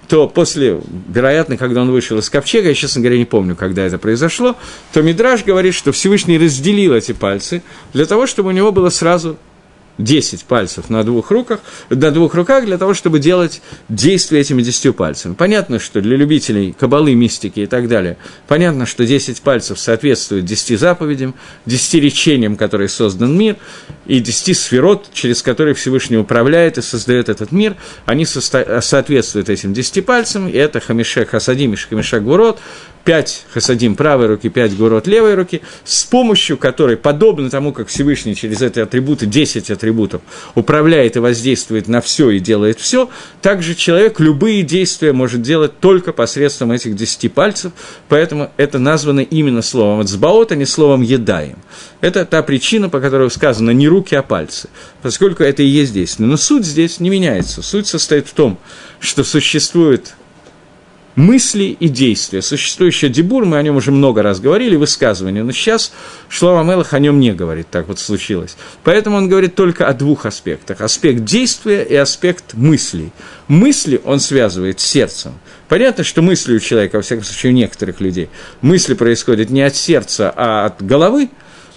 то 0.07 0.27
после, 0.27 0.79
вероятно, 1.09 1.57
когда 1.57 1.81
он 1.81 1.89
вышел 1.89 2.19
из 2.19 2.29
ковчега, 2.29 2.67
я, 2.67 2.75
честно 2.75 3.01
говоря, 3.01 3.17
не 3.17 3.25
помню, 3.25 3.55
когда 3.55 3.81
это 3.81 3.97
произошло, 3.97 4.55
то 4.91 5.01
Мидраж 5.01 5.43
говорит, 5.43 5.73
что 5.73 5.91
Всевышний 5.91 6.37
разделил 6.37 6.93
эти 6.93 7.13
пальцы 7.13 7.63
для 7.93 8.05
того, 8.05 8.27
чтобы 8.27 8.49
у 8.49 8.51
него 8.51 8.71
было 8.71 8.89
сразу 8.89 9.39
10 9.97 10.45
пальцев 10.45 10.89
на 10.89 11.03
двух 11.03 11.31
руках, 11.31 11.59
на 11.89 12.11
двух 12.11 12.33
руках 12.33 12.65
для 12.65 12.77
того, 12.77 12.93
чтобы 12.93 13.19
делать 13.19 13.61
действия 13.89 14.39
этими 14.39 14.61
10 14.61 14.95
пальцами. 14.95 15.33
Понятно, 15.33 15.79
что 15.79 16.01
для 16.01 16.17
любителей 16.17 16.75
кабалы, 16.77 17.13
мистики 17.13 17.61
и 17.61 17.65
так 17.67 17.87
далее, 17.87 18.17
понятно, 18.47 18.85
что 18.85 19.05
10 19.05 19.41
пальцев 19.41 19.79
соответствует 19.79 20.45
10 20.45 20.79
заповедям, 20.79 21.35
10 21.65 21.93
речениям, 21.95 22.55
которые 22.55 22.89
создан 22.89 23.37
мир, 23.37 23.57
и 24.05 24.19
10 24.19 24.57
сферот, 24.57 25.09
через 25.13 25.41
которые 25.41 25.75
Всевышний 25.75 26.17
управляет 26.17 26.77
и 26.77 26.81
создает 26.81 27.29
этот 27.29 27.51
мир, 27.51 27.75
они 28.05 28.25
соответствуют 28.25 29.49
этим 29.49 29.73
10 29.73 30.05
пальцам, 30.05 30.47
и 30.47 30.53
это 30.53 30.79
Хамишек 30.79 31.29
Хасадим 31.29 31.73
и 31.73 31.75
Хамишек 31.75 32.23
Гурот, 32.23 32.59
пять 33.03 33.45
хасадим 33.51 33.95
правой 33.95 34.27
руки, 34.27 34.49
пять 34.49 34.75
гурот 34.75 35.07
левой 35.07 35.35
руки, 35.35 35.61
с 35.83 36.03
помощью 36.03 36.57
которой, 36.57 36.95
подобно 36.95 37.49
тому, 37.49 37.73
как 37.73 37.87
Всевышний 37.87 38.35
через 38.35 38.61
эти 38.61 38.79
атрибуты, 38.79 39.25
10 39.25 39.71
атрибутов, 39.71 40.21
управляет 40.55 41.15
и 41.15 41.19
воздействует 41.19 41.87
на 41.87 42.01
все 42.01 42.29
и 42.29 42.39
делает 42.39 42.79
все, 42.79 43.09
также 43.41 43.75
человек 43.75 44.19
любые 44.19 44.63
действия 44.63 45.11
может 45.11 45.41
делать 45.41 45.79
только 45.79 46.13
посредством 46.13 46.71
этих 46.71 46.95
10 46.95 47.33
пальцев, 47.33 47.73
поэтому 48.07 48.51
это 48.57 48.79
названо 48.79 49.19
именно 49.19 49.61
словом 49.61 50.05
«цбаот», 50.05 50.51
а 50.51 50.55
не 50.55 50.65
словом 50.65 51.01
«едаем». 51.01 51.57
Это 51.99 52.25
та 52.25 52.41
причина, 52.43 52.89
по 52.89 52.99
которой 52.99 53.29
сказано 53.31 53.71
не 53.71 53.87
руки, 53.87 54.15
а 54.15 54.23
пальцы, 54.23 54.69
поскольку 55.01 55.43
это 55.43 55.63
и 55.63 55.67
есть 55.67 55.93
действие. 55.93 56.27
Но 56.27 56.37
суть 56.37 56.65
здесь 56.65 56.99
не 56.99 57.09
меняется. 57.09 57.61
Суть 57.61 57.87
состоит 57.87 58.27
в 58.27 58.33
том, 58.33 58.57
что 58.99 59.23
существует 59.23 60.13
мысли 61.15 61.75
и 61.79 61.87
действия. 61.87 62.41
Существующий 62.41 63.09
дебур, 63.09 63.45
мы 63.45 63.57
о 63.57 63.63
нем 63.63 63.75
уже 63.75 63.91
много 63.91 64.21
раз 64.21 64.39
говорили, 64.39 64.75
высказывания, 64.75 65.43
но 65.43 65.51
сейчас 65.51 65.93
Шлома 66.29 66.63
Мелах 66.63 66.93
о 66.93 66.99
нем 66.99 67.19
не 67.19 67.33
говорит, 67.33 67.67
так 67.69 67.87
вот 67.87 67.99
случилось. 67.99 68.57
Поэтому 68.83 69.17
он 69.17 69.29
говорит 69.29 69.55
только 69.55 69.87
о 69.87 69.93
двух 69.93 70.25
аспектах. 70.25 70.81
Аспект 70.81 71.23
действия 71.23 71.83
и 71.83 71.95
аспект 71.95 72.53
мыслей. 72.53 73.11
Мысли 73.47 74.01
он 74.03 74.19
связывает 74.19 74.79
с 74.79 74.85
сердцем. 74.85 75.33
Понятно, 75.67 76.03
что 76.03 76.21
мысли 76.21 76.55
у 76.55 76.59
человека, 76.59 76.97
во 76.97 77.01
всяком 77.01 77.23
случае 77.23 77.51
у 77.51 77.55
некоторых 77.55 77.99
людей, 77.99 78.29
мысли 78.61 78.93
происходят 78.93 79.49
не 79.49 79.61
от 79.61 79.75
сердца, 79.75 80.33
а 80.35 80.65
от 80.65 80.83
головы, 80.83 81.29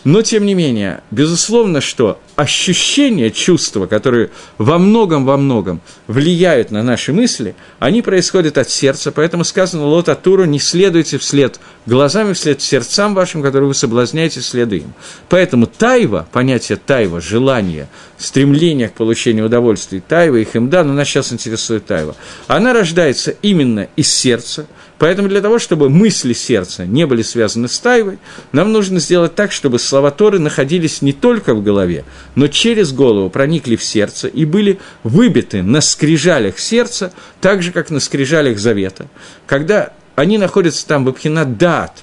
но, 0.06 0.22
тем 0.22 0.46
не 0.46 0.54
менее, 0.54 1.02
безусловно, 1.10 1.80
что 1.80 2.20
ощущения, 2.36 3.32
чувства, 3.32 3.86
которые 3.86 4.30
во 4.56 4.78
многом, 4.78 5.24
во 5.24 5.36
многом 5.36 5.80
влияют 6.06 6.70
на 6.70 6.84
наши 6.84 7.12
мысли, 7.12 7.56
они 7.80 8.02
происходят 8.02 8.56
от 8.56 8.70
сердца, 8.70 9.10
поэтому 9.10 9.42
сказано 9.42 9.84
Лот 9.84 10.08
Атуру, 10.08 10.44
не 10.44 10.60
следуйте 10.60 11.18
вслед 11.18 11.58
глазами, 11.86 12.34
вслед 12.34 12.62
сердцам 12.62 13.16
вашим, 13.16 13.42
которые 13.42 13.66
вы 13.66 13.74
соблазняете, 13.74 14.42
следуя 14.42 14.78
им. 14.78 14.94
Поэтому 15.28 15.66
тайва, 15.66 16.28
понятие 16.30 16.78
тайва, 16.78 17.20
желание, 17.20 17.88
стремление 18.16 18.90
к 18.90 18.92
получению 18.92 19.46
удовольствия, 19.46 20.00
тайва 20.06 20.36
и 20.36 20.44
хемда, 20.44 20.84
но 20.84 20.92
нас 20.92 21.08
сейчас 21.08 21.32
интересует 21.32 21.84
тайва, 21.84 22.14
она 22.46 22.72
рождается 22.72 23.34
именно 23.42 23.88
из 23.96 24.14
сердца, 24.14 24.68
Поэтому 24.98 25.28
для 25.28 25.42
того, 25.42 25.58
чтобы 25.58 25.90
мысли 25.90 26.32
сердца 26.32 26.86
не 26.86 27.06
были 27.06 27.22
связаны 27.22 27.68
с 27.68 27.78
тайвой, 27.78 28.18
нам 28.52 28.72
нужно 28.72 28.98
сделать 28.98 29.34
так, 29.34 29.52
чтобы 29.52 29.78
слова 29.78 30.10
Торы 30.10 30.38
находились 30.38 31.02
не 31.02 31.12
только 31.12 31.54
в 31.54 31.62
голове, 31.62 32.04
но 32.34 32.48
через 32.48 32.92
голову 32.92 33.28
проникли 33.28 33.76
в 33.76 33.84
сердце 33.84 34.28
и 34.28 34.44
были 34.46 34.78
выбиты 35.02 35.62
на 35.62 35.82
скрижалях 35.82 36.58
сердца, 36.58 37.12
так 37.40 37.62
же, 37.62 37.72
как 37.72 37.90
на 37.90 38.00
скрижалях 38.00 38.58
завета. 38.58 39.08
Когда 39.46 39.92
они 40.14 40.38
находятся 40.38 40.86
там 40.86 41.04
в 41.04 41.14
дат, 41.44 42.02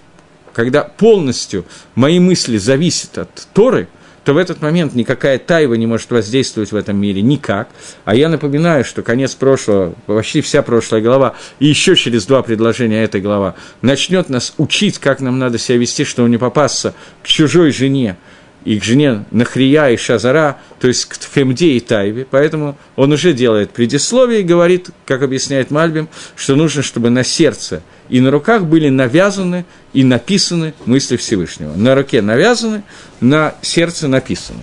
когда 0.54 0.84
полностью 0.84 1.66
мои 1.96 2.20
мысли 2.20 2.58
зависят 2.58 3.18
от 3.18 3.48
Торы– 3.54 3.88
то 4.24 4.34
в 4.34 4.38
этот 4.38 4.62
момент 4.62 4.96
никакая 4.96 5.38
тайва 5.38 5.74
не 5.74 5.88
может 5.88 6.12
воздействовать 6.12 6.72
в 6.72 6.76
этом 6.76 6.98
мире 6.98 7.22
никак. 7.22 7.70
А 8.06 8.16
я 8.16 8.30
напоминаю, 8.30 8.86
что 8.86 9.04
конец 9.04 9.36
прошлого, 9.36 9.94
почти 10.06 10.42
вся 10.42 10.62
прошлая 10.62 11.02
глава, 11.02 11.36
и 11.60 11.68
еще 11.68 11.96
через 11.96 12.26
два 12.26 12.42
предложения 12.42 13.04
этой 13.04 13.22
глава, 13.22 13.56
начнет 13.82 14.30
нас 14.30 14.54
учить, 14.58 15.00
как 15.00 15.20
нам 15.20 15.40
надо 15.40 15.58
себя 15.58 15.78
вести, 15.78 16.04
чтобы 16.04 16.30
не 16.30 16.38
попасться 16.38 16.94
к 17.22 17.28
чужой 17.28 17.72
жене, 17.72 18.18
и 18.66 18.80
к 18.80 18.84
жене 18.84 19.26
Нахрия 19.32 19.90
и 19.90 19.98
Шазара, 19.98 20.58
то 20.80 20.88
есть 20.88 21.06
к 21.06 21.16
Хемде 21.34 21.74
и 21.74 21.80
Тайве, 21.80 22.26
поэтому 22.30 22.78
он 22.96 23.12
уже 23.12 23.34
делает 23.34 23.72
предисловие 23.72 24.42
и 24.42 24.44
говорит, 24.44 24.90
как 25.06 25.22
объясняет 25.22 25.72
Мальбим, 25.72 26.10
что 26.36 26.56
нужно, 26.56 26.82
чтобы 26.82 27.10
на 27.10 27.24
сердце 27.24 27.82
и 28.10 28.20
на 28.20 28.32
руках 28.32 28.66
были 28.66 28.90
навязаны 28.90 29.66
и 29.94 30.04
написаны 30.04 30.74
мысли 30.86 31.18
Всевышнего. 31.18 31.74
На 31.76 31.96
руке 31.96 32.22
навязаны, 32.22 32.84
на 33.22 33.56
сердце 33.62 34.08
написаны. 34.08 34.60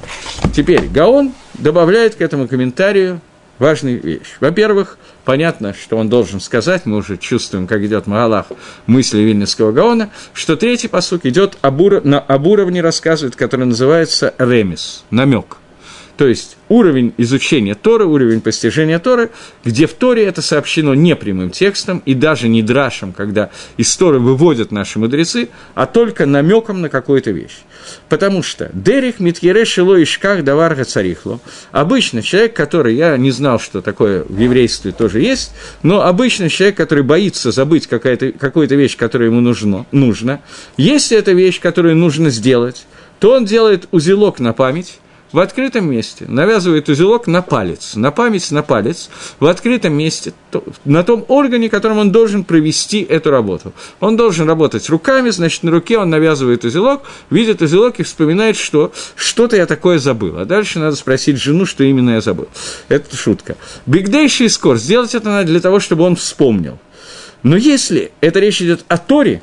Теперь 0.54 0.86
Гаон 0.86 1.32
добавляет 1.54 2.14
к 2.14 2.20
этому 2.20 2.48
комментарию 2.48 3.20
важная 3.60 3.94
вещь. 3.94 4.36
Во-первых, 4.40 4.98
понятно, 5.24 5.72
что 5.72 5.96
он 5.96 6.08
должен 6.08 6.40
сказать, 6.40 6.86
мы 6.86 6.96
уже 6.96 7.16
чувствуем, 7.16 7.68
как 7.68 7.82
идет 7.84 8.08
Магалах 8.08 8.46
мысли 8.86 9.20
Вильнинского 9.20 9.70
Гаона, 9.70 10.10
что 10.32 10.56
третий 10.56 10.88
посук 10.88 11.24
идет 11.26 11.56
об, 11.60 11.80
ур... 11.80 12.02
на, 12.02 12.18
об 12.18 12.46
уровне 12.48 12.80
рассказывает, 12.80 13.36
который 13.36 13.66
называется 13.66 14.34
ремис, 14.38 15.04
намек. 15.10 15.59
То 16.20 16.28
есть 16.28 16.58
уровень 16.68 17.14
изучения 17.16 17.74
Торы, 17.74 18.04
уровень 18.04 18.42
постижения 18.42 18.98
Торы, 18.98 19.30
где 19.64 19.86
в 19.86 19.94
Торе 19.94 20.26
это 20.26 20.42
сообщено 20.42 20.92
не 20.92 21.16
прямым 21.16 21.48
текстом 21.48 22.02
и 22.04 22.12
даже 22.12 22.46
не 22.46 22.62
драшем, 22.62 23.14
когда 23.14 23.48
из 23.78 23.96
Торы 23.96 24.18
выводят 24.18 24.70
наши 24.70 24.98
мудрецы, 24.98 25.48
а 25.74 25.86
только 25.86 26.26
намеком 26.26 26.82
на 26.82 26.90
какую-то 26.90 27.30
вещь. 27.30 27.60
Потому 28.10 28.42
что 28.42 28.68
Дерих 28.74 29.18
Митьере 29.18 29.64
Шило 29.64 29.96
Ишках 30.02 30.44
Даварга 30.44 30.84
Царихло, 30.84 31.40
обычно 31.72 32.20
человек, 32.20 32.52
который, 32.52 32.96
я 32.96 33.16
не 33.16 33.30
знал, 33.30 33.58
что 33.58 33.80
такое 33.80 34.24
в 34.28 34.38
еврействе 34.38 34.92
тоже 34.92 35.22
есть, 35.22 35.52
но 35.82 36.02
обычно 36.02 36.50
человек, 36.50 36.76
который 36.76 37.02
боится 37.02 37.50
забыть 37.50 37.86
какую-то 37.86 38.74
вещь, 38.74 38.94
которая 38.94 39.30
ему 39.30 39.40
нужно, 39.40 39.86
нужно, 39.90 40.42
если 40.76 41.16
это 41.16 41.32
вещь, 41.32 41.60
которую 41.60 41.96
нужно 41.96 42.28
сделать, 42.28 42.84
то 43.20 43.36
он 43.36 43.46
делает 43.46 43.88
узелок 43.90 44.38
на 44.38 44.52
память, 44.52 44.99
в 45.32 45.38
открытом 45.38 45.90
месте, 45.90 46.24
навязывает 46.28 46.88
узелок 46.88 47.26
на 47.26 47.42
палец, 47.42 47.94
на 47.94 48.10
память 48.10 48.50
на 48.50 48.62
палец, 48.62 49.10
в 49.38 49.46
открытом 49.46 49.94
месте, 49.94 50.32
на 50.84 51.04
том 51.04 51.24
органе, 51.28 51.68
которым 51.68 51.98
он 51.98 52.12
должен 52.12 52.44
провести 52.44 53.02
эту 53.02 53.30
работу. 53.30 53.72
Он 54.00 54.16
должен 54.16 54.48
работать 54.48 54.88
руками, 54.88 55.30
значит, 55.30 55.62
на 55.62 55.70
руке 55.70 55.98
он 55.98 56.10
навязывает 56.10 56.64
узелок, 56.64 57.02
видит 57.30 57.62
узелок 57.62 58.00
и 58.00 58.02
вспоминает, 58.02 58.56
что 58.56 58.92
что-то 59.14 59.56
я 59.56 59.66
такое 59.66 59.98
забыл. 59.98 60.38
А 60.38 60.44
дальше 60.44 60.78
надо 60.78 60.96
спросить 60.96 61.36
жену, 61.36 61.66
что 61.66 61.84
именно 61.84 62.10
я 62.10 62.20
забыл. 62.20 62.48
Это 62.88 63.16
шутка. 63.16 63.56
Бигдейший 63.86 64.50
скор, 64.50 64.78
сделать 64.78 65.14
это 65.14 65.28
надо 65.28 65.46
для 65.46 65.60
того, 65.60 65.80
чтобы 65.80 66.04
он 66.04 66.16
вспомнил. 66.16 66.78
Но 67.42 67.56
если 67.56 68.12
это 68.20 68.40
речь 68.40 68.60
идет 68.60 68.84
о 68.88 68.98
Торе, 68.98 69.42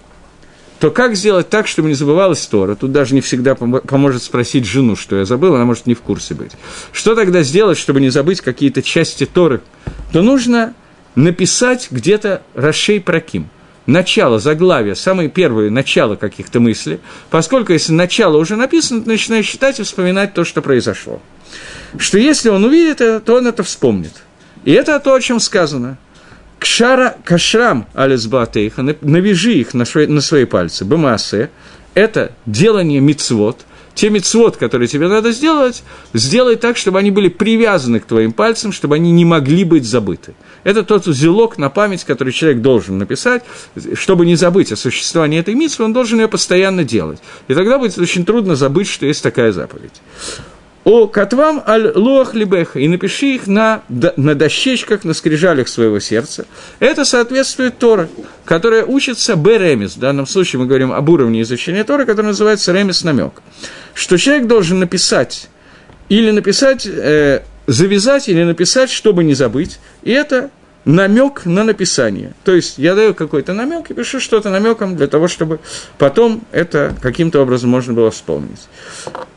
то 0.79 0.91
как 0.91 1.15
сделать 1.15 1.49
так, 1.49 1.67
чтобы 1.67 1.89
не 1.89 1.95
забывалась 1.95 2.45
Тора? 2.45 2.75
Тут 2.75 2.91
даже 2.91 3.15
не 3.15 3.21
всегда 3.21 3.55
поможет 3.55 4.21
спросить 4.21 4.65
жену, 4.65 4.95
что 4.95 5.17
я 5.17 5.25
забыл, 5.25 5.55
она 5.55 5.65
может 5.65 5.87
не 5.87 5.95
в 5.95 6.01
курсе 6.01 6.35
быть. 6.35 6.51
Что 6.91 7.15
тогда 7.15 7.41
сделать, 7.43 7.77
чтобы 7.77 7.99
не 7.99 8.09
забыть 8.09 8.41
какие-то 8.41 8.81
части 8.81 9.25
Торы? 9.25 9.61
То 10.11 10.21
нужно 10.21 10.73
написать 11.15 11.87
где-то 11.89 12.43
Рашей 12.53 13.01
Праким. 13.01 13.49
Начало, 13.87 14.37
заглавие, 14.37 14.95
самые 14.95 15.29
первые 15.29 15.71
начало 15.71 16.17
каких-то 16.17 16.59
мыслей, 16.59 16.99
поскольку 17.29 17.71
если 17.71 17.93
начало 17.93 18.37
уже 18.37 18.57
написано, 18.57 19.01
то 19.01 19.07
начинаешь 19.07 19.45
считать 19.45 19.79
и 19.79 19.83
вспоминать 19.83 20.33
то, 20.33 20.43
что 20.43 20.61
произошло. 20.61 21.21
Что 21.97 22.17
если 22.17 22.49
он 22.49 22.65
увидит 22.65 22.99
это, 22.99 23.21
то 23.21 23.35
он 23.35 23.47
это 23.47 23.63
вспомнит. 23.63 24.11
И 24.65 24.73
это 24.73 24.99
то, 24.99 25.13
о 25.13 25.21
чем 25.21 25.39
сказано– 25.39 25.97
Кшара, 26.59 27.17
кашрам 27.23 27.87
алисбатейха, 27.93 28.81
навяжи 29.01 29.53
их 29.53 29.73
на, 29.73 29.85
свои, 29.85 30.07
на 30.07 30.21
свои 30.21 30.45
пальцы, 30.45 30.85
бамасе, 30.85 31.51
это 31.93 32.31
делание 32.45 32.99
мицвод, 32.99 33.65
те 33.93 34.11
мицвод, 34.11 34.57
которые 34.57 34.87
тебе 34.87 35.07
надо 35.07 35.31
сделать, 35.31 35.83
сделай 36.13 36.55
так, 36.55 36.77
чтобы 36.77 36.99
они 36.99 37.09
были 37.09 37.29
привязаны 37.29 37.99
к 37.99 38.05
твоим 38.05 38.31
пальцам, 38.31 38.71
чтобы 38.71 38.95
они 38.95 39.11
не 39.11 39.25
могли 39.25 39.63
быть 39.63 39.85
забыты. 39.85 40.35
Это 40.63 40.83
тот 40.83 41.07
узелок 41.07 41.57
на 41.57 41.69
память, 41.69 42.03
который 42.03 42.31
человек 42.31 42.61
должен 42.61 42.99
написать, 42.99 43.43
чтобы 43.93 44.27
не 44.27 44.35
забыть 44.35 44.71
о 44.71 44.75
существовании 44.75 45.39
этой 45.39 45.55
митцвы, 45.55 45.85
он 45.85 45.93
должен 45.93 46.19
ее 46.19 46.27
постоянно 46.27 46.83
делать. 46.83 47.19
И 47.47 47.55
тогда 47.55 47.79
будет 47.79 47.97
очень 47.97 48.25
трудно 48.25 48.55
забыть, 48.55 48.87
что 48.87 49.07
есть 49.07 49.23
такая 49.23 49.51
заповедь 49.51 50.01
о 50.87 51.05
катвам 51.07 51.61
аль 51.67 51.91
луах 51.93 52.33
либеха, 52.33 52.79
и 52.79 52.87
напиши 52.87 53.35
их 53.35 53.45
на, 53.45 53.81
на 53.89 54.35
дощечках, 54.35 55.03
на 55.03 55.13
скрижалях 55.13 55.67
своего 55.67 55.99
сердца. 55.99 56.45
Это 56.79 57.03
соответствует 57.03 57.77
Тора, 57.77 58.07
которая 58.45 58.85
учится 58.85 59.35
беремис. 59.35 59.97
В 59.97 59.99
данном 59.99 60.25
случае 60.25 60.61
мы 60.61 60.65
говорим 60.65 60.93
об 60.93 61.09
уровне 61.09 61.41
изучения 61.41 61.83
Тора, 61.83 62.05
который 62.05 62.27
называется 62.27 62.71
ремис 62.71 63.03
намек. 63.03 63.41
Что 63.93 64.15
человек 64.15 64.47
должен 64.47 64.79
написать 64.79 65.49
или 66.07 66.31
написать, 66.31 66.87
э, 66.87 67.41
завязать 67.65 68.29
или 68.29 68.43
написать, 68.43 68.89
чтобы 68.89 69.25
не 69.25 69.33
забыть. 69.33 69.79
И 70.03 70.11
это 70.11 70.51
намек 70.87 71.45
на 71.45 71.65
написание. 71.65 72.33
То 72.45 72.55
есть 72.55 72.77
я 72.77 72.95
даю 72.95 73.13
какой-то 73.13 73.53
намек 73.53 73.91
и 73.91 73.93
пишу 73.93 74.21
что-то 74.21 74.49
намеком 74.49 74.95
для 74.95 75.07
того, 75.07 75.27
чтобы 75.27 75.59
потом 75.97 76.41
это 76.51 76.95
каким-то 77.01 77.41
образом 77.41 77.69
можно 77.69 77.93
было 77.93 78.09
вспомнить. 78.09 78.67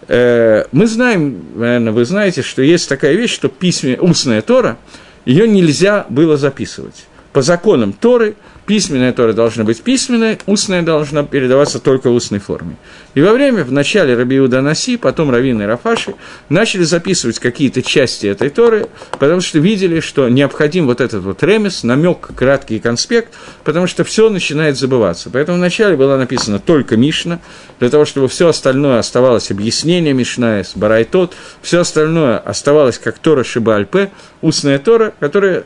Э, 0.06 0.64
мы 0.70 0.86
знаем, 0.86 1.44
наверное, 1.56 1.92
вы 1.92 2.04
знаете, 2.04 2.42
что 2.42 2.62
есть 2.62 2.88
такая 2.88 3.14
вещь, 3.14 3.34
что 3.34 3.48
письме, 3.48 3.98
устная 4.00 4.42
Тора, 4.42 4.78
ее 5.24 5.48
нельзя 5.48 6.06
было 6.08 6.36
записывать. 6.36 7.06
По 7.32 7.42
законам 7.42 7.92
Торы– 7.92 8.36
письменная 8.70 9.12
Тора 9.12 9.32
должна 9.32 9.64
быть 9.64 9.82
письменной, 9.82 10.38
устная 10.46 10.82
должна 10.82 11.24
передаваться 11.24 11.80
только 11.80 12.08
в 12.08 12.14
устной 12.14 12.38
форме. 12.38 12.76
И 13.14 13.20
во 13.20 13.32
время, 13.32 13.64
в 13.64 13.72
начале 13.72 14.14
Рабиуда 14.14 14.60
Наси, 14.60 14.96
потом 14.96 15.28
Равины 15.32 15.66
Рафаши, 15.66 16.14
начали 16.48 16.84
записывать 16.84 17.40
какие-то 17.40 17.82
части 17.82 18.28
этой 18.28 18.48
Торы, 18.48 18.86
потому 19.18 19.40
что 19.40 19.58
видели, 19.58 19.98
что 19.98 20.28
необходим 20.28 20.86
вот 20.86 21.00
этот 21.00 21.24
вот 21.24 21.42
ремес, 21.42 21.82
намек, 21.82 22.28
краткий 22.36 22.78
конспект, 22.78 23.34
потому 23.64 23.88
что 23.88 24.04
все 24.04 24.30
начинает 24.30 24.78
забываться. 24.78 25.30
Поэтому 25.32 25.58
вначале 25.58 25.96
была 25.96 26.16
написана 26.16 26.60
только 26.60 26.96
Мишна, 26.96 27.40
для 27.80 27.90
того, 27.90 28.04
чтобы 28.04 28.28
все 28.28 28.46
остальное 28.46 29.00
оставалось 29.00 29.50
объяснение 29.50 30.12
Мишна, 30.12 30.62
Барайтот, 30.76 31.34
все 31.60 31.80
остальное 31.80 32.38
оставалось 32.38 32.98
как 32.98 33.18
Тора 33.18 33.42
Шибальпе, 33.42 34.12
устная 34.42 34.78
Тора, 34.78 35.12
которая 35.18 35.64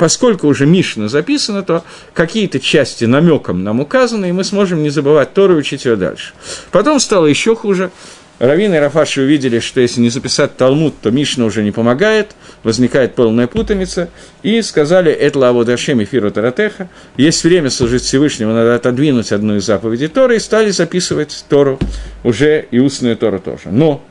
поскольку 0.00 0.46
уже 0.46 0.64
Мишна 0.64 1.08
записана, 1.08 1.62
то 1.62 1.84
какие-то 2.14 2.58
части 2.58 3.04
намеком 3.04 3.62
нам 3.62 3.80
указаны, 3.80 4.30
и 4.30 4.32
мы 4.32 4.44
сможем 4.44 4.82
не 4.82 4.88
забывать 4.88 5.34
Тору 5.34 5.56
и 5.56 5.58
учить 5.58 5.84
ее 5.84 5.96
дальше. 5.96 6.32
Потом 6.70 6.98
стало 7.00 7.26
еще 7.26 7.54
хуже. 7.54 7.90
Равины 8.38 8.76
и 8.76 8.78
Рафаши 8.78 9.20
увидели, 9.20 9.58
что 9.58 9.82
если 9.82 10.00
не 10.00 10.08
записать 10.08 10.56
Талмуд, 10.56 10.94
то 11.02 11.10
Мишна 11.10 11.44
уже 11.44 11.62
не 11.62 11.70
помогает, 11.70 12.28
возникает 12.62 13.14
полная 13.14 13.46
путаница, 13.46 14.08
и 14.42 14.62
сказали, 14.62 15.12
это 15.12 15.38
лаводашем 15.38 16.00
и 16.00 16.06
фиру 16.06 16.30
таратеха, 16.30 16.88
есть 17.18 17.44
время 17.44 17.68
служить 17.68 18.02
Всевышнему, 18.02 18.54
надо 18.54 18.76
отодвинуть 18.76 19.32
одну 19.32 19.56
из 19.56 19.66
заповедей 19.66 20.08
Торы, 20.08 20.36
и 20.36 20.38
стали 20.38 20.70
записывать 20.70 21.44
Тору, 21.50 21.78
уже 22.24 22.66
и 22.70 22.78
устную 22.78 23.18
Тору 23.18 23.38
тоже. 23.38 23.64
Но 23.66 24.02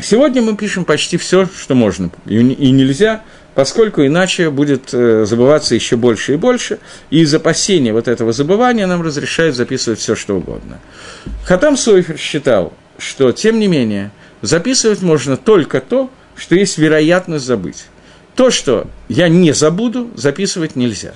сегодня 0.00 0.42
мы 0.42 0.56
пишем 0.56 0.84
почти 0.84 1.18
все, 1.18 1.46
что 1.46 1.76
можно, 1.76 2.10
и 2.26 2.42
нельзя 2.42 3.22
поскольку 3.58 4.06
иначе 4.06 4.50
будет 4.50 4.90
э, 4.94 5.24
забываться 5.24 5.74
еще 5.74 5.96
больше 5.96 6.34
и 6.34 6.36
больше, 6.36 6.78
и 7.10 7.22
из 7.22 7.34
опасения 7.34 7.92
вот 7.92 8.06
этого 8.06 8.32
забывания 8.32 8.86
нам 8.86 9.02
разрешают 9.02 9.56
записывать 9.56 9.98
все, 9.98 10.14
что 10.14 10.36
угодно. 10.36 10.78
Хатам 11.42 11.76
Сойфер 11.76 12.16
считал, 12.18 12.72
что, 12.98 13.32
тем 13.32 13.58
не 13.58 13.66
менее, 13.66 14.12
записывать 14.42 15.02
можно 15.02 15.36
только 15.36 15.80
то, 15.80 16.08
что 16.36 16.54
есть 16.54 16.78
вероятность 16.78 17.46
забыть. 17.46 17.86
То, 18.36 18.52
что 18.52 18.86
я 19.08 19.28
не 19.28 19.50
забуду, 19.50 20.08
записывать 20.14 20.76
нельзя. 20.76 21.14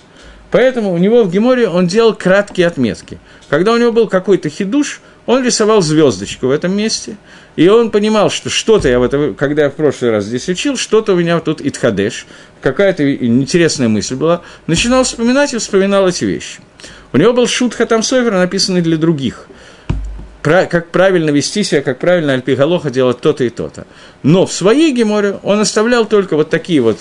Поэтому 0.50 0.92
у 0.92 0.98
него 0.98 1.22
в 1.22 1.30
Геморе 1.30 1.68
он 1.68 1.86
делал 1.86 2.12
краткие 2.12 2.66
отметки. 2.66 3.20
Когда 3.48 3.72
у 3.72 3.76
него 3.76 3.92
был 3.92 4.08
какой-то 4.08 4.48
хидуш, 4.48 5.00
он 5.26 5.44
рисовал 5.44 5.82
звездочку 5.82 6.46
в 6.46 6.50
этом 6.50 6.76
месте– 6.76 7.16
и 7.54 7.68
он 7.68 7.90
понимал, 7.90 8.30
что 8.30 8.48
что-то 8.48 8.88
я 8.88 8.98
в 8.98 9.02
этом, 9.02 9.34
когда 9.34 9.64
я 9.64 9.70
в 9.70 9.74
прошлый 9.74 10.10
раз 10.10 10.24
здесь 10.24 10.48
учил, 10.48 10.76
что-то 10.76 11.12
у 11.12 11.16
меня 11.16 11.38
тут 11.40 11.60
итхадеш, 11.60 12.26
какая-то 12.62 13.14
интересная 13.14 13.88
мысль 13.88 14.14
была, 14.14 14.40
начинал 14.66 15.04
вспоминать 15.04 15.52
и 15.52 15.58
вспоминал 15.58 16.08
эти 16.08 16.24
вещи. 16.24 16.60
У 17.12 17.18
него 17.18 17.34
был 17.34 17.46
шут 17.46 17.74
Хатам 17.74 18.02
Сойвер, 18.02 18.32
написанный 18.32 18.80
для 18.80 18.96
других. 18.96 19.48
Как 20.40 20.88
правильно 20.88 21.30
вести 21.30 21.62
себя, 21.62 21.82
как 21.82 21.98
правильно 21.98 22.32
Альпигалоха 22.32 22.90
делать 22.90 23.20
то-то 23.20 23.44
и 23.44 23.50
то-то. 23.50 23.86
Но 24.22 24.46
в 24.46 24.52
своей 24.52 24.92
геморе 24.92 25.38
он 25.42 25.60
оставлял 25.60 26.06
только 26.06 26.36
вот 26.36 26.50
такие 26.50 26.80
вот 26.80 26.98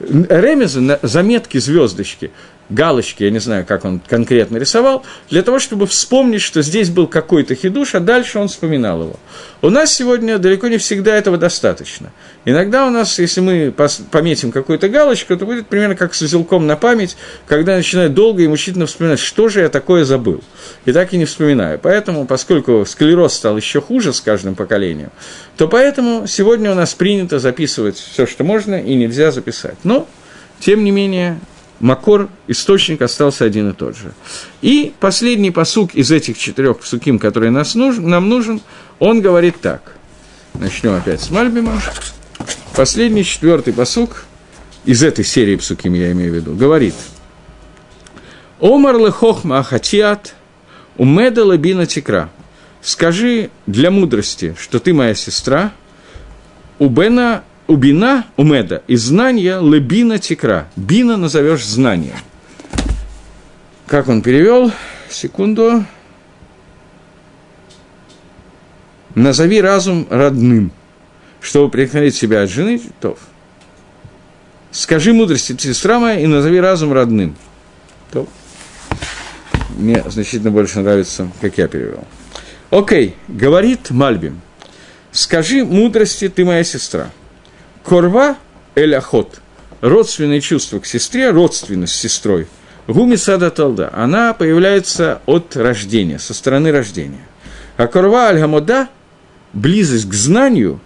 ремезы, 0.00 0.98
заметки, 1.02 1.58
звездочки, 1.58 2.30
галочки, 2.70 3.24
я 3.24 3.30
не 3.30 3.38
знаю, 3.38 3.64
как 3.66 3.84
он 3.84 4.00
конкретно 4.06 4.58
рисовал, 4.58 5.04
для 5.30 5.42
того, 5.42 5.58
чтобы 5.58 5.86
вспомнить, 5.86 6.42
что 6.42 6.62
здесь 6.62 6.90
был 6.90 7.06
какой-то 7.06 7.54
хидуш, 7.54 7.94
а 7.94 8.00
дальше 8.00 8.38
он 8.38 8.48
вспоминал 8.48 9.02
его. 9.02 9.16
У 9.62 9.70
нас 9.70 9.92
сегодня 9.92 10.38
далеко 10.38 10.68
не 10.68 10.78
всегда 10.78 11.16
этого 11.16 11.36
достаточно. 11.36 12.12
Иногда 12.44 12.86
у 12.86 12.90
нас, 12.90 13.18
если 13.18 13.40
мы 13.40 13.74
пометим 14.10 14.52
какую-то 14.52 14.88
галочку, 14.88 15.36
то 15.36 15.46
будет 15.46 15.66
примерно 15.66 15.96
как 15.96 16.14
с 16.14 16.22
узелком 16.22 16.66
на 16.66 16.76
память, 16.76 17.16
когда 17.46 17.76
я 17.76 18.08
долго 18.08 18.42
и 18.42 18.48
мучительно 18.48 18.86
вспоминать, 18.86 19.18
что 19.18 19.48
же 19.48 19.60
я 19.60 19.68
такое 19.68 20.04
забыл. 20.04 20.42
И 20.84 20.92
так 20.92 21.12
и 21.12 21.18
не 21.18 21.24
вспоминаю. 21.24 21.78
Поэтому, 21.82 22.26
поскольку 22.26 22.84
склероз 22.86 23.34
стал 23.34 23.56
еще 23.56 23.80
хуже 23.80 24.12
с 24.12 24.20
каждым 24.20 24.54
поколением, 24.54 25.10
то 25.56 25.68
поэтому 25.68 26.26
сегодня 26.26 26.70
у 26.70 26.74
нас 26.74 26.94
принято 26.94 27.38
записывать 27.38 27.96
все, 27.96 28.26
что 28.26 28.44
можно, 28.44 28.80
и 28.80 28.94
нельзя 28.94 29.30
записать. 29.30 29.76
Но, 29.82 30.06
тем 30.60 30.84
не 30.84 30.90
менее, 30.90 31.40
Макор, 31.80 32.28
источник 32.48 33.02
остался 33.02 33.44
один 33.44 33.70
и 33.70 33.72
тот 33.72 33.96
же. 33.96 34.12
И 34.62 34.92
последний 34.98 35.52
посук 35.52 35.94
из 35.94 36.10
этих 36.10 36.36
четырех 36.38 36.80
псуким, 36.80 37.18
который 37.18 37.50
нас 37.50 37.74
нужен, 37.74 38.08
нам 38.08 38.28
нужен, 38.28 38.60
он 38.98 39.20
говорит 39.20 39.60
так. 39.60 39.94
Начнем 40.54 40.94
опять 40.94 41.20
с 41.20 41.30
Мальбима. 41.30 41.80
последний, 42.74 43.24
четвертый 43.24 43.72
посук 43.72 44.24
из 44.84 45.04
этой 45.04 45.24
серии 45.24 45.56
псуким, 45.56 45.94
я 45.94 46.10
имею 46.12 46.32
в 46.32 46.34
виду, 46.34 46.54
говорит 46.54 46.94
«Омар 48.60 48.98
лехохма 48.98 49.60
ахатиат 49.60 50.34
умеда 50.96 51.44
лабина 51.44 51.86
тикра» 51.86 52.30
«Скажи 52.80 53.50
для 53.66 53.90
мудрости, 53.90 54.56
что 54.58 54.78
ты 54.80 54.94
моя 54.94 55.14
сестра, 55.14 55.72
убена, 57.68 58.24
убина, 58.24 58.26
умеда, 58.36 58.82
и 58.88 58.96
знания 58.96 59.60
лебина 59.60 60.18
тикра». 60.18 60.68
Бина 60.74 61.16
назовешь 61.16 61.64
знанием. 61.64 62.16
Как 63.86 64.08
он 64.08 64.22
перевел? 64.22 64.72
Секунду. 65.08 65.84
Назови 69.14 69.60
разум 69.60 70.06
родным, 70.10 70.72
чтобы 71.40 71.70
преклонить 71.70 72.14
себя 72.14 72.42
от 72.42 72.50
жены, 72.50 72.80
то 73.00 73.16
скажи 74.70 75.12
мудрости, 75.12 75.56
сестра 75.58 75.98
моя, 75.98 76.20
и 76.20 76.26
назови 76.26 76.60
разум 76.60 76.92
родным. 76.92 77.34
То. 78.12 78.28
Мне 79.76 80.04
значительно 80.06 80.50
больше 80.50 80.80
нравится, 80.80 81.30
как 81.40 81.56
я 81.58 81.68
перевел. 81.68 82.04
Окей, 82.70 83.16
говорит 83.28 83.90
Мальбим, 83.90 84.40
скажи 85.10 85.64
мудрости, 85.64 86.28
ты 86.28 86.44
моя 86.44 86.62
сестра. 86.62 87.10
Корва 87.88 88.36
эль 88.74 88.94
охот, 88.94 89.40
родственные 89.80 90.40
чувства 90.40 90.78
к 90.78 90.86
сестре, 90.86 91.30
родственность 91.30 91.94
с 91.94 92.00
сестрой– 92.00 92.46
Гуми 92.88 93.16
сада 93.16 93.50
талда, 93.50 93.90
она 93.92 94.32
появляется 94.32 95.20
от 95.26 95.54
рождения, 95.56 96.18
со 96.18 96.32
стороны 96.32 96.72
рождения. 96.72 97.20
А 97.76 97.86
корва 97.86 98.28
аль-гамода, 98.28 98.88
близость 99.52 100.08
к 100.08 100.14
знанию, 100.14 100.80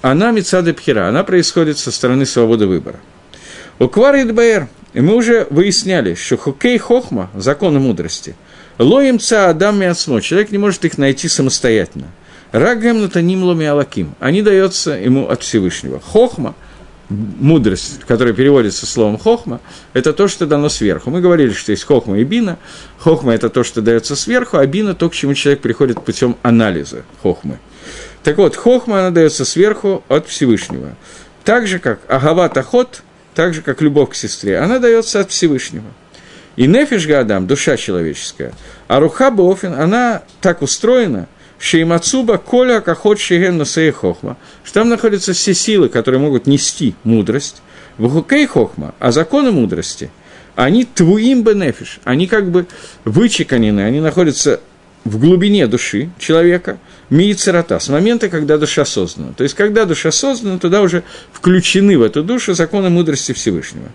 она 0.00 0.30
мецада 0.30 0.72
пхера, 0.72 1.08
она 1.08 1.24
происходит 1.24 1.78
со 1.78 1.92
стороны 1.92 2.24
свободы 2.24 2.66
выбора. 2.66 3.00
У 3.78 3.86
кварит 3.86 4.34
баэр, 4.34 4.68
и 4.94 5.02
мы 5.02 5.14
уже 5.14 5.46
выясняли, 5.50 6.14
что 6.14 6.38
хокей 6.38 6.78
хохма, 6.78 7.28
законы 7.34 7.80
мудрости, 7.80 8.34
лоем 8.78 9.18
ца 9.18 9.50
адам 9.50 9.78
миацмо, 9.78 10.22
человек 10.22 10.52
не 10.52 10.58
может 10.58 10.86
их 10.86 10.96
найти 10.96 11.28
самостоятельно. 11.28 12.06
Рагам 12.52 13.00
натаним 13.00 13.44
ломи 13.44 13.64
алаким, 13.64 14.14
они 14.20 14.42
даются 14.42 14.90
ему 14.90 15.28
от 15.28 15.42
Всевышнего. 15.42 16.00
Хохма– 16.00 16.54
мудрость, 17.08 18.00
которая 18.06 18.34
переводится 18.34 18.86
словом 18.86 19.18
хохма, 19.18 19.60
это 19.94 20.12
то, 20.12 20.28
что 20.28 20.46
дано 20.46 20.68
сверху. 20.68 21.10
Мы 21.10 21.22
говорили, 21.22 21.52
что 21.52 21.72
есть 21.72 21.84
хохма 21.84 22.18
и 22.18 22.24
бина. 22.24 22.58
Хохма– 22.98 23.32
это 23.34 23.48
то, 23.48 23.64
что 23.64 23.80
дается 23.80 24.16
сверху, 24.16 24.58
а 24.58 24.66
бина– 24.66 24.94
то, 24.94 25.08
к 25.08 25.14
чему 25.14 25.32
человек 25.32 25.62
приходит 25.62 26.02
путем 26.02 26.36
анализа 26.42 27.04
хохмы. 27.22 27.58
Так 28.22 28.36
вот, 28.36 28.54
хохма, 28.54 29.00
она 29.00 29.10
дается 29.10 29.46
сверху 29.46 30.04
от 30.08 30.28
Всевышнего. 30.28 30.94
Так 31.44 31.66
же, 31.66 31.78
как 31.78 32.00
агават 32.06 32.56
ахот, 32.58 33.02
так 33.34 33.54
же, 33.54 33.62
как 33.62 33.80
любовь 33.80 34.10
к 34.10 34.14
сестре, 34.14 34.58
она 34.58 34.78
дается 34.78 35.20
от 35.20 35.30
Всевышнего. 35.30 35.86
И 36.56 36.66
нефиш 36.66 37.06
гадам, 37.06 37.46
душа 37.46 37.78
человеческая, 37.78 38.52
а 38.88 39.00
руха 39.00 39.30
бофин, 39.30 39.72
она 39.72 40.22
так 40.42 40.60
устроена– 40.60 41.28
Шеймацуба, 41.62 42.38
Коля, 42.38 42.80
Кахот, 42.80 43.20
Шеген, 43.20 43.56
Насей, 43.56 43.92
Хохма, 43.92 44.36
что 44.64 44.80
там 44.80 44.88
находятся 44.88 45.32
все 45.32 45.54
силы, 45.54 45.88
которые 45.88 46.20
могут 46.20 46.48
нести 46.48 46.96
мудрость, 47.04 47.62
в 47.98 48.10
Хукей 48.10 48.46
Хохма, 48.46 48.96
а 48.98 49.12
законы 49.12 49.52
мудрости, 49.52 50.10
они 50.56 50.84
твуим 50.84 51.44
бенефиш, 51.44 52.00
они 52.02 52.26
как 52.26 52.50
бы 52.50 52.66
вычеканены, 53.04 53.82
они 53.82 54.00
находятся 54.00 54.58
в 55.04 55.20
глубине 55.20 55.68
души 55.68 56.10
человека, 56.18 56.78
миицерата, 57.10 57.78
с 57.78 57.88
момента, 57.88 58.28
когда 58.28 58.58
душа 58.58 58.84
создана. 58.84 59.32
То 59.32 59.44
есть, 59.44 59.54
когда 59.54 59.84
душа 59.84 60.10
создана, 60.10 60.58
туда 60.58 60.82
уже 60.82 61.04
включены 61.32 61.96
в 61.96 62.02
эту 62.02 62.24
душу 62.24 62.54
законы 62.54 62.90
мудрости 62.90 63.32
Всевышнего 63.32 63.88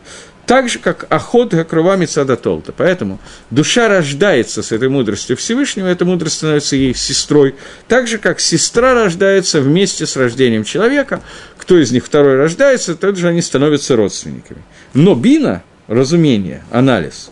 так 0.47 0.69
же, 0.69 0.79
как 0.79 1.05
охот 1.09 1.53
гакрувами 1.53 2.05
цадатолта. 2.05 2.71
Поэтому 2.71 3.19
душа 3.51 3.89
рождается 3.89 4.63
с 4.63 4.71
этой 4.71 4.87
мудростью 4.87 5.35
Всевышнего, 5.35 5.87
эта 5.87 6.05
мудрость 6.05 6.37
становится 6.37 6.77
ей 6.77 6.95
сестрой, 6.95 7.55
так 7.89 8.07
же, 8.07 8.17
как 8.17 8.39
сестра 8.39 8.93
рождается 8.93 9.59
вместе 9.59 10.07
с 10.07 10.15
рождением 10.15 10.63
человека, 10.63 11.21
кто 11.57 11.77
из 11.77 11.91
них 11.91 12.05
второй 12.05 12.37
рождается, 12.37 12.95
тот 12.95 13.17
же 13.17 13.27
они 13.27 13.41
становятся 13.41 13.97
родственниками. 13.97 14.61
Но 14.93 15.15
бина, 15.15 15.63
разумение, 15.87 16.63
анализ, 16.71 17.29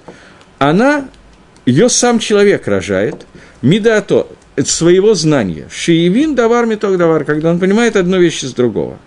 она, 0.60 1.08
ее 1.66 1.88
сам 1.88 2.20
человек 2.20 2.68
рожает, 2.68 3.26
мидато, 3.62 4.28
своего 4.66 5.14
знания, 5.16 5.68
шиевин 5.72 6.36
давар 6.36 6.66
меток 6.66 6.98
давар, 6.98 7.24
когда 7.24 7.50
он 7.50 7.60
понимает 7.60 7.96
одну 7.96 8.20
вещь 8.20 8.44
из 8.44 8.54
другого. 8.54 9.00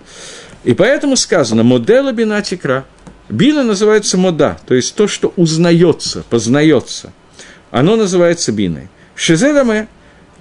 И 0.65 0.73
поэтому 0.73 1.17
сказано, 1.17 1.63
модела 1.63 2.11
бина 2.13 2.41
тикра– 2.41 2.87
Бина 3.29 3.63
называется 3.63 4.17
мода, 4.17 4.59
то 4.67 4.75
есть 4.75 4.95
то, 4.95 5.07
что 5.07 5.33
узнается, 5.37 6.25
познается. 6.31 7.13
Оно 7.71 7.97
называется 7.97 8.53
биной. 8.53 8.89
Шизедаме 9.15 9.89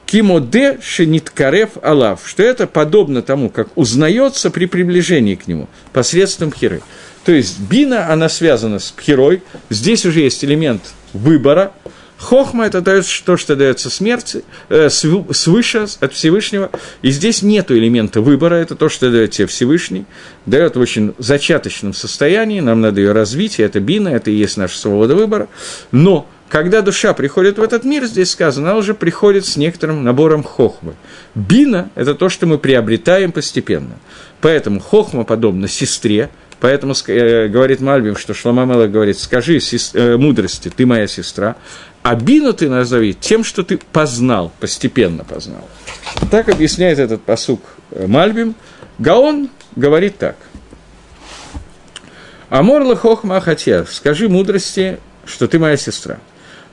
кимоде 0.06 0.80
шениткарев 0.82 1.72
алав, 1.84 2.22
что 2.26 2.44
это 2.44 2.66
подобно 2.66 3.22
тому, 3.22 3.50
как 3.50 3.68
узнается 3.76 4.50
при 4.50 4.66
приближении 4.66 5.36
к 5.36 5.48
нему 5.48 5.68
посредством 5.92 6.52
хиры. 6.52 6.82
То 7.26 7.34
есть 7.34 7.60
бина, 7.60 8.12
она 8.12 8.30
связана 8.30 8.80
с 8.80 8.92
пхерой, 8.92 9.44
здесь 9.70 10.06
уже 10.06 10.22
есть 10.22 10.46
элемент 10.46 10.82
выбора, 11.12 11.74
Хохма– 12.18 12.65
это 12.68 12.82
то, 12.82 13.38
что 13.38 13.55
дается 13.55 13.89
смерти, 13.89 14.43
э, 14.70 14.89
свыше, 14.89 15.88
от 15.99 16.13
Всевышнего. 16.13 16.72
И 17.01 17.11
здесь 17.11 17.43
нет 17.43 17.70
элемента 17.72 18.22
выбора, 18.22 18.55
это 18.55 18.76
то, 18.76 18.89
что 18.89 19.11
дает 19.11 19.32
тебе 19.32 19.47
Всевышний, 19.47 20.05
дает 20.45 20.76
в 20.76 20.80
очень 20.80 21.13
зачаточном 21.20 21.93
состоянии, 21.93 22.59
нам 22.59 22.82
надо 22.82 23.01
ее 23.01 23.11
развить, 23.11 23.59
и 23.59 23.63
это 23.63 23.80
бина, 23.80 24.09
это 24.09 24.32
и 24.32 24.36
есть 24.36 24.57
наша 24.57 24.78
свобода 24.78 25.13
выбора. 25.13 25.47
Но 25.91 26.28
когда 26.49 26.82
душа 26.82 27.13
приходит 27.13 27.59
в 27.59 27.63
этот 27.63 27.84
мир, 27.84 28.05
здесь 28.05 28.32
сказано, 28.32 28.72
она 28.72 28.80
уже 28.80 28.93
приходит 28.93 29.45
с 29.45 29.57
некоторым 29.57 30.03
набором 30.03 30.43
хохмы. 30.43 30.95
Бина– 31.36 31.91
это 31.95 32.15
то, 32.15 32.30
что 32.30 32.47
мы 32.47 32.57
приобретаем 32.57 33.32
постепенно. 33.32 33.97
Поэтому 34.41 34.80
хохма 34.80 35.24
подобна 35.24 35.68
сестре, 35.68 36.30
Поэтому 36.60 36.93
э, 37.08 37.47
говорит 37.47 37.82
Мальбим, 37.82 38.16
что 38.16 38.34
Шламамела 38.34 38.88
говорит, 38.88 39.20
скажи 39.20 39.60
сес, 39.60 39.91
э, 39.93 40.18
мудрости, 40.18 40.70
ты 40.76 40.86
моя 40.86 41.08
сестра, 41.08 41.55
а 42.01 42.16
бину 42.16 42.53
ты 42.53 42.70
назови 42.70 43.14
тем, 43.14 43.43
что 43.43 43.64
ты 43.64 43.78
познал, 43.78 44.51
постепенно 44.60 45.24
познал. 45.24 45.68
Так 46.32 46.49
объясняет 46.49 46.99
этот 46.99 47.22
посук 47.22 47.62
э, 47.91 48.08
Мальбим. 48.08 48.55
Гаон 48.97 49.49
говорит 49.76 50.18
так. 50.18 50.36
Аморла 52.49 52.95
хохма 52.95 53.39
хатья, 53.41 53.86
скажи 53.89 54.30
мудрости, 54.30 54.99
что 55.26 55.47
ты 55.47 55.60
моя 55.60 55.78
сестра. 55.78 56.20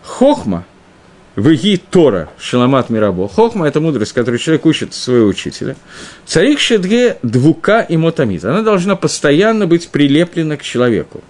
Хохма, 0.02 0.64
Выги 1.36 1.80
Тора, 1.90 2.28
Шаламат 2.38 2.90
Мирабо. 2.90 3.28
Хохма– 3.28 3.66
это 3.68 3.80
мудрость, 3.80 4.12
которую 4.12 4.38
человек 4.38 4.66
учит 4.66 4.94
своего 4.94 5.26
учителя. 5.26 5.74
Царик 6.26 6.60
Шедге 6.60 7.16
двука 7.22 7.80
и 7.80 7.96
мотамид. 7.96 8.44
Она 8.44 8.62
должна 8.62 8.94
постоянно 8.94 9.66
быть 9.66 9.88
прилеплена 9.88 10.56
к 10.56 10.62
человеку. 10.62 11.24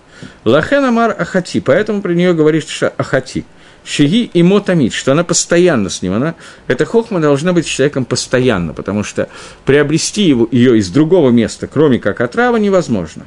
Лахен 0.44 0.84
Амар 0.84 1.16
Ахати, 1.18 1.60
поэтому 1.60 2.02
про 2.02 2.12
нее 2.12 2.34
говорит 2.34 2.66
Ахати. 2.98 3.46
Шиги 3.82 4.30
и 4.32 4.42
мотамид, 4.42 4.92
что 4.92 5.12
она 5.12 5.24
постоянно 5.24 5.88
с 5.88 6.02
ним. 6.02 6.12
Она, 6.12 6.34
эта 6.66 6.84
хохма 6.84 7.20
должна 7.20 7.54
быть 7.54 7.66
человеком 7.66 8.04
постоянно, 8.04 8.74
потому 8.74 9.04
что 9.04 9.28
приобрести 9.64 10.22
его, 10.22 10.46
ее 10.50 10.78
из 10.78 10.90
другого 10.90 11.30
места, 11.30 11.66
кроме 11.66 11.98
как 11.98 12.20
отрава, 12.20 12.56
невозможно. 12.56 13.24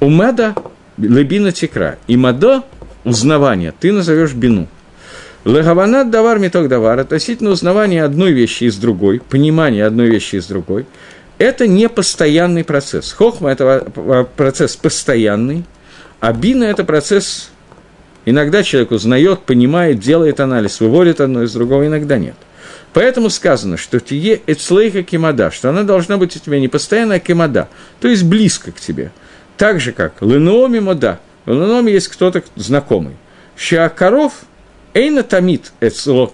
Умеда 0.00 0.54
лебина 0.96 1.52
текра. 1.52 1.98
И 2.06 2.16
мадо– 2.16 2.64
узнавание. 3.04 3.74
Ты 3.78 3.92
назовешь 3.92 4.32
бину. 4.32 4.68
Легаванат 5.44 6.10
давар 6.10 6.38
меток 6.38 6.68
давар, 6.68 6.98
относительно 6.98 7.50
узнавания 7.50 8.04
одной 8.04 8.32
вещи 8.32 8.64
из 8.64 8.76
другой, 8.76 9.20
понимания 9.20 9.84
одной 9.84 10.08
вещи 10.08 10.36
из 10.36 10.46
другой, 10.46 10.86
это 11.38 11.66
не 11.66 11.88
постоянный 11.88 12.64
процесс. 12.64 13.12
Хохма– 13.12 13.50
это 13.52 14.26
процесс 14.36 14.76
постоянный, 14.76 15.64
а 16.20 16.32
бина– 16.32 16.64
это 16.64 16.84
процесс 16.84 17.50
Иногда 18.28 18.62
человек 18.62 18.90
узнает, 18.90 19.40
понимает, 19.40 20.00
делает 20.00 20.38
анализ, 20.40 20.80
выводит 20.80 21.22
одно 21.22 21.44
из 21.44 21.52
другого, 21.54 21.86
иногда 21.86 22.18
нет. 22.18 22.34
Поэтому 22.92 23.30
сказано, 23.30 23.78
что 23.78 24.00
тие 24.00 24.42
эцлейха 24.46 25.02
кемада, 25.02 25.50
что 25.50 25.70
она 25.70 25.82
должна 25.82 26.18
быть 26.18 26.36
у 26.36 26.38
тебя 26.38 26.60
не 26.60 26.68
постоянно, 26.68 27.14
а 27.14 27.20
кемада, 27.20 27.70
то 28.00 28.08
есть 28.08 28.24
близко 28.24 28.70
к 28.70 28.80
тебе. 28.80 29.12
Так 29.56 29.80
же, 29.80 29.92
как 29.92 30.20
ленооми 30.20 30.78
мода. 30.78 31.20
В 31.46 31.52
ленооме 31.52 31.90
есть 31.90 32.08
кто-то 32.08 32.42
знакомый. 32.54 33.16
Шиакаров 33.56 34.34
эйна 34.98 35.22
тамит 35.22 35.72
эцло. 35.80 36.32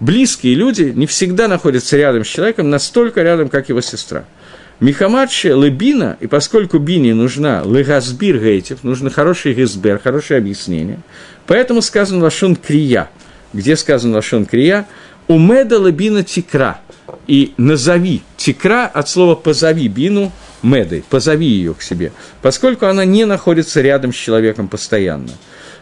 Близкие 0.00 0.54
люди 0.54 0.92
не 0.94 1.06
всегда 1.06 1.48
находятся 1.48 1.96
рядом 1.96 2.24
с 2.24 2.28
человеком, 2.28 2.70
настолько 2.70 3.22
рядом, 3.22 3.48
как 3.48 3.68
его 3.68 3.80
сестра– 3.80 4.24
Михамадше 4.80 5.48
лебина, 5.48 6.16
и 6.20 6.28
поскольку 6.28 6.78
бине 6.78 7.12
нужна 7.12 7.64
легазбир 7.64 8.38
гейтев, 8.38 8.84
нужно 8.84 9.10
хороший 9.10 9.52
гизбер, 9.52 9.98
хорошее 9.98 10.38
объяснение, 10.38 11.00
поэтому 11.48 11.82
сказано 11.82 12.22
лашон 12.22 12.54
крия, 12.54 13.10
где 13.52 13.76
сказано 13.76 14.14
лашон 14.14 14.46
крия, 14.46 14.86
умеда 15.26 15.84
лебина 15.84 16.22
тикра, 16.22 16.80
и 17.26 17.54
назови, 17.56 18.22
тикра 18.36 18.86
от 18.86 19.08
слова 19.08 19.34
позови 19.34 19.88
бину, 19.88 20.30
медой, 20.62 21.02
позови 21.10 21.46
ее 21.46 21.74
к 21.74 21.82
себе, 21.82 22.12
поскольку 22.40 22.86
она 22.86 23.04
не 23.04 23.24
находится 23.24 23.80
рядом 23.80 24.12
с 24.12 24.16
человеком 24.16 24.68
постоянно. 24.68 25.32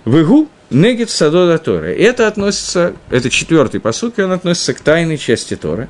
Выгу 0.07 0.49
негит 0.71 1.11
садода 1.11 1.59
Торы. 1.59 1.95
Это 1.97 2.27
относится, 2.27 2.95
это 3.11 3.31
четвертый 3.31 3.81
посуд, 3.81 4.19
и 4.19 4.23
он 4.23 4.33
относится 4.33 4.75
к 4.75 4.81
тайной 4.81 5.19
части 5.19 5.57
Торы. 5.57 5.89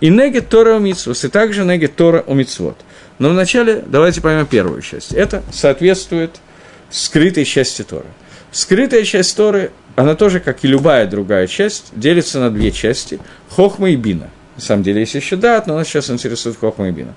И 0.00 0.10
негит 0.10 0.48
Тора 0.48 0.76
у 0.76 0.80
и 1.24 1.28
также 1.28 1.64
негит 1.64 1.96
Тора 1.96 2.22
у. 2.26 2.34
Но 3.18 3.30
вначале 3.30 3.82
давайте 3.86 4.20
поймем 4.20 4.46
первую 4.46 4.82
часть. 4.82 5.12
Это 5.12 5.42
соответствует 5.52 6.36
скрытой 6.90 7.44
части 7.44 7.82
Торы. 7.82 8.06
Скрытая 8.52 9.04
часть 9.04 9.36
Торы, 9.36 9.70
она 9.96 10.14
тоже, 10.14 10.40
как 10.40 10.64
и 10.64 10.68
любая 10.68 11.06
другая 11.06 11.46
часть, 11.46 11.86
делится 11.92 12.38
на 12.38 12.50
две 12.50 12.70
части– 12.70 13.18
Хохма 13.50 13.90
и 13.90 13.96
Бина. 13.96 14.30
На 14.56 14.62
самом 14.62 14.82
деле 14.82 15.00
есть 15.00 15.14
еще 15.14 15.36
дат, 15.36 15.66
но 15.66 15.76
нас 15.76 15.88
сейчас 15.88 16.10
интересует 16.10 16.56
Хохма 16.58 16.88
и 16.88 16.92
Бина. 16.92 17.14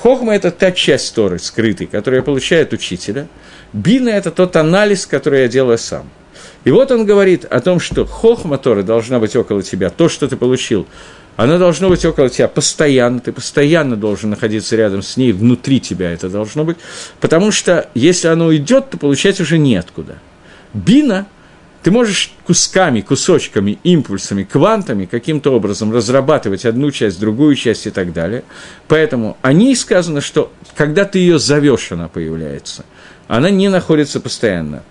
Хохма– 0.00 0.34
это 0.34 0.50
та 0.50 0.72
часть 0.72 1.14
Торы 1.14 1.38
скрытой, 1.38 1.86
которую 1.86 2.22
получает 2.22 2.72
учителя. 2.72 3.28
Бина– 3.72 4.08
это 4.10 4.30
тот 4.30 4.56
анализ, 4.56 5.06
который 5.06 5.42
я 5.42 5.48
делаю 5.48 5.78
сам. 5.78 6.08
И 6.64 6.70
вот 6.70 6.90
он 6.90 7.04
говорит 7.04 7.44
о 7.44 7.60
том, 7.60 7.80
что 7.80 8.04
Хохма 8.04 8.58
Торы 8.58 8.82
должна 8.82 9.18
быть 9.18 9.34
около 9.34 9.62
тебя, 9.62 9.90
то, 9.90 10.08
что 10.08 10.28
ты 10.28 10.36
получил– 10.36 10.86
оно 11.36 11.58
должно 11.58 11.88
быть 11.88 12.04
около 12.04 12.28
тебя 12.28 12.48
постоянно, 12.48 13.20
ты 13.20 13.32
постоянно 13.32 13.96
должен 13.96 14.30
находиться 14.30 14.76
рядом 14.76 15.02
с 15.02 15.16
ней, 15.16 15.32
внутри 15.32 15.80
тебя 15.80 16.10
это 16.10 16.28
должно 16.28 16.64
быть, 16.64 16.76
потому 17.20 17.50
что 17.50 17.88
если 17.94 18.28
оно 18.28 18.46
уйдет, 18.46 18.90
то 18.90 18.98
получать 18.98 19.40
уже 19.40 19.58
неоткуда. 19.58 20.18
Бина 20.74 21.26
ты 21.82 21.90
можешь 21.90 22.32
кусками, 22.46 23.00
кусочками, 23.00 23.78
импульсами, 23.82 24.44
квантами 24.44 25.06
каким-то 25.06 25.50
образом 25.50 25.92
разрабатывать 25.92 26.64
одну 26.64 26.92
часть, 26.92 27.18
другую 27.18 27.56
часть 27.56 27.88
и 27.88 27.90
так 27.90 28.12
далее. 28.12 28.44
Поэтому 28.86 29.36
о 29.42 29.52
ней 29.52 29.74
сказано, 29.74 30.20
что 30.20 30.52
когда 30.76 31.04
ты 31.04 31.18
ее 31.18 31.40
зовешь, 31.40 31.90
она 31.90 32.06
появляется. 32.06 32.84
Она 33.26 33.50
не 33.50 33.68
находится 33.68 34.20
постоянно. 34.20 34.84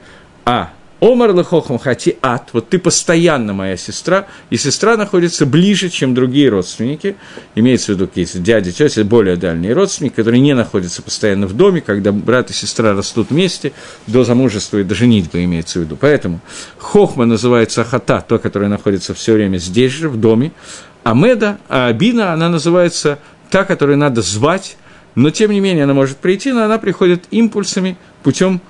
А 0.43 0.73
Омар 1.01 1.33
лехохам 1.33 1.79
хати 1.79 2.17
ат, 2.21 2.49
вот 2.53 2.69
ты 2.69 2.77
постоянно 2.77 3.53
моя 3.53 3.75
сестра, 3.75 4.27
и 4.51 4.57
сестра 4.57 4.97
находится 4.97 5.47
ближе, 5.47 5.89
чем 5.89 6.13
другие 6.13 6.49
родственники, 6.49 7.15
имеется 7.55 7.87
в 7.87 7.95
виду 7.95 8.07
какие-то 8.07 8.37
дяди, 8.37 8.71
тети, 8.71 8.99
более 8.99 9.35
дальние 9.35 9.73
родственники, 9.73 10.13
которые 10.13 10.39
не 10.39 10.53
находятся 10.53 11.01
постоянно 11.01 11.47
в 11.47 11.53
доме, 11.53 11.81
когда 11.81 12.11
брат 12.11 12.51
и 12.51 12.53
сестра 12.53 12.93
растут 12.93 13.31
вместе, 13.31 13.73
до 14.05 14.23
замужества 14.23 14.77
и 14.77 14.83
до 14.83 14.93
женитьбы 14.93 15.43
имеется 15.43 15.79
в 15.79 15.81
виду. 15.81 15.97
Поэтому 15.99 16.39
хохма 16.77 17.25
называется 17.25 17.83
хата, 17.83 18.23
то, 18.27 18.37
которое 18.37 18.67
находится 18.67 19.15
все 19.15 19.33
время 19.33 19.57
здесь 19.57 19.91
же, 19.91 20.07
в 20.07 20.17
доме, 20.17 20.51
а 21.03 21.15
меда, 21.15 21.57
а 21.67 21.87
абина, 21.87 22.31
она 22.31 22.47
называется 22.47 23.17
та, 23.49 23.63
которую 23.63 23.97
надо 23.97 24.21
звать, 24.21 24.77
но 25.15 25.31
тем 25.31 25.49
не 25.49 25.61
менее 25.61 25.85
она 25.85 25.95
может 25.95 26.17
прийти, 26.17 26.51
но 26.51 26.63
она 26.63 26.77
приходит 26.77 27.25
импульсами 27.31 27.97
путем 28.21 28.61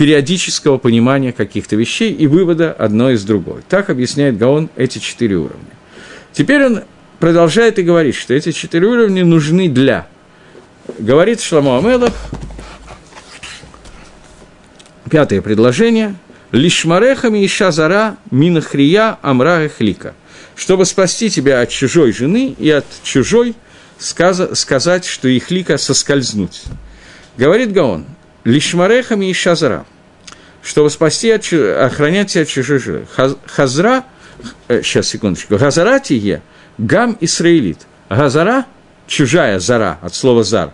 периодического 0.00 0.78
понимания 0.78 1.30
каких-то 1.30 1.76
вещей 1.76 2.10
и 2.10 2.26
вывода 2.26 2.72
одно 2.72 3.10
из 3.10 3.22
другой. 3.22 3.60
Так 3.68 3.90
объясняет 3.90 4.38
Гаон 4.38 4.70
эти 4.74 4.98
четыре 4.98 5.36
уровня. 5.36 5.74
Теперь 6.32 6.64
он 6.64 6.84
продолжает 7.18 7.78
и 7.78 7.82
говорит, 7.82 8.14
что 8.14 8.32
эти 8.32 8.52
четыре 8.52 8.86
уровня 8.86 9.26
нужны 9.26 9.68
для. 9.68 10.06
Говорит 10.98 11.42
Шламу 11.42 11.76
Амелах, 11.76 12.14
пятое 15.10 15.42
предложение, 15.42 16.14
«Лишмарехами 16.50 17.44
иша 17.44 17.70
зара 17.70 18.16
минахрия 18.30 19.18
амра 19.20 19.68
хлика», 19.68 20.14
чтобы 20.56 20.86
спасти 20.86 21.28
тебя 21.28 21.60
от 21.60 21.68
чужой 21.68 22.12
жены 22.12 22.54
и 22.58 22.70
от 22.70 22.86
чужой 23.02 23.54
сказать, 23.98 25.04
что 25.04 25.28
их 25.28 25.50
лика 25.50 25.76
соскользнуть. 25.76 26.62
Говорит 27.36 27.72
Гаон, 27.72 28.06
Лишмарехами 28.44 29.26
и 29.26 29.32
Шазара, 29.32 29.84
чтобы 30.62 30.90
спасти, 30.90 31.30
от, 31.30 31.44
охранять 31.52 32.32
тебя 32.32 32.42
от 32.42 32.48
чужих 32.48 32.82
жилых. 32.82 33.08
Хазра, 33.46 34.04
э, 34.68 34.82
сейчас, 34.82 35.08
секундочку, 35.08 35.56
Газара 35.56 35.98
тие, 35.98 36.42
гам 36.78 37.16
Исраилит. 37.20 37.78
Газара, 38.08 38.66
чужая 39.06 39.60
зара, 39.60 39.98
от 40.02 40.14
слова 40.14 40.42
зар, 40.42 40.72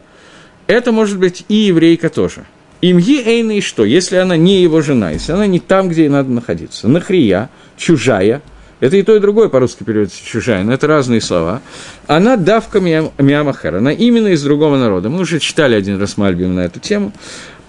это 0.67 0.93
может 0.93 1.19
быть 1.19 1.45
и 1.49 1.55
еврейка 1.55 2.09
тоже. 2.09 2.47
Имги 2.83 3.23
Эйна 3.23 3.53
и 3.53 3.61
что, 3.61 3.85
если 3.85 4.17
она 4.17 4.37
не 4.37 4.63
его 4.63 4.81
жена, 4.83 5.11
если 5.11 5.33
она 5.33 5.47
не 5.47 5.61
там, 5.61 5.89
где 5.89 6.03
ей 6.03 6.09
надо 6.09 6.31
находиться. 6.31 6.89
Нахрия, 6.89 7.49
чужая– 7.77 8.43
это 8.79 8.97
и 8.99 9.03
то, 9.03 9.17
и 9.17 9.21
другое 9.21 9.49
по-русски 9.49 9.85
переводится 9.85 10.23
чужая, 10.23 10.63
но 10.63 10.73
это 10.73 10.87
разные 10.87 11.23
слова. 11.23 11.63
Она 12.07 12.37
давка 12.37 12.79
Миамахер, 12.79 13.77
она 13.77 13.91
именно 13.91 14.29
из 14.29 14.43
другого 14.43 14.77
народа. 14.77 15.09
Мы 15.09 15.21
уже 15.21 15.39
читали 15.39 15.75
один 15.75 15.99
раз 15.99 16.19
Мальбим 16.19 16.55
на 16.55 16.61
эту 16.61 16.79
тему. 16.79 17.13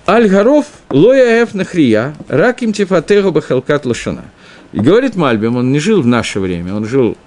Аль-Гаров 0.08 0.66
лоя 0.90 1.48
нахрия, 1.54 2.16
раким 2.28 2.74
тифатегу 2.74 3.32
бахалкат 3.32 3.86
лошана. 3.86 4.26
И 4.72 4.80
говорит 4.80 5.16
Мальбим, 5.16 5.58
он 5.58 5.72
не 5.72 5.80
жил 5.80 6.02
в 6.02 6.08
наше 6.08 6.40
время, 6.40 6.76
он 6.76 6.86
жил 6.86 7.18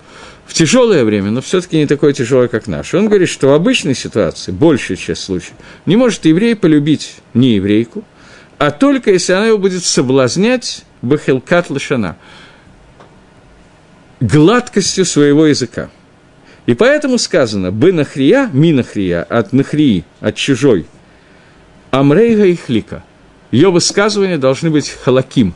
в 0.46 0.54
тяжелое 0.54 1.04
время, 1.04 1.30
но 1.30 1.40
все-таки 1.40 1.76
не 1.76 1.86
такое 1.86 2.12
тяжелое, 2.12 2.48
как 2.48 2.66
наше. 2.66 2.96
Он 2.96 3.08
говорит, 3.08 3.28
что 3.28 3.48
в 3.48 3.52
обычной 3.52 3.94
ситуации, 3.94 4.50
большая 4.50 4.96
часть 4.96 5.22
случаев, 5.22 5.54
не 5.86 5.96
может 5.96 6.24
еврей 6.24 6.56
полюбить 6.56 7.16
не 7.34 7.54
еврейку, 7.56 8.04
а 8.58 8.70
только 8.70 9.10
если 9.10 9.32
она 9.32 9.46
его 9.46 9.58
будет 9.58 9.84
соблазнять 9.84 10.84
бахилкат 11.02 11.70
лошана– 11.70 12.16
гладкостью 14.20 15.04
своего 15.04 15.46
языка. 15.46 15.90
И 16.66 16.74
поэтому 16.74 17.18
сказано 17.18 17.72
«бы 17.72 17.92
нахрия», 17.92 18.50
«ми 18.52 18.72
нахрия», 18.72 19.22
от 19.22 19.52
нахрии, 19.52 20.04
от 20.20 20.36
чужой, 20.36 20.86
«амрейга 21.90 22.46
и 22.46 22.56
хлика». 22.56 23.02
Ее 23.50 23.70
высказывания 23.70 24.38
должны 24.38 24.70
быть 24.70 24.90
халаким, 24.90 25.54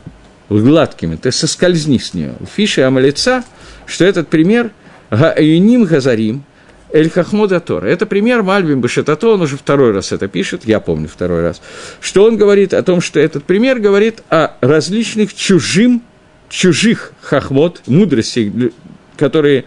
гладкими, 0.49 1.15
ты 1.15 1.31
соскользни 1.31 1.97
с 1.97 2.13
нее. 2.13 2.33
В 2.39 2.47
фише 2.47 2.81
Амалица, 2.81 3.43
что 3.85 4.05
этот 4.05 4.27
пример 4.27 4.71
«гааюним 5.09 5.85
газарим», 5.85 6.43
Эль 6.91 7.09
Хахмода 7.09 7.59
Тора. 7.59 7.87
Это 7.87 8.05
пример 8.05 8.43
Мальбим 8.43 8.79
Башатато, 8.79 9.27
он 9.27 9.41
уже 9.41 9.57
второй 9.57 9.91
раз 9.91 10.11
это 10.13 10.27
пишет, 10.27 10.65
я 10.65 10.79
помню 10.79 11.09
второй 11.09 11.41
раз, 11.41 11.61
что 11.99 12.23
он 12.23 12.37
говорит 12.37 12.73
о 12.73 12.83
том, 12.83 13.01
что 13.01 13.19
этот 13.19 13.43
пример 13.43 13.79
говорит 13.79 14.23
о 14.29 14.55
различных 14.61 15.33
чужим 15.33 16.01
чужих 16.47 17.11
хохмот, 17.21 17.81
мудростей, 17.87 18.71
которые 19.17 19.65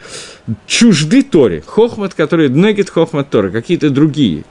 чужды 0.66 1.22
Торе, 1.22 1.62
хохмат, 1.66 2.14
которые 2.14 2.48
днегит 2.48 2.88
хохмат 2.88 3.28
Тора, 3.30 3.50
какие-то 3.50 3.90
другие 3.90 4.44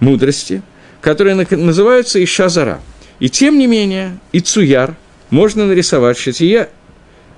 мудрости, 0.00 0.62
которые 1.04 1.34
называются 1.34 2.24
Ишазара. 2.24 2.80
И 3.20 3.28
тем 3.28 3.58
не 3.58 3.66
менее, 3.66 4.18
и 4.32 4.40
Цуяр 4.40 4.96
можно 5.28 5.66
нарисовать 5.66 6.16
Шатия 6.16 6.70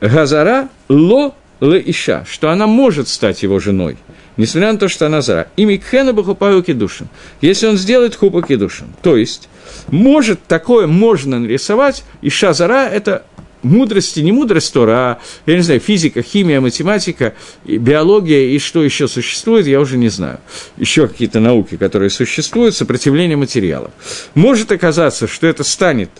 Газара 0.01 0.69
ло 0.89 1.35
ле 1.61 1.83
Иша, 1.87 2.25
что 2.31 2.51
она 2.51 2.69
может 2.69 3.09
стать 3.09 3.43
его 3.43 3.59
женой, 3.59 3.97
несмотря 4.37 4.73
на 4.73 4.79
то, 4.79 4.87
что 4.87 5.07
она 5.07 5.21
зара. 5.21 5.49
И 5.57 5.65
Микхена 5.65 6.13
Бахупаю 6.13 6.63
Кедушин, 6.63 7.09
если 7.41 7.67
он 7.67 7.77
сделает 7.77 8.15
Хупа 8.15 8.41
Кедушин. 8.41 8.87
То 9.03 9.17
есть, 9.17 9.49
может 9.89 10.45
такое 10.47 10.87
можно 10.87 11.41
нарисовать, 11.41 12.05
и 12.23 12.31
Шазара– 12.31 12.87
это 12.93 13.25
мудрости, 13.67 14.21
не 14.21 14.33
мудрость 14.33 14.73
Тора, 14.73 14.93
а, 14.93 15.19
я 15.47 15.57
не 15.57 15.63
знаю, 15.63 15.81
физика, 15.81 16.23
химия, 16.23 16.61
математика, 16.61 17.35
биология 17.65 18.49
и 18.49 18.59
что 18.59 18.83
еще 18.83 19.09
существует, 19.09 19.67
я 19.67 19.81
уже 19.81 19.97
не 19.97 20.09
знаю. 20.09 20.41
Еще 20.77 21.09
какие-то 21.09 21.41
науки, 21.41 21.77
которые 21.77 22.11
существуют, 22.11 22.75
сопротивление 22.75 23.37
материалов. 23.37 23.91
Может 24.35 24.73
оказаться, 24.73 25.27
что 25.27 25.47
это 25.47 25.65
станет 25.65 26.11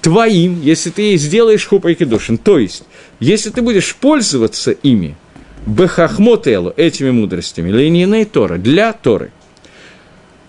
твоим, 0.00 0.60
если 0.62 0.90
ты 0.90 1.16
сделаешь 1.16 1.66
хупайкидушин. 1.66 2.38
То 2.38 2.58
есть, 2.58 2.84
если 3.18 3.50
ты 3.50 3.62
будешь 3.62 3.94
пользоваться 3.96 4.70
ими, 4.70 5.16
бехахмотелу, 5.66 6.72
этими 6.76 7.10
мудростями, 7.10 7.70
линейной 7.70 8.24
Тора, 8.24 8.56
для 8.56 8.92
Торы– 8.92 9.32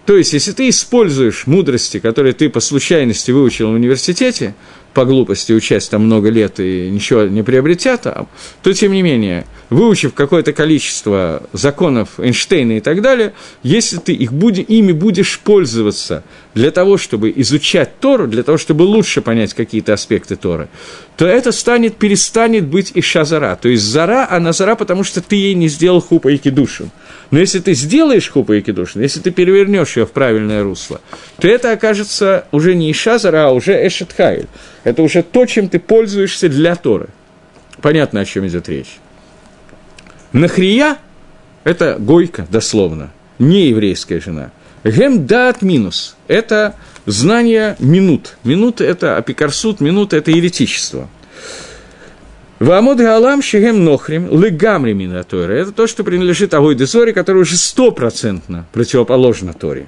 то 0.05 0.17
есть, 0.17 0.33
если 0.33 0.51
ты 0.51 0.69
используешь 0.69 1.45
мудрости, 1.45 1.99
которые 1.99 2.33
ты 2.33 2.49
по 2.49 2.59
случайности 2.59 3.31
выучил 3.31 3.69
в 3.69 3.75
университете, 3.75 4.55
по 4.93 5.05
глупости 5.05 5.53
учась 5.53 5.87
там 5.87 6.05
много 6.05 6.29
лет 6.29 6.59
и 6.59 6.89
ничего 6.89 7.23
не 7.23 7.43
приобретя 7.43 7.97
там, 7.97 8.27
то, 8.63 8.73
тем 8.73 8.91
не 8.91 9.03
менее, 9.03 9.45
выучив 9.71 10.13
какое-то 10.13 10.51
количество 10.51 11.43
законов 11.53 12.19
Эйнштейна 12.19 12.73
и 12.73 12.79
так 12.81 13.01
далее, 13.01 13.33
если 13.63 13.97
ты 13.97 14.11
их 14.11 14.33
буди, 14.33 14.61
ими 14.61 14.91
будешь 14.91 15.39
пользоваться 15.39 16.23
для 16.53 16.71
того, 16.71 16.97
чтобы 16.97 17.33
изучать 17.37 17.97
Тору, 18.01 18.27
для 18.27 18.43
того, 18.43 18.57
чтобы 18.57 18.83
лучше 18.83 19.21
понять 19.21 19.53
какие-то 19.53 19.93
аспекты 19.93 20.35
Торы, 20.35 20.67
то 21.15 21.25
это 21.25 21.53
станет, 21.53 21.95
перестанет 21.95 22.67
быть 22.67 22.91
Иша 22.95 23.23
Зара. 23.23 23.57
То 23.59 23.69
есть 23.69 23.83
Зара, 23.83 24.27
она 24.29 24.51
Зара, 24.51 24.75
потому 24.75 25.05
что 25.05 25.21
ты 25.21 25.37
ей 25.37 25.53
не 25.53 25.69
сделал 25.69 26.01
хупа 26.01 26.27
и 26.27 26.37
кедушин. 26.37 26.91
Но 27.31 27.39
если 27.39 27.59
ты 27.59 27.73
сделаешь 27.73 28.29
хупа 28.29 28.57
и 28.57 28.61
кедушин, 28.61 29.01
если 29.01 29.21
ты 29.21 29.31
перевернешь 29.31 29.95
ее 29.95 30.05
в 30.05 30.11
правильное 30.11 30.63
русло, 30.63 30.99
то 31.39 31.47
это 31.47 31.71
окажется 31.71 32.45
уже 32.51 32.75
не 32.75 32.91
Иша 32.91 33.17
Зара, 33.19 33.47
а 33.47 33.51
уже 33.51 33.87
Эшетхайль. 33.87 34.47
Это 34.83 35.01
уже 35.01 35.23
то, 35.23 35.45
чем 35.45 35.69
ты 35.69 35.79
пользуешься 35.79 36.49
для 36.49 36.75
Торы. 36.75 37.07
Понятно, 37.81 38.19
о 38.19 38.25
чем 38.25 38.45
идет 38.45 38.67
речь. 38.67 38.99
Нахрия– 40.33 40.97
это 41.63 41.97
гойка, 41.99 42.47
дословно, 42.49 43.11
не 43.39 43.67
еврейская 43.67 44.19
жена. 44.19 44.51
Гем 44.83 45.25
дат 45.25 45.61
минус– 45.61 46.15
это 46.27 46.75
знание 47.05 47.75
минут. 47.79 48.37
Минуты– 48.43 48.83
это 48.85 49.17
апикарсут, 49.17 49.81
минуты– 49.81 50.15
это 50.17 50.31
еретичество. 50.31 51.09
Вамод 52.59 52.99
Галам 52.99 53.41
Шегем 53.41 53.83
Нохрим 53.83 54.29
Легамри 54.29 54.93
Мина 54.93 55.23
Тора. 55.23 55.51
Это 55.51 55.71
то, 55.71 55.87
что 55.87 56.03
принадлежит 56.03 56.53
Авой 56.53 56.75
Десоре, 56.75 57.11
который 57.11 57.41
уже 57.41 57.57
стопроцентно 57.57 58.67
противоположно 58.71 59.53
Торе. 59.53 59.87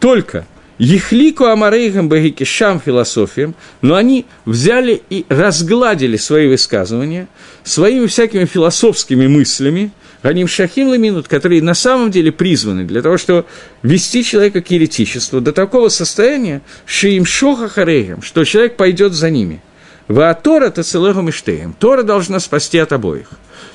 Только 0.00 0.44
Ехлику 0.80 1.44
Амарейгам 1.44 2.08
Багикишам 2.08 2.80
философиям, 2.80 3.54
но 3.82 3.96
они 3.96 4.24
взяли 4.46 5.02
и 5.10 5.26
разгладили 5.28 6.16
свои 6.16 6.48
высказывания 6.48 7.28
своими 7.64 8.06
всякими 8.06 8.46
философскими 8.46 9.26
мыслями, 9.26 9.92
Ганим 10.22 10.48
Шахим 10.48 10.88
Ламинут, 10.88 11.28
которые 11.28 11.60
на 11.60 11.74
самом 11.74 12.10
деле 12.10 12.32
призваны 12.32 12.84
для 12.84 13.02
того, 13.02 13.18
чтобы 13.18 13.44
вести 13.82 14.24
человека 14.24 14.62
к 14.62 14.70
еретичеству 14.70 15.42
до 15.42 15.52
такого 15.52 15.90
состояния, 15.90 16.62
что 16.86 17.08
им 17.08 17.26
шоха 17.26 17.68
харейгам, 17.68 18.22
что 18.22 18.42
человек 18.44 18.76
пойдет 18.76 19.12
за 19.12 19.28
ними. 19.28 19.60
Ваатора 20.08 20.70
Тацелегу 20.70 21.20
Миштеем. 21.20 21.74
Тора 21.78 22.04
должна 22.04 22.40
спасти 22.40 22.78
от 22.78 22.92
обоих. 22.92 23.28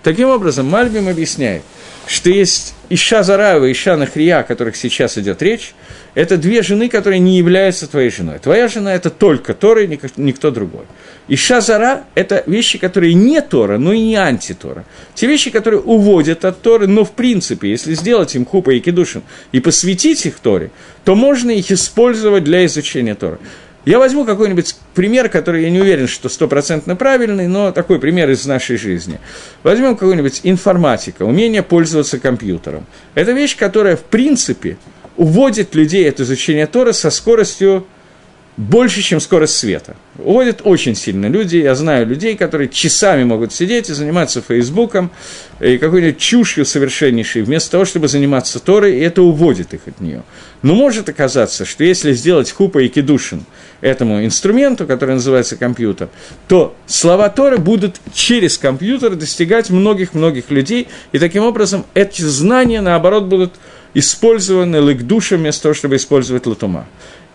Таким 0.05 0.29
образом, 0.29 0.67
Мальбим 0.67 1.07
объясняет, 1.07 1.63
что 2.05 2.29
есть 2.29 2.75
Иша 2.89 3.23
Зараева 3.23 3.65
и 3.65 3.71
Иша 3.71 3.97
Нахрия, 3.97 4.37
о 4.37 4.43
которых 4.43 4.75
сейчас 4.75 5.17
идет 5.17 5.41
речь, 5.41 5.73
это 6.13 6.37
две 6.37 6.61
жены, 6.61 6.89
которые 6.89 7.17
не 7.17 7.39
являются 7.39 7.87
твоей 7.87 8.11
женой. 8.11 8.37
Твоя 8.37 8.67
жена– 8.67 8.93
это 8.95 9.09
только 9.09 9.55
Тора 9.55 9.83
и 9.83 9.99
никто 10.17 10.51
другой. 10.51 10.83
Иша 11.27 11.59
Зара– 11.59 12.03
это 12.13 12.43
вещи, 12.45 12.77
которые 12.77 13.15
не 13.15 13.41
Тора, 13.41 13.79
но 13.79 13.93
и 13.93 13.99
не 13.99 14.15
антитора. 14.15 14.85
Те 15.15 15.25
вещи, 15.25 15.49
которые 15.49 15.81
уводят 15.81 16.45
от 16.45 16.61
Торы, 16.61 16.85
но 16.85 17.03
в 17.03 17.13
принципе, 17.13 17.71
если 17.71 17.95
сделать 17.95 18.35
им 18.35 18.45
хупа 18.45 18.75
и 18.75 18.81
кедушин 18.81 19.23
и 19.53 19.59
посвятить 19.59 20.23
их 20.27 20.35
Торе, 20.35 20.69
то 21.03 21.15
можно 21.15 21.49
их 21.49 21.71
использовать 21.71 22.43
для 22.43 22.63
изучения 22.67 23.15
Торы. 23.15 23.39
Я 23.86 23.99
возьму 23.99 24.25
какой-нибудь 24.25 24.75
пример, 24.95 25.29
который 25.29 25.63
я 25.63 25.69
не 25.69 25.79
уверен, 25.79 26.07
что 26.07 26.27
стопроцентно 26.27 26.95
правильный, 26.95 27.47
но 27.47 27.71
такой 27.71 27.99
пример 27.99 28.29
из 28.31 28.45
нашей 28.45 28.77
жизни. 28.77 29.19
Возьмем 29.61 29.95
какую-нибудь 29.95 30.41
информатика, 30.43 31.23
умение 31.23 31.61
пользоваться 31.61 32.19
компьютером. 32.19 32.88
Это 33.13 33.31
вещь, 33.31 33.55
которая, 33.55 33.95
в 33.95 34.03
принципе, 34.03 34.77
уводит 35.17 35.75
людей 35.75 36.09
от 36.09 36.19
изучения 36.19 36.65
Тора 36.65 36.93
со 36.93 37.11
скоростью 37.11 37.86
больше, 38.57 39.01
чем 39.01 39.19
скорость 39.19 39.57
света. 39.57 39.97
Уводят 40.17 40.61
очень 40.63 40.95
сильно 40.95 41.25
люди. 41.25 41.57
Я 41.57 41.75
знаю 41.75 42.07
людей, 42.07 42.38
которые 42.38 42.69
часами 42.69 43.23
могут 43.23 43.53
сидеть 43.53 43.89
и 43.89 43.93
заниматься 43.93 44.41
Фейсбуком 44.41 45.11
и 45.59 45.77
какой-нибудь 45.77 46.17
чушью 46.17 46.65
совершеннейшей, 46.65 47.41
вместо 47.41 47.71
того, 47.71 47.86
чтобы 47.86 48.07
заниматься 48.07 48.59
Торой, 48.59 48.97
и 48.97 49.01
это 49.01 49.21
уводит 49.23 49.73
их 49.73 49.81
от 49.88 49.99
нее. 49.99 50.23
Но 50.66 50.74
может 50.74 51.09
оказаться, 51.09 51.63
что 51.63 51.84
если 51.84 52.11
сделать 52.13 52.49
хупа 52.51 52.80
и 52.80 52.88
кедушин 52.88 53.45
этому 53.82 54.26
инструменту, 54.26 54.88
который 54.88 55.13
называется 55.13 55.57
компьютер, 55.57 56.09
то 56.47 56.76
слова 56.88 57.30
Торы 57.30 57.59
будут 57.59 57.97
через 58.16 58.57
компьютер 58.57 59.13
достигать 59.13 59.70
многих-многих 59.70 60.49
людей, 60.49 60.88
и 61.11 61.20
таким 61.20 61.43
образом 61.43 61.86
эти 61.93 62.24
знания, 62.24 62.82
наоборот, 62.82 63.26
будут 63.26 63.53
использованы 63.93 64.82
лыкдушем 64.82 65.38
вместо 65.38 65.61
того, 65.61 65.76
чтобы 65.76 65.97
использовать 65.97 66.47
латума. 66.47 66.88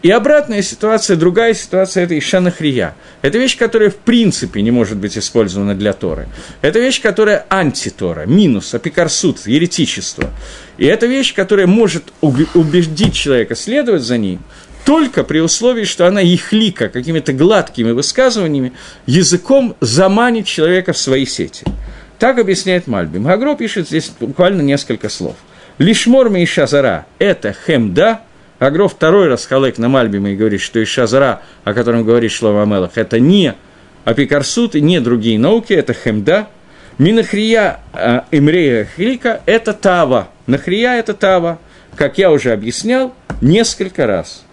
И 0.03 0.11
обратная 0.11 0.63
ситуация, 0.63 1.17
другая 1.17 1.53
ситуация– 1.53 2.05
это 2.05 2.19
Ишанахрия. 2.19 2.95
Это 3.21 3.37
вещь, 3.37 3.59
которая 3.59 3.91
в 3.91 3.97
принципе 3.97 4.63
не 4.63 4.71
может 4.71 4.97
быть 4.97 5.19
использована 5.19 5.75
для 5.75 5.93
Торы. 5.93 6.27
Это 6.63 6.79
вещь, 6.79 7.03
которая 7.03 7.45
антитора, 7.51 8.25
минус, 8.25 8.73
апикарсут, 8.73 9.47
еретичество. 9.47 10.31
И 10.79 10.87
это 10.87 11.05
вещь, 11.05 11.35
которая 11.35 11.67
может 11.67 12.15
убедить 12.23 13.15
человека 13.15 13.55
следовать 13.55 14.03
за 14.03 14.17
ним, 14.17 14.41
только 14.87 15.23
при 15.23 15.41
условии, 15.41 15.85
что 15.85 16.07
она 16.07 16.23
ихлика 16.23 16.89
какими-то 16.89 17.35
гладкими 17.35 17.91
высказываниями 17.91 18.73
языком 19.05 19.77
заманит 19.81 20.47
человека 20.47 20.95
в 20.95 20.99
свои 20.99 21.27
сети. 21.27 21.67
Так 22.19 22.39
объясняет 22.39 22.87
Мальби. 22.87 23.19
Магро 23.19 23.55
пишет 23.55 23.89
здесь 23.89 24.11
буквально 24.19 24.63
несколько 24.63 25.11
слов. 25.11 25.37
Лишмор 25.77 26.31
Мейша 26.31 26.67
Зара– 26.67 27.05
это 27.19 27.55
хемда– 27.67 28.23
Агро 28.61 28.89
второй 28.89 29.29
раз 29.29 29.47
халек 29.47 29.79
на 29.79 29.89
Мальбиме 29.89 30.35
и 30.35 30.37
говорит, 30.37 30.61
что 30.61 30.81
из 30.81 30.89
Шазара, 30.89 31.41
о 31.65 31.73
котором 31.73 32.05
говорит 32.05 32.31
Шлова 32.31 32.63
Амелах, 32.63 32.93
это 32.97 33.19
не 33.19 33.55
Апикарсут 34.05 34.75
и 34.75 34.83
не 34.83 35.01
другие 35.01 35.39
науки, 35.39 35.73
это 35.73 35.95
Хемда. 35.95 36.47
Минахрия 36.99 37.81
э, 37.95 38.21
Имрея 38.31 38.87
Хрика– 38.95 39.41
это 39.47 39.73
Тава. 39.73 40.29
Нахрия– 40.47 40.93
это 40.99 41.15
Тава, 41.15 41.59
как 41.97 42.19
я 42.19 42.31
уже 42.31 42.53
объяснял 42.53 43.15
несколько 43.41 44.07
раз. 44.07 44.45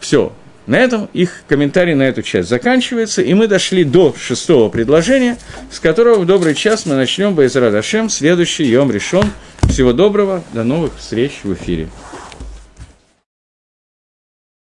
Все. 0.00 0.32
На 0.66 0.80
этом 0.80 1.08
их 1.12 1.44
комментарий 1.48 1.94
на 1.94 2.02
эту 2.02 2.22
часть 2.22 2.48
заканчивается, 2.48 3.22
и 3.22 3.34
мы 3.34 3.46
дошли 3.46 3.84
до 3.84 4.12
шестого 4.18 4.68
предложения, 4.68 5.38
с 5.70 5.78
которого 5.78 6.18
в 6.18 6.26
добрый 6.26 6.56
час 6.56 6.86
мы 6.86 6.96
начнем 6.96 7.36
Байзрад 7.36 7.72
Ашем, 7.74 8.08
следующий 8.08 8.64
Йом 8.64 8.90
решен. 8.90 9.30
Всего 9.68 9.92
доброго, 9.92 10.42
до 10.52 10.64
новых 10.64 10.98
встреч 10.98 11.40
в 11.44 11.52
эфире. 11.54 11.88